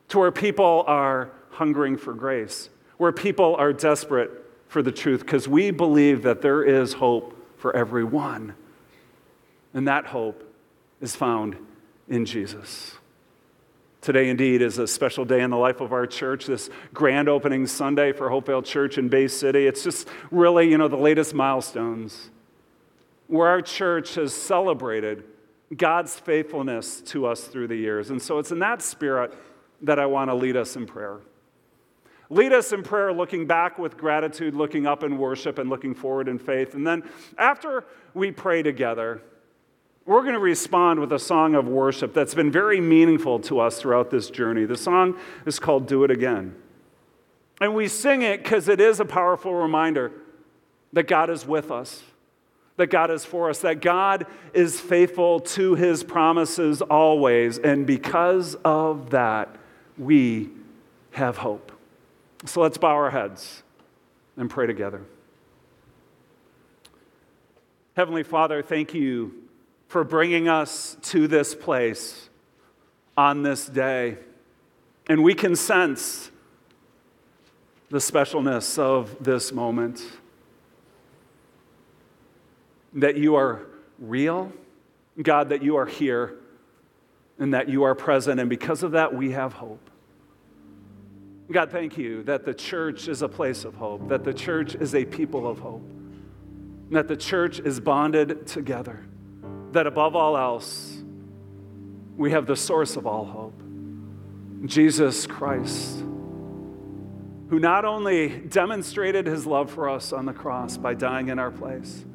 to 0.09 0.17
where 0.17 0.31
people 0.31 0.83
are 0.87 1.31
hungering 1.51 1.95
for 1.95 2.15
grace, 2.15 2.69
where 2.97 3.11
people 3.11 3.55
are 3.55 3.71
desperate 3.71 4.31
for 4.67 4.81
the 4.81 4.91
truth, 4.91 5.21
because 5.21 5.47
we 5.47 5.69
believe 5.69 6.23
that 6.23 6.41
there 6.41 6.63
is 6.63 6.93
hope 6.93 7.37
for 7.59 7.75
everyone. 7.75 8.55
And 9.75 9.87
that 9.87 10.07
hope 10.07 10.43
is 11.01 11.15
found 11.15 11.55
in 12.09 12.25
Jesus. 12.25 12.95
Today, 14.03 14.27
indeed, 14.27 14.61
is 14.61 14.79
a 14.79 14.85
special 14.85 15.23
day 15.23 15.39
in 15.39 15.49
the 15.49 15.57
life 15.57 15.79
of 15.79 15.93
our 15.93 16.05
church, 16.05 16.47
this 16.47 16.69
grand 16.93 17.29
opening 17.29 17.65
Sunday 17.65 18.11
for 18.11 18.27
Hopevale 18.27 18.61
Church 18.61 18.97
in 18.97 19.07
Bay 19.07 19.29
City. 19.29 19.65
It's 19.65 19.81
just 19.81 20.09
really, 20.29 20.69
you 20.69 20.77
know, 20.77 20.89
the 20.89 20.97
latest 20.97 21.33
milestones 21.33 22.29
where 23.27 23.47
our 23.47 23.61
church 23.61 24.15
has 24.15 24.33
celebrated 24.33 25.23
God's 25.77 26.19
faithfulness 26.19 26.99
to 26.99 27.25
us 27.25 27.45
through 27.45 27.69
the 27.69 27.77
years. 27.77 28.09
And 28.09 28.21
so 28.21 28.39
it's 28.39 28.51
in 28.51 28.59
that 28.59 28.81
spirit 28.81 29.33
that 29.81 29.99
I 29.99 30.05
want 30.05 30.29
to 30.29 30.35
lead 30.35 30.57
us 30.57 30.75
in 30.75 30.85
prayer. 30.85 31.21
Lead 32.29 32.51
us 32.51 32.73
in 32.73 32.83
prayer, 32.83 33.13
looking 33.13 33.47
back 33.47 33.79
with 33.79 33.95
gratitude, 33.95 34.53
looking 34.53 34.85
up 34.85 35.03
in 35.03 35.17
worship, 35.17 35.59
and 35.59 35.69
looking 35.69 35.95
forward 35.95 36.27
in 36.27 36.37
faith. 36.37 36.75
And 36.75 36.85
then 36.85 37.03
after 37.37 37.85
we 38.13 38.31
pray 38.31 38.63
together, 38.63 39.21
we're 40.05 40.21
going 40.21 40.33
to 40.33 40.39
respond 40.39 40.99
with 40.99 41.13
a 41.13 41.19
song 41.19 41.55
of 41.55 41.67
worship 41.67 42.13
that's 42.13 42.33
been 42.33 42.51
very 42.51 42.81
meaningful 42.81 43.39
to 43.39 43.59
us 43.59 43.79
throughout 43.79 44.11
this 44.11 44.29
journey. 44.29 44.65
The 44.65 44.77
song 44.77 45.17
is 45.45 45.59
called 45.59 45.87
Do 45.87 46.03
It 46.03 46.11
Again. 46.11 46.55
And 47.61 47.73
we 47.73 47.87
sing 47.87 48.21
it 48.21 48.43
because 48.43 48.67
it 48.67 48.81
is 48.81 48.99
a 48.99 49.05
powerful 49.05 49.53
reminder 49.53 50.11
that 50.91 51.07
God 51.07 51.29
is 51.29 51.45
with 51.45 51.71
us, 51.71 52.03
that 52.75 52.87
God 52.87 53.11
is 53.11 53.23
for 53.23 53.49
us, 53.49 53.59
that 53.59 53.79
God 53.79 54.25
is 54.53 54.79
faithful 54.79 55.39
to 55.39 55.75
his 55.75 56.03
promises 56.03 56.81
always. 56.81 57.57
And 57.57 57.87
because 57.87 58.55
of 58.65 59.11
that, 59.11 59.55
we 59.97 60.49
have 61.11 61.37
hope. 61.37 61.71
So 62.45 62.61
let's 62.61 62.77
bow 62.77 62.89
our 62.89 63.11
heads 63.11 63.63
and 64.35 64.49
pray 64.49 64.67
together. 64.67 65.03
Heavenly 67.95 68.23
Father, 68.23 68.61
thank 68.61 68.93
you 68.93 69.42
for 69.93 70.03
bringing 70.03 70.47
us 70.47 70.97
to 71.03 71.27
this 71.27 71.53
place 71.53 72.27
on 73.15 73.43
this 73.43 73.67
day. 73.67 74.17
And 75.07 75.21
we 75.21 75.35
can 75.35 75.55
sense 75.55 76.31
the 77.91 77.99
specialness 77.99 78.79
of 78.79 79.23
this 79.23 79.51
moment. 79.51 80.03
That 82.93 83.17
you 83.17 83.35
are 83.35 83.67
real, 83.99 84.51
God, 85.21 85.49
that 85.49 85.61
you 85.61 85.75
are 85.75 85.85
here, 85.85 86.39
and 87.37 87.53
that 87.53 87.69
you 87.69 87.83
are 87.83 87.93
present. 87.93 88.39
And 88.39 88.49
because 88.49 88.81
of 88.81 88.93
that, 88.93 89.13
we 89.13 89.29
have 89.33 89.53
hope. 89.53 89.91
God, 91.51 91.69
thank 91.69 91.99
you 91.99 92.23
that 92.23 92.45
the 92.45 92.53
church 92.55 93.07
is 93.07 93.21
a 93.21 93.29
place 93.29 93.63
of 93.63 93.75
hope, 93.75 94.09
that 94.09 94.23
the 94.23 94.33
church 94.33 94.73
is 94.73 94.95
a 94.95 95.05
people 95.05 95.47
of 95.47 95.59
hope, 95.59 95.87
that 96.89 97.07
the 97.07 97.17
church 97.17 97.59
is 97.59 97.79
bonded 97.79 98.47
together 98.47 99.05
that 99.73 99.87
above 99.87 100.15
all 100.15 100.37
else, 100.37 101.03
we 102.15 102.31
have 102.31 102.45
the 102.45 102.55
source 102.55 102.95
of 102.95 103.05
all 103.05 103.25
hope 103.25 103.59
Jesus 104.65 105.27
Christ, 105.27 105.99
who 107.49 107.59
not 107.59 107.83
only 107.83 108.29
demonstrated 108.29 109.27
his 109.27 109.45
love 109.45 109.69
for 109.69 109.89
us 109.89 110.13
on 110.13 110.25
the 110.25 110.31
cross 110.31 110.77
by 110.77 110.93
dying 110.93 111.27
in 111.27 111.37
our 111.37 111.51
place, 111.51 112.05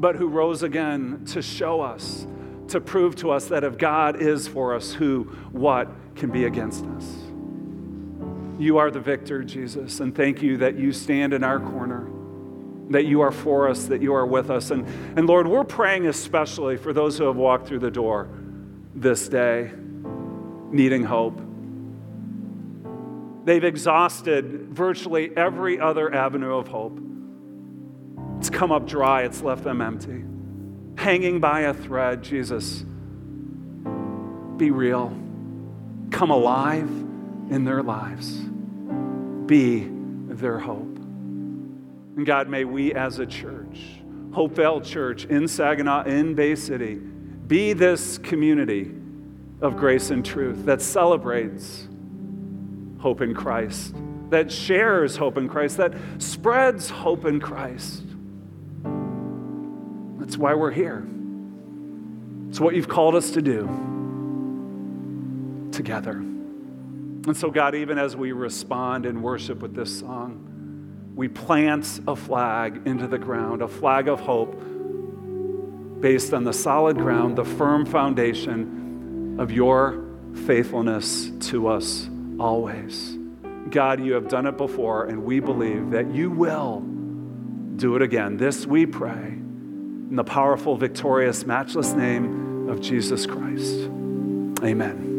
but 0.00 0.16
who 0.16 0.26
rose 0.26 0.64
again 0.64 1.24
to 1.26 1.40
show 1.40 1.80
us, 1.82 2.26
to 2.68 2.80
prove 2.80 3.14
to 3.16 3.30
us 3.30 3.46
that 3.46 3.62
if 3.62 3.78
God 3.78 4.20
is 4.20 4.48
for 4.48 4.74
us, 4.74 4.92
who, 4.92 5.24
what 5.52 5.88
can 6.16 6.30
be 6.30 6.46
against 6.46 6.84
us? 6.86 7.14
You 8.58 8.78
are 8.78 8.90
the 8.90 9.00
victor, 9.00 9.44
Jesus, 9.44 10.00
and 10.00 10.16
thank 10.16 10.42
you 10.42 10.56
that 10.56 10.76
you 10.76 10.90
stand 10.90 11.32
in 11.32 11.44
our 11.44 11.60
corner 11.60 12.10
that 12.90 13.04
you 13.06 13.20
are 13.20 13.32
for 13.32 13.68
us, 13.68 13.86
that 13.86 14.00
you 14.00 14.14
are 14.14 14.26
with 14.26 14.50
us. 14.50 14.70
And, 14.70 14.86
and 15.16 15.26
Lord, 15.26 15.48
we're 15.48 15.64
praying 15.64 16.06
especially 16.06 16.76
for 16.76 16.92
those 16.92 17.18
who 17.18 17.24
have 17.24 17.36
walked 17.36 17.66
through 17.66 17.80
the 17.80 17.90
door 17.90 18.28
this 18.94 19.28
day, 19.28 19.70
needing 20.70 21.02
hope. 21.02 21.40
They've 23.44 23.64
exhausted 23.64 24.68
virtually 24.70 25.36
every 25.36 25.78
other 25.78 26.12
avenue 26.12 26.56
of 26.56 26.68
hope. 26.68 26.98
It's 28.38 28.50
come 28.50 28.72
up 28.72 28.86
dry, 28.86 29.22
it's 29.22 29.42
left 29.42 29.64
them 29.64 29.80
empty. 29.80 30.24
Hanging 30.96 31.40
by 31.40 31.60
a 31.62 31.74
thread, 31.74 32.22
Jesus, 32.22 32.84
be 34.56 34.70
real. 34.70 35.08
Come 36.10 36.30
alive 36.30 36.88
in 37.50 37.64
their 37.64 37.82
lives. 37.82 38.38
Be 39.46 39.86
their 40.28 40.58
hope. 40.58 40.95
And 42.16 42.24
God, 42.24 42.48
may 42.48 42.64
we 42.64 42.94
as 42.94 43.18
a 43.18 43.26
church, 43.26 43.78
Hopevale 44.30 44.82
Church 44.82 45.26
in 45.26 45.46
Saginaw, 45.46 46.04
in 46.04 46.34
Bay 46.34 46.54
City, 46.56 46.94
be 46.94 47.74
this 47.74 48.16
community 48.18 48.90
of 49.60 49.76
grace 49.76 50.10
and 50.10 50.24
truth 50.24 50.64
that 50.64 50.80
celebrates 50.80 51.88
hope 52.98 53.20
in 53.20 53.34
Christ, 53.34 53.94
that 54.30 54.50
shares 54.50 55.16
hope 55.16 55.36
in 55.36 55.46
Christ, 55.48 55.76
that 55.76 55.92
spreads 56.18 56.88
hope 56.88 57.26
in 57.26 57.38
Christ. 57.38 58.02
That's 60.18 60.38
why 60.38 60.54
we're 60.54 60.72
here. 60.72 61.06
It's 62.48 62.58
what 62.58 62.74
you've 62.74 62.88
called 62.88 63.14
us 63.14 63.30
to 63.32 63.42
do 63.42 63.66
together. 65.70 66.12
And 66.12 67.36
so, 67.36 67.50
God, 67.50 67.74
even 67.74 67.98
as 67.98 68.16
we 68.16 68.32
respond 68.32 69.04
in 69.04 69.20
worship 69.20 69.60
with 69.60 69.74
this 69.74 69.98
song, 69.98 70.45
we 71.16 71.28
plant 71.28 72.00
a 72.06 72.14
flag 72.14 72.82
into 72.84 73.08
the 73.08 73.18
ground, 73.18 73.62
a 73.62 73.68
flag 73.68 74.06
of 74.06 74.20
hope 74.20 74.52
based 76.00 76.34
on 76.34 76.44
the 76.44 76.52
solid 76.52 76.98
ground, 76.98 77.36
the 77.36 77.44
firm 77.44 77.86
foundation 77.86 79.36
of 79.40 79.50
your 79.50 80.04
faithfulness 80.46 81.30
to 81.40 81.68
us 81.68 82.08
always. 82.38 83.16
God, 83.70 84.04
you 84.04 84.12
have 84.12 84.28
done 84.28 84.46
it 84.46 84.58
before, 84.58 85.06
and 85.06 85.24
we 85.24 85.40
believe 85.40 85.90
that 85.90 86.14
you 86.14 86.30
will 86.30 86.80
do 87.76 87.96
it 87.96 88.02
again. 88.02 88.36
This 88.36 88.66
we 88.66 88.84
pray 88.84 89.10
in 89.10 90.16
the 90.16 90.24
powerful, 90.24 90.76
victorious, 90.76 91.46
matchless 91.46 91.92
name 91.92 92.68
of 92.68 92.80
Jesus 92.80 93.24
Christ. 93.24 93.88
Amen. 94.62 95.15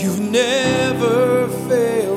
You've 0.00 0.18
never 0.18 1.46
failed. 1.68 2.07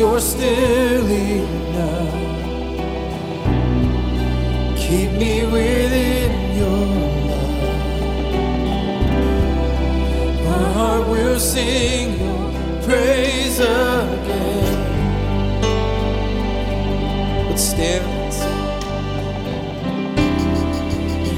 you're 0.00 0.18
still 0.18 1.06
enough. 1.06 2.14
Keep 4.78 5.12
me 5.12 5.44
within 5.44 6.56
your 6.56 6.86
love. 7.28 7.76
My 10.46 10.72
heart 10.72 11.06
will 11.06 11.38
sing 11.38 12.18
your 12.18 12.50
praise 12.82 13.60
again. 13.60 14.78
But 17.46 17.58
stands, 17.58 18.38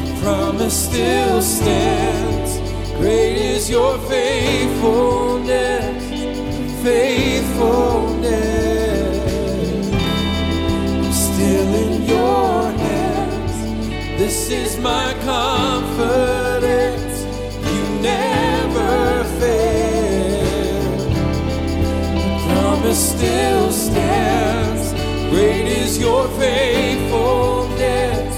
your 0.06 0.16
promise 0.22 0.76
still 0.88 1.42
stands. 1.42 2.60
Great 2.96 3.38
is 3.38 3.68
your 3.68 3.98
faithfulness 4.08 6.02
faithfulness. 6.82 8.51
This 14.24 14.40
is 14.50 14.78
my 14.78 15.14
confidence. 15.24 17.16
You 17.74 17.82
never 18.00 19.24
fail. 19.40 20.92
The 22.14 22.38
promise 22.46 23.02
still 23.16 23.72
stands. 23.72 24.92
Great 25.28 25.66
is 25.66 25.98
your 25.98 26.28
faithfulness. 26.38 28.34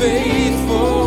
Faithful. 0.00 1.01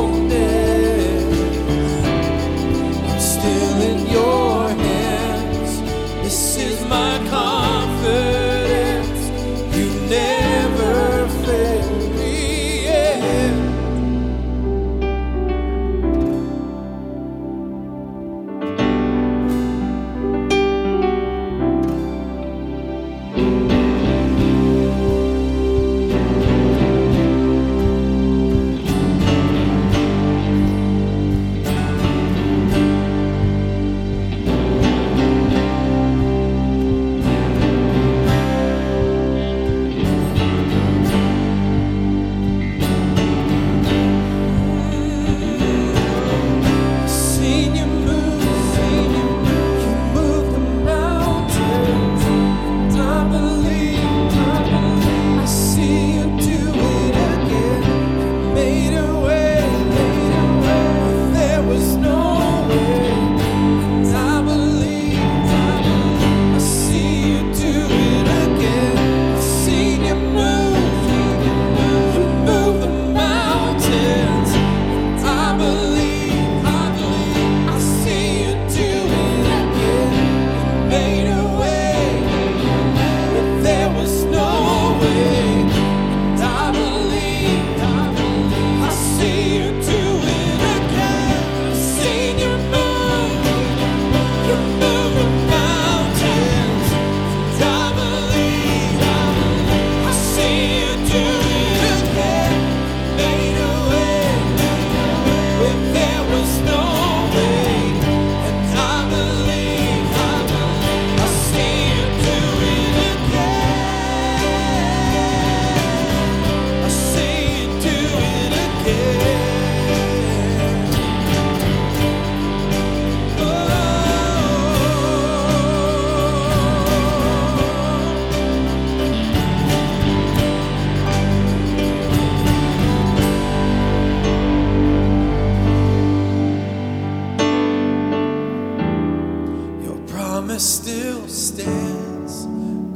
promise 140.56 140.76
still 140.76 141.28
stands. 141.28 142.46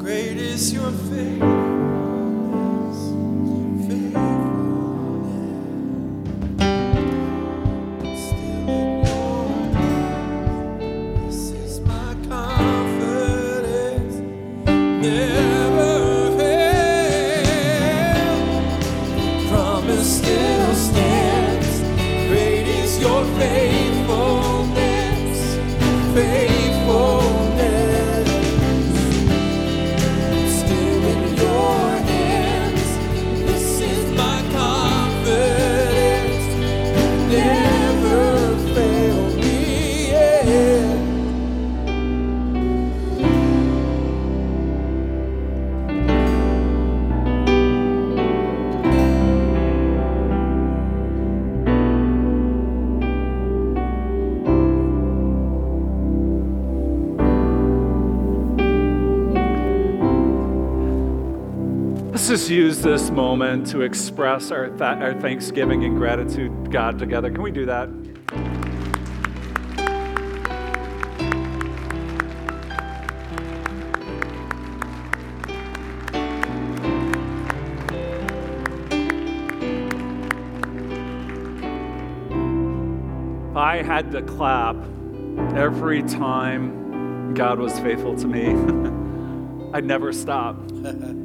Great 0.02 0.38
is 0.38 0.72
your 0.72 0.92
faith. 0.92 1.59
Use 62.50 62.82
this 62.82 63.12
moment 63.12 63.68
to 63.68 63.82
express 63.82 64.52
our, 64.52 64.70
th- 64.70 64.82
our 64.82 65.14
thanksgiving 65.20 65.84
and 65.84 65.98
gratitude 65.98 66.72
God 66.72 66.98
together. 66.98 67.30
Can 67.30 67.44
we 67.44 67.52
do 67.52 67.66
that? 67.66 67.90
I 83.56 83.84
had 83.84 84.12
to 84.12 84.22
clap 84.24 84.76
every 85.56 86.04
time 86.04 87.34
God 87.34 87.60
was 87.60 87.80
faithful 87.80 88.16
to 88.18 88.28
me. 88.28 88.48
I'd 89.74 89.86
never 89.86 90.12
stop. 90.12 90.69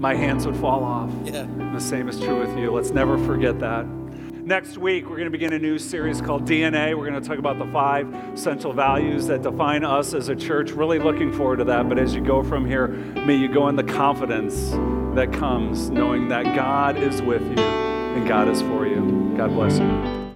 My 0.05 0.15
hands 0.15 0.45
would 0.45 0.59
fall 0.59 0.85
off. 0.85 1.11
Yeah. 1.25 1.45
And 1.45 1.75
the 1.75 1.81
same 1.81 2.11
is 2.11 2.21
true 2.21 2.39
with 2.39 2.59
you. 2.59 2.71
Let's 2.71 2.91
never 2.91 3.17
forget 3.25 3.59
that. 3.61 3.87
Next 3.87 4.77
week, 4.77 5.05
we're 5.09 5.17
going 5.17 5.25
to 5.25 5.31
begin 5.31 5.55
a 5.55 5.59
new 5.59 5.79
series 5.79 6.21
called 6.21 6.47
DNA. 6.47 6.95
We're 6.95 7.09
going 7.09 7.23
to 7.23 7.27
talk 7.27 7.39
about 7.39 7.59
the 7.59 7.65
five 7.73 8.15
essential 8.35 8.75
values 8.75 9.27
that 9.29 9.41
define 9.41 9.83
us 9.83 10.13
as 10.13 10.29
a 10.29 10.37
church. 10.37 10.73
Really 10.73 10.99
looking 10.99 11.33
forward 11.33 11.57
to 11.57 11.65
that. 11.65 11.89
But 11.89 11.99
as 11.99 12.15
you 12.15 12.21
go 12.21 12.43
from 12.43 12.67
here, 12.67 12.89
may 12.89 13.35
you 13.35 13.49
go 13.49 13.69
in 13.69 13.77
the 13.77 13.83
confidence 13.83 14.73
that 15.17 15.33
comes 15.33 15.89
knowing 15.89 16.29
that 16.29 16.55
God 16.55 16.99
is 16.99 17.23
with 17.23 17.41
you 17.41 17.65
and 17.65 18.29
God 18.29 18.47
is 18.49 18.61
for 18.61 18.87
you. 18.87 19.33
God 19.39 19.55
bless 19.55 19.79
you. 19.79 20.24